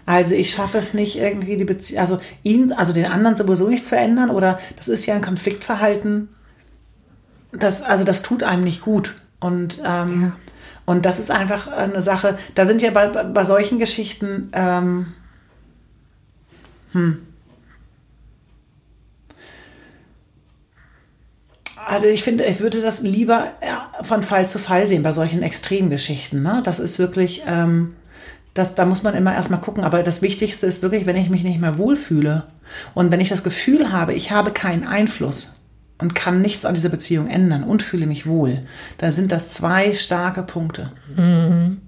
Also 0.07 0.33
ich 0.33 0.49
schaffe 0.49 0.79
es 0.79 0.95
nicht 0.95 1.17
irgendwie 1.17 1.57
die 1.57 1.65
Beziehung, 1.65 2.01
also 2.01 2.19
ihn, 2.41 2.73
also 2.73 2.93
den 2.93 3.05
anderen 3.05 3.35
sowieso 3.35 3.67
nicht 3.67 3.85
zu 3.85 3.95
ändern 3.95 4.31
oder 4.31 4.57
das 4.75 4.87
ist 4.87 5.05
ja 5.05 5.13
ein 5.13 5.21
Konfliktverhalten, 5.21 6.29
das, 7.51 7.83
also 7.83 8.03
das 8.03 8.23
tut 8.23 8.41
einem 8.41 8.63
nicht 8.63 8.81
gut. 8.81 9.13
Und, 9.39 9.79
ähm, 9.85 10.33
Und 10.85 11.05
das 11.05 11.19
ist 11.19 11.31
einfach 11.31 11.67
eine 11.67 12.01
Sache, 12.01 12.37
da 12.55 12.65
sind 12.65 12.81
ja 12.81 12.91
bei, 12.91 13.07
bei 13.07 13.43
solchen 13.43 13.77
Geschichten, 13.77 14.49
ähm, 14.53 15.07
hm. 16.93 17.27
Also 21.85 22.05
ich 22.05 22.23
finde, 22.23 22.45
ich 22.45 22.59
würde 22.59 22.81
das 22.81 23.01
lieber 23.01 23.51
von 24.03 24.23
Fall 24.23 24.47
zu 24.47 24.59
Fall 24.59 24.87
sehen 24.87 25.03
bei 25.03 25.13
solchen 25.13 25.41
Extremgeschichten. 25.41 26.41
Ne? 26.41 26.61
Das 26.65 26.79
ist 26.79 26.99
wirklich, 26.99 27.43
ähm, 27.47 27.95
das, 28.57 28.75
da 28.75 28.85
muss 28.85 29.03
man 29.03 29.15
immer 29.15 29.33
erstmal 29.33 29.61
gucken. 29.61 29.83
Aber 29.83 30.03
das 30.03 30.21
Wichtigste 30.21 30.65
ist 30.65 30.81
wirklich, 30.81 31.05
wenn 31.05 31.15
ich 31.15 31.29
mich 31.29 31.43
nicht 31.43 31.61
mehr 31.61 31.77
wohlfühle 31.77 32.45
und 32.93 33.11
wenn 33.11 33.21
ich 33.21 33.29
das 33.29 33.43
Gefühl 33.43 33.91
habe, 33.91 34.13
ich 34.13 34.31
habe 34.31 34.51
keinen 34.51 34.85
Einfluss 34.85 35.55
und 35.99 36.15
kann 36.15 36.41
nichts 36.41 36.65
an 36.65 36.73
dieser 36.73 36.89
Beziehung 36.89 37.27
ändern 37.27 37.63
und 37.63 37.83
fühle 37.83 38.05
mich 38.05 38.25
wohl, 38.25 38.61
dann 38.97 39.11
sind 39.11 39.31
das 39.31 39.49
zwei 39.49 39.93
starke 39.93 40.43
Punkte. 40.43 40.91
Mhm. 41.15 41.81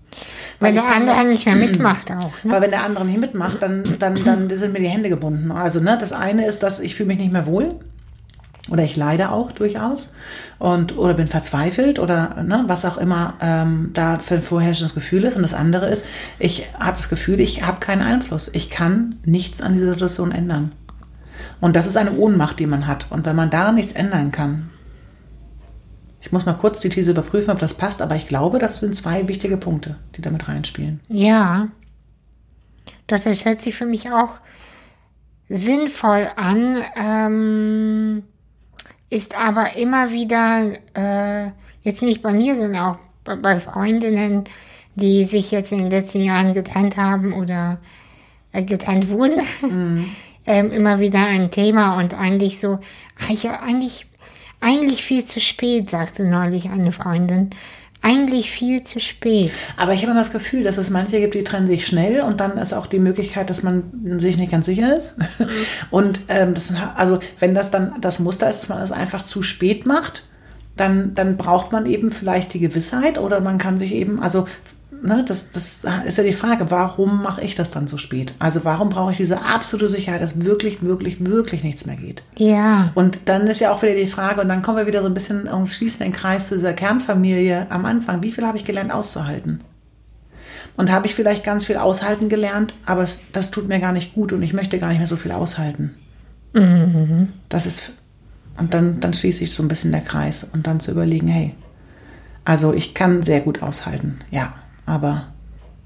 Weil, 0.60 0.74
der 0.74 0.86
andere 0.88 1.24
nicht 1.24 1.46
mehr 1.46 1.56
mitmacht 1.56 2.12
auch. 2.12 2.44
Ne? 2.44 2.52
Weil 2.52 2.62
wenn 2.62 2.72
der 2.72 2.84
andere 2.84 3.06
nicht 3.06 3.20
mitmacht, 3.20 3.62
dann, 3.62 3.96
dann, 4.00 4.22
dann 4.24 4.50
sind 4.50 4.74
mir 4.74 4.80
die 4.80 4.88
Hände 4.88 5.10
gebunden. 5.10 5.52
Also 5.52 5.80
ne, 5.80 5.98
das 6.00 6.12
eine 6.12 6.46
ist, 6.46 6.64
dass 6.64 6.80
ich 6.80 6.96
fühle 6.96 7.08
mich 7.08 7.20
nicht 7.20 7.32
mehr 7.32 7.46
wohl 7.46 7.76
oder 8.70 8.84
ich 8.84 8.96
leide 8.96 9.32
auch 9.32 9.52
durchaus 9.52 10.14
und 10.60 10.98
oder 10.98 11.14
bin 11.14 11.28
verzweifelt 11.28 12.00
oder 12.00 12.44
ne, 12.44 12.64
was 12.68 12.86
auch 12.86 12.98
immer 12.98 13.34
ähm, 13.42 13.92
da 13.94 14.20
für 14.20 14.36
ein 14.36 14.42
vorherrschendes 14.42 14.96
Gefühl 14.96 15.24
ist. 15.24 15.36
Und 15.36 15.44
das 15.44 15.54
andere 15.54 15.88
ist, 15.88 16.06
ich 16.38 16.68
habe 16.80 16.98
das 16.98 17.10
Gefühl, 17.10 17.40
ich 17.40 17.66
habe 17.66 17.80
keinen 17.80 18.02
Einfluss. 18.02 18.50
Ich 18.54 18.70
kann 18.70 19.18
nichts 19.26 19.62
an 19.62 19.74
dieser 19.74 19.94
Situation 19.94 20.32
ändern. 20.32 20.72
Und 21.62 21.76
das 21.76 21.88
ist 21.88 21.98
eine 21.98 22.14
Ohnmacht, 22.14 22.60
die 22.60 22.66
man 22.66 22.88
hat. 22.88 23.08
Und 23.10 23.26
wenn 23.26 23.36
man 23.36 23.50
daran 23.50 23.76
nichts 23.76 23.94
ändern 23.94 24.32
kann, 24.32 24.70
ich 26.22 26.32
muss 26.32 26.46
mal 26.46 26.54
kurz 26.54 26.82
die 26.82 26.90
These 26.90 27.12
überprüfen, 27.12 27.52
ob 27.52 27.60
das 27.60 27.74
passt, 27.74 28.02
aber 28.02 28.16
ich 28.16 28.28
glaube, 28.28 28.60
das 28.60 28.80
sind 28.82 28.96
zwei 28.96 29.28
wichtige 29.28 29.58
Punkte, 29.58 29.96
die 30.16 30.22
damit 30.22 30.48
reinspielen. 30.48 31.00
Ja. 31.08 31.70
Das 33.08 33.26
hört 33.26 33.62
sich 33.62 33.76
für 33.76 33.86
mich 33.86 34.12
auch 34.12 34.40
sinnvoll 35.48 36.30
an. 36.36 36.84
Ähm 36.96 38.24
ist 39.10 39.38
aber 39.38 39.76
immer 39.76 40.12
wieder, 40.12 40.74
äh, 40.94 41.52
jetzt 41.82 42.02
nicht 42.02 42.22
bei 42.22 42.32
mir, 42.32 42.56
sondern 42.56 42.82
auch 42.84 42.98
bei 43.24 43.60
Freundinnen, 43.60 44.44
die 44.96 45.26
sich 45.26 45.52
jetzt 45.52 45.72
in 45.72 45.80
den 45.80 45.90
letzten 45.90 46.22
Jahren 46.22 46.54
getrennt 46.54 46.98
haben 46.98 47.34
oder 47.34 47.78
äh, 48.52 48.64
getrennt 48.64 49.10
wurden, 49.10 49.42
mhm. 49.62 50.06
ähm, 50.46 50.72
immer 50.72 51.00
wieder 51.00 51.26
ein 51.26 51.52
Thema 51.52 51.98
und 51.98 52.14
eigentlich 52.14 52.60
so, 52.60 52.80
eigentlich, 53.28 54.06
eigentlich 54.60 55.04
viel 55.04 55.26
zu 55.26 55.40
spät, 55.40 55.90
sagte 55.90 56.26
neulich 56.26 56.70
eine 56.70 56.92
Freundin 56.92 57.52
eigentlich 58.02 58.50
viel 58.50 58.84
zu 58.84 59.00
spät. 59.00 59.52
Aber 59.76 59.94
ich 59.94 60.02
habe 60.02 60.12
immer 60.12 60.22
das 60.22 60.32
Gefühl, 60.32 60.64
dass 60.64 60.78
es 60.78 60.90
manche 60.90 61.20
gibt, 61.20 61.34
die 61.34 61.44
trennen 61.44 61.68
sich 61.68 61.86
schnell 61.86 62.22
und 62.22 62.40
dann 62.40 62.58
ist 62.58 62.74
auch 62.74 62.88
die 62.88 63.00
Möglichkeit, 63.00 63.50
dass 63.50 63.62
man 63.62 64.20
sich 64.20 64.38
nicht 64.38 64.52
ganz 64.52 64.66
sicher 64.68 64.98
ist. 64.98 65.18
Mhm. 65.18 65.26
Und 65.90 66.22
ähm, 66.30 66.54
das, 66.54 66.72
also 66.96 67.20
wenn 67.40 67.54
das 67.54 67.72
dann 67.72 67.96
das 68.00 68.20
Muster 68.20 68.50
ist, 68.50 68.60
dass 68.60 68.70
man 68.70 68.82
es 68.82 68.90
das 68.90 68.98
einfach 68.98 69.26
zu 69.26 69.42
spät 69.42 69.86
macht, 69.86 70.30
dann, 70.78 71.14
dann 71.14 71.36
braucht 71.36 71.74
man 71.74 71.86
eben 71.86 72.12
vielleicht 72.12 72.54
die 72.54 72.60
Gewissheit 72.60 73.18
oder 73.18 73.42
man 73.42 73.58
kann 73.58 73.78
sich 73.78 73.94
eben, 73.94 74.22
also 74.22 74.48
ne, 75.02 75.24
das, 75.28 75.52
das 75.52 75.86
ist 76.06 76.18
ja 76.18 76.24
die 76.24 76.34
Frage, 76.34 76.72
warum 76.72 77.24
mache 77.24 77.42
ich 77.42 77.56
das 77.56 77.72
dann 77.72 77.88
so 77.88 77.98
spät? 77.98 78.34
Also 78.40 78.64
warum 78.64 78.90
brauche 78.90 79.12
ich 79.12 79.18
diese 79.18 79.42
absolute 79.42 79.88
Sicherheit, 79.88 80.22
dass 80.22 80.44
wirklich, 80.44 80.84
wirklich, 80.84 81.26
wirklich 81.26 81.64
nichts 81.64 81.86
mehr 81.86 81.96
geht? 81.96 82.24
Ja. 82.38 82.92
Und 82.96 83.20
dann 83.26 83.48
ist 83.48 83.60
ja 83.60 83.72
auch 83.72 83.82
wieder 83.82 83.96
die 83.96 84.08
Frage, 84.08 84.42
und 84.42 84.50
dann 84.50 84.62
kommen 84.62 84.78
wir 84.78 84.88
wieder 84.88 85.02
so 85.02 85.08
ein 85.08 85.14
bisschen 85.14 85.48
und 85.48 85.70
schließen 85.70 86.00
den 86.00 86.12
Kreis 86.12 86.48
zu 86.48 86.56
dieser 86.56 86.74
Kernfamilie 86.74 87.68
am 87.70 87.86
Anfang. 87.86 88.24
Wie 88.24 88.32
viel 88.32 88.46
habe 88.46 88.58
ich 88.58 88.66
gelernt 88.66 88.92
auszuhalten? 88.92 89.62
Und 90.76 90.92
habe 90.92 91.08
ich 91.08 91.16
vielleicht 91.16 91.44
ganz 91.44 91.66
viel 91.66 91.78
aushalten 91.78 92.30
gelernt, 92.30 92.74
aber 92.86 93.04
es, 93.04 93.24
das 93.34 93.52
tut 93.52 93.68
mir 93.68 93.80
gar 93.80 93.92
nicht 93.92 94.14
gut 94.14 94.32
und 94.32 94.42
ich 94.42 94.54
möchte 94.54 94.80
gar 94.80 94.90
nicht 94.90 95.00
mehr 95.00 95.08
so 95.08 95.18
viel 95.18 95.32
aushalten. 95.32 95.96
Mhm. 96.54 97.30
Das 97.50 97.66
ist, 97.66 97.92
und 98.58 98.74
dann, 98.74 99.00
dann 99.02 99.14
schließe 99.14 99.44
ich 99.44 99.54
so 99.54 99.62
ein 99.62 99.68
bisschen 99.68 99.92
der 99.92 100.02
Kreis 100.02 100.48
und 100.54 100.68
dann 100.68 100.80
zu 100.80 100.92
überlegen, 100.92 101.28
hey, 101.28 101.54
also 102.46 102.74
ich 102.74 102.94
kann 102.94 103.24
sehr 103.24 103.42
gut 103.42 103.62
aushalten, 103.62 104.20
ja 104.32 104.54
aber 104.90 105.28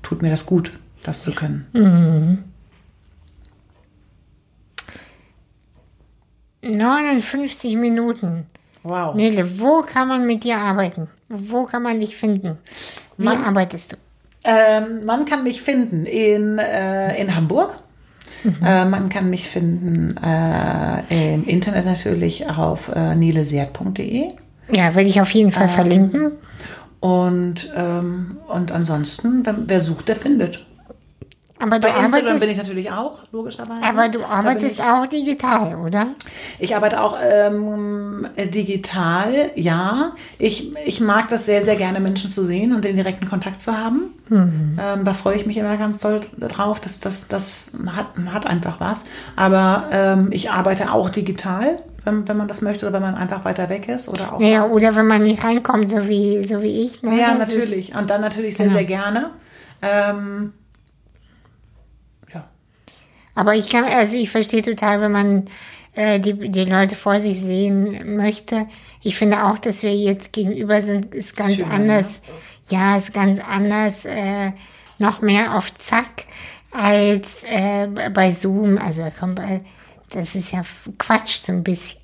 tut 0.01 0.21
mir 0.21 0.29
das 0.29 0.45
gut, 0.45 0.71
das 1.03 1.21
zu 1.23 1.33
können. 1.33 1.67
Mhm. 1.73 2.43
59 6.61 7.75
Minuten. 7.75 8.45
Wow. 8.83 9.15
Nele, 9.15 9.59
wo 9.59 9.81
kann 9.81 10.07
man 10.07 10.25
mit 10.25 10.43
dir 10.43 10.57
arbeiten? 10.57 11.09
Wo 11.29 11.65
kann 11.65 11.83
man 11.83 11.99
dich 11.99 12.15
finden? 12.15 12.57
Wie 13.17 13.25
man, 13.25 13.43
arbeitest 13.43 13.93
du? 13.93 13.97
Ähm, 14.45 15.05
man 15.05 15.25
kann 15.25 15.43
mich 15.43 15.61
finden 15.61 16.05
in, 16.05 16.57
äh, 16.57 17.19
in 17.19 17.35
Hamburg. 17.35 17.79
Mhm. 18.43 18.57
Äh, 18.65 18.85
man 18.85 19.09
kann 19.09 19.29
mich 19.29 19.47
finden 19.47 20.15
äh, 20.17 21.33
im 21.33 21.45
Internet 21.45 21.85
natürlich 21.85 22.49
auf 22.49 22.89
äh, 22.93 23.15
neleseert.de. 23.15 24.31
Ja, 24.71 24.95
werde 24.95 25.09
ich 25.09 25.21
auf 25.21 25.31
jeden 25.31 25.51
Fall 25.51 25.67
ähm, 25.67 25.69
verlinken. 25.69 26.31
Und, 27.03 27.69
ähm, 27.75 28.37
und 28.47 28.71
ansonsten, 28.71 29.43
wer 29.67 29.81
sucht, 29.81 30.07
der 30.07 30.15
findet. 30.15 30.65
Aber 31.59 31.77
du 31.77 31.81
Bei 31.81 31.99
Instagram 31.99 32.13
arbeitest, 32.13 32.39
bin 32.39 32.49
ich 32.49 32.57
natürlich 32.57 32.91
auch, 32.91 33.19
logischerweise. 33.33 33.83
Aber 33.83 34.07
du 34.07 34.23
arbeitest 34.23 34.81
auch 34.81 35.05
digital, 35.07 35.75
oder? 35.75 36.07
Ich 36.59 36.77
arbeite 36.77 37.01
auch 37.01 37.17
ähm, 37.21 38.25
digital, 38.37 39.51
ja. 39.55 40.13
Ich, 40.39 40.73
ich 40.85 41.01
mag 41.01 41.27
das 41.27 41.45
sehr, 41.45 41.61
sehr 41.65 41.75
gerne, 41.75 41.99
Menschen 41.99 42.31
zu 42.31 42.45
sehen 42.45 42.73
und 42.73 42.85
den 42.85 42.95
direkten 42.95 43.27
Kontakt 43.27 43.61
zu 43.61 43.77
haben. 43.77 44.13
Mhm. 44.29 44.79
Ähm, 44.81 45.03
da 45.03 45.13
freue 45.13 45.35
ich 45.35 45.45
mich 45.45 45.57
immer 45.57 45.75
ganz 45.75 45.97
doll 45.99 46.21
drauf. 46.39 46.79
Das, 46.79 47.01
das, 47.01 47.27
das 47.27 47.73
hat, 47.85 48.05
hat 48.31 48.45
einfach 48.45 48.79
was. 48.79 49.03
Aber 49.35 49.89
ähm, 49.91 50.29
ich 50.31 50.51
arbeite 50.51 50.93
auch 50.93 51.09
digital 51.09 51.83
wenn, 52.03 52.27
wenn 52.27 52.37
man 52.37 52.47
das 52.47 52.61
möchte 52.61 52.85
oder 52.85 52.95
wenn 52.95 53.01
man 53.01 53.15
einfach 53.15 53.45
weiter 53.45 53.69
weg 53.69 53.87
ist 53.87 54.09
oder 54.09 54.33
auch. 54.33 54.41
Ja, 54.41 54.65
oder 54.65 54.95
wenn 54.95 55.07
man 55.07 55.23
nicht 55.23 55.43
reinkommt, 55.43 55.89
so 55.89 56.07
wie, 56.07 56.43
so 56.43 56.61
wie 56.61 56.83
ich. 56.83 57.01
Ne? 57.01 57.19
Ja, 57.19 57.35
das 57.35 57.49
natürlich. 57.49 57.89
Ist, 57.89 57.97
Und 57.97 58.09
dann 58.09 58.21
natürlich 58.21 58.57
sehr, 58.57 58.67
genau. 58.67 58.77
sehr 58.77 58.85
gerne. 58.85 59.31
Ähm, 59.81 60.53
ja. 62.33 62.45
Aber 63.35 63.55
ich 63.55 63.69
kann, 63.69 63.85
also 63.85 64.17
ich 64.17 64.29
verstehe 64.29 64.61
total, 64.61 65.01
wenn 65.01 65.11
man 65.11 65.45
äh, 65.93 66.19
die, 66.19 66.49
die 66.49 66.65
Leute 66.65 66.95
vor 66.95 67.19
sich 67.19 67.41
sehen 67.41 68.15
möchte. 68.17 68.67
Ich 69.01 69.17
finde 69.17 69.43
auch, 69.45 69.57
dass 69.57 69.83
wir 69.83 69.95
jetzt 69.95 70.33
gegenüber 70.33 70.81
sind, 70.81 71.13
ist 71.13 71.35
ganz 71.35 71.55
Schön, 71.55 71.71
anders. 71.71 72.21
Ne? 72.21 72.77
Ja, 72.77 72.97
ist 72.97 73.13
ganz 73.13 73.39
anders. 73.39 74.05
Äh, 74.05 74.51
noch 74.97 75.21
mehr 75.21 75.55
auf 75.55 75.73
Zack 75.75 76.25
als 76.71 77.43
äh, 77.43 77.87
bei 77.87 78.31
Zoom. 78.31 78.77
Also 78.77 79.03
kommt 79.17 79.35
bei 79.35 79.61
das 80.15 80.35
ist 80.35 80.51
ja 80.51 80.61
Quatsch 80.97 81.39
so 81.39 81.51
ein 81.51 81.63
bisschen. 81.63 81.99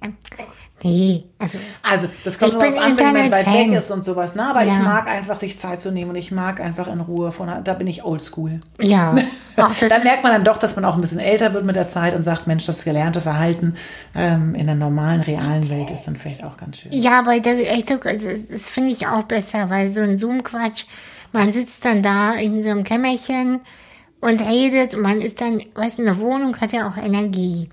Nee, 0.83 1.25
also. 1.37 1.59
Also, 1.83 2.07
das 2.23 2.39
kommt 2.39 2.53
nur 2.53 2.65
auf 2.65 2.77
an, 2.77 2.97
wenn 2.97 3.13
man 3.13 3.31
weit 3.31 3.47
weg 3.47 3.71
ist 3.73 3.91
und 3.91 4.05
sowas, 4.05 4.35
ne? 4.35 4.49
Aber 4.49 4.63
ja. 4.63 4.73
ich 4.73 4.79
mag 4.79 5.07
einfach, 5.07 5.37
sich 5.37 5.59
Zeit 5.59 5.81
zu 5.81 5.91
nehmen 5.91 6.11
und 6.11 6.15
ich 6.15 6.31
mag 6.31 6.61
einfach 6.61 6.87
in 6.87 7.01
Ruhe 7.01 7.31
von, 7.33 7.49
da 7.63 7.73
bin 7.73 7.87
ich 7.87 8.05
oldschool. 8.05 8.61
Ja. 8.79 9.13
da 9.55 9.99
merkt 10.03 10.23
man 10.23 10.31
dann 10.31 10.45
doch, 10.45 10.57
dass 10.57 10.75
man 10.75 10.85
auch 10.85 10.95
ein 10.95 11.01
bisschen 11.01 11.19
älter 11.19 11.53
wird 11.53 11.65
mit 11.65 11.75
der 11.75 11.89
Zeit 11.89 12.15
und 12.15 12.23
sagt, 12.23 12.47
Mensch, 12.47 12.65
das 12.65 12.85
gelernte 12.85 13.19
Verhalten 13.19 13.75
ähm, 14.15 14.55
in 14.55 14.67
der 14.67 14.75
normalen, 14.75 15.21
realen 15.21 15.69
Welt 15.69 15.91
ist 15.91 16.05
dann 16.05 16.15
vielleicht 16.15 16.45
auch 16.45 16.55
ganz 16.55 16.79
schön. 16.79 16.93
Ja, 16.93 17.19
aber 17.19 17.33
echt, 17.33 17.91
also, 18.05 18.29
das 18.29 18.69
finde 18.69 18.91
ich 18.91 19.05
auch 19.05 19.23
besser, 19.23 19.69
weil 19.69 19.89
so 19.89 20.01
ein 20.01 20.17
Zoom-Quatsch, 20.17 20.85
man 21.33 21.51
sitzt 21.51 21.83
dann 21.83 22.01
da 22.01 22.33
in 22.33 22.61
so 22.61 22.69
einem 22.69 22.85
Kämmerchen 22.85 23.61
und 24.21 24.41
redet 24.41 24.95
und 24.95 25.01
man 25.01 25.21
ist 25.21 25.41
dann, 25.41 25.61
weißt 25.75 25.97
du, 25.97 26.03
eine 26.03 26.19
Wohnung 26.19 26.59
hat 26.59 26.71
ja 26.71 26.87
auch 26.87 26.97
Energie. 26.97 27.69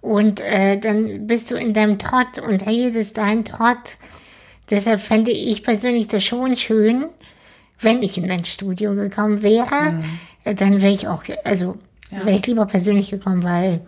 Und 0.00 0.40
äh, 0.40 0.78
dann 0.78 1.26
bist 1.26 1.50
du 1.50 1.56
in 1.56 1.74
deinem 1.74 1.98
Trott 1.98 2.38
und 2.38 2.66
redest 2.66 3.18
deinen 3.18 3.44
Trott. 3.44 3.98
Deshalb 4.70 5.00
fände 5.00 5.30
ich 5.30 5.62
persönlich 5.62 6.08
das 6.08 6.24
schon 6.24 6.56
schön, 6.56 7.06
wenn 7.80 8.02
ich 8.02 8.16
in 8.16 8.28
dein 8.28 8.44
Studio 8.44 8.94
gekommen 8.94 9.42
wäre. 9.42 9.92
Mhm. 9.92 10.04
Äh, 10.44 10.54
dann 10.54 10.80
wäre 10.80 10.92
ich 10.92 11.08
auch, 11.08 11.22
also 11.44 11.76
ja. 12.10 12.24
wäre 12.24 12.36
ich 12.36 12.46
lieber 12.46 12.66
persönlich 12.66 13.10
gekommen, 13.10 13.42
weil 13.42 13.80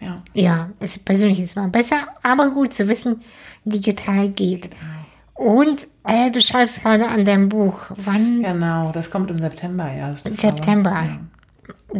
ja, 0.00 0.22
ja 0.34 0.70
es 0.80 0.98
persönlich 0.98 1.40
ist 1.40 1.56
mal 1.56 1.68
besser, 1.68 2.06
aber 2.22 2.50
gut 2.50 2.74
zu 2.74 2.88
wissen, 2.88 3.20
digital 3.64 4.28
geht. 4.28 4.70
Und 5.34 5.88
äh, 6.06 6.30
du 6.30 6.40
schreibst 6.40 6.82
gerade 6.82 7.08
an 7.08 7.24
deinem 7.24 7.48
Buch. 7.48 7.90
Wann? 7.96 8.42
Genau, 8.42 8.92
das 8.92 9.10
kommt 9.10 9.30
im 9.30 9.38
September 9.38 9.90
erst. 9.90 10.28
September. 10.36 10.92
Aber, 10.92 11.06
ja. 11.06 11.20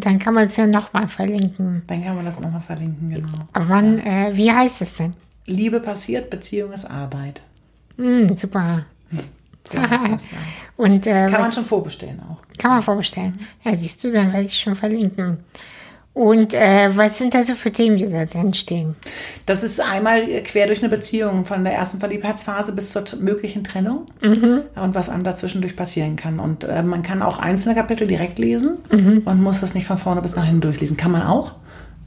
Dann 0.01 0.19
kann 0.19 0.35
man 0.35 0.45
es 0.45 0.57
ja 0.57 0.67
nochmal 0.67 1.09
verlinken. 1.09 1.83
Dann 1.87 2.05
kann 2.05 2.17
man 2.17 2.25
das 2.25 2.41
nochmal 2.41 2.61
verlinken, 2.61 3.11
genau. 3.11 3.29
Wann, 3.53 3.99
ja. 3.99 4.29
äh, 4.29 4.37
wie 4.37 4.51
heißt 4.51 4.83
es 4.83 4.95
denn? 4.95 5.15
Liebe 5.47 5.79
passiert, 5.79 6.31
Beziehung 6.31 6.73
ist 6.73 6.85
Arbeit. 6.85 7.41
Mm, 7.97 8.35
super. 8.35 8.87
Und, 10.77 11.07
äh, 11.07 11.29
kann 11.31 11.41
man 11.41 11.53
schon 11.53 11.65
vorbestellen 11.65 12.21
auch. 12.21 12.39
Kann 12.59 12.73
man 12.73 12.83
vorbestellen. 12.83 13.39
Ja, 13.63 13.77
siehst 13.77 14.03
du, 14.03 14.11
dann 14.11 14.33
werde 14.33 14.47
ich 14.47 14.59
schon 14.59 14.75
verlinken. 14.75 15.39
Und 16.15 16.55
äh, 16.55 16.97
was 16.97 17.19
sind 17.19 17.35
da 17.35 17.43
so 17.43 17.55
für 17.57 17.73
Themen, 17.73 17.97
die 17.97 18.09
da 18.09 18.25
drin 18.25 18.55
stehen? 18.55 18.95
Das 19.47 19.65
ist 19.65 19.81
einmal 19.81 20.25
quer 20.45 20.69
durch 20.69 20.79
eine 20.79 20.89
Beziehung 20.89 21.45
von 21.45 21.65
der 21.65 21.75
ersten 21.75 21.99
Verliebtheitsphase 21.99 22.73
bis 22.73 22.91
zur 22.93 23.03
möglichen 23.21 23.65
Trennung 23.65 24.07
Mhm. 24.23 24.61
und 24.81 24.95
was 24.95 25.09
einem 25.09 25.25
dazwischendurch 25.25 25.75
passieren 25.75 26.15
kann. 26.15 26.39
Und 26.39 26.63
äh, 26.63 26.85
man 26.85 27.03
kann 27.03 27.21
auch 27.21 27.41
einzelne 27.41 27.75
Kapitel 27.75 28.07
direkt 28.07 28.39
lesen 28.39 28.79
Mhm. 28.93 29.23
und 29.25 29.43
muss 29.43 29.61
das 29.61 29.75
nicht 29.75 29.87
von 29.89 29.99
vorne 29.99 30.23
bis 30.23 30.37
nach 30.37 30.45
hinten 30.45 30.61
durchlesen. 30.61 30.97
Kann 30.97 31.11
man 31.11 31.23
auch. 31.23 31.57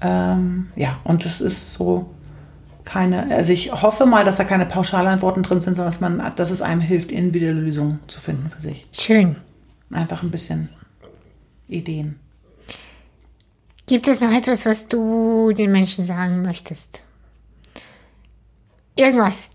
Ähm, 0.01 0.67
ja, 0.77 0.97
und 1.03 1.25
es 1.25 1.41
ist 1.41 1.73
so 1.73 2.09
keine, 2.85 3.29
also 3.35 3.51
ich 3.51 3.73
hoffe 3.73 4.05
mal, 4.05 4.23
dass 4.23 4.37
da 4.37 4.45
keine 4.45 4.65
Pauschalantworten 4.65 5.43
drin 5.43 5.59
sind, 5.59 5.75
sondern 5.75 5.91
dass, 5.91 5.99
man, 5.99 6.31
dass 6.37 6.49
es 6.51 6.61
einem 6.61 6.79
hilft, 6.79 7.11
individuelle 7.11 7.59
Lösungen 7.59 7.99
zu 8.07 8.21
finden 8.21 8.49
für 8.49 8.61
sich. 8.61 8.87
Schön. 8.93 9.35
Einfach 9.91 10.23
ein 10.23 10.31
bisschen 10.31 10.69
Ideen. 11.67 12.15
Gibt 13.87 14.09
es 14.09 14.19
noch 14.19 14.31
etwas, 14.31 14.65
was 14.65 14.89
du 14.89 15.53
den 15.53 15.71
Menschen 15.71 16.05
sagen 16.05 16.41
möchtest? 16.41 17.01
Irgendwas. 18.97 19.49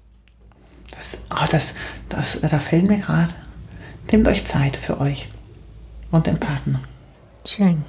Das, 0.91 1.19
oh, 1.31 1.45
das, 1.51 1.75
das, 2.09 2.41
da 2.41 2.59
fällt 2.59 2.89
mir 2.89 2.99
gerade. 2.99 3.35
Nehmt 4.11 4.27
euch 4.27 4.47
Zeit 4.47 4.77
für 4.77 5.01
euch 5.01 5.29
und 6.11 6.27
den 6.27 6.41
Partner. 6.41 6.81
Schön. 7.45 7.85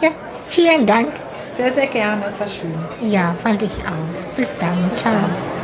Ja, 0.00 0.10
vielen 0.48 0.86
Dank. 0.86 1.12
Sehr, 1.52 1.72
sehr 1.72 1.88
gerne, 1.88 2.22
das 2.22 2.38
war 2.38 2.46
schön. 2.46 2.72
Ja, 3.10 3.34
fand 3.34 3.62
ich 3.62 3.72
auch. 3.78 4.36
Bis 4.36 4.52
dann. 4.60 4.88
Ciao. 4.94 5.12
dann. 5.12 5.58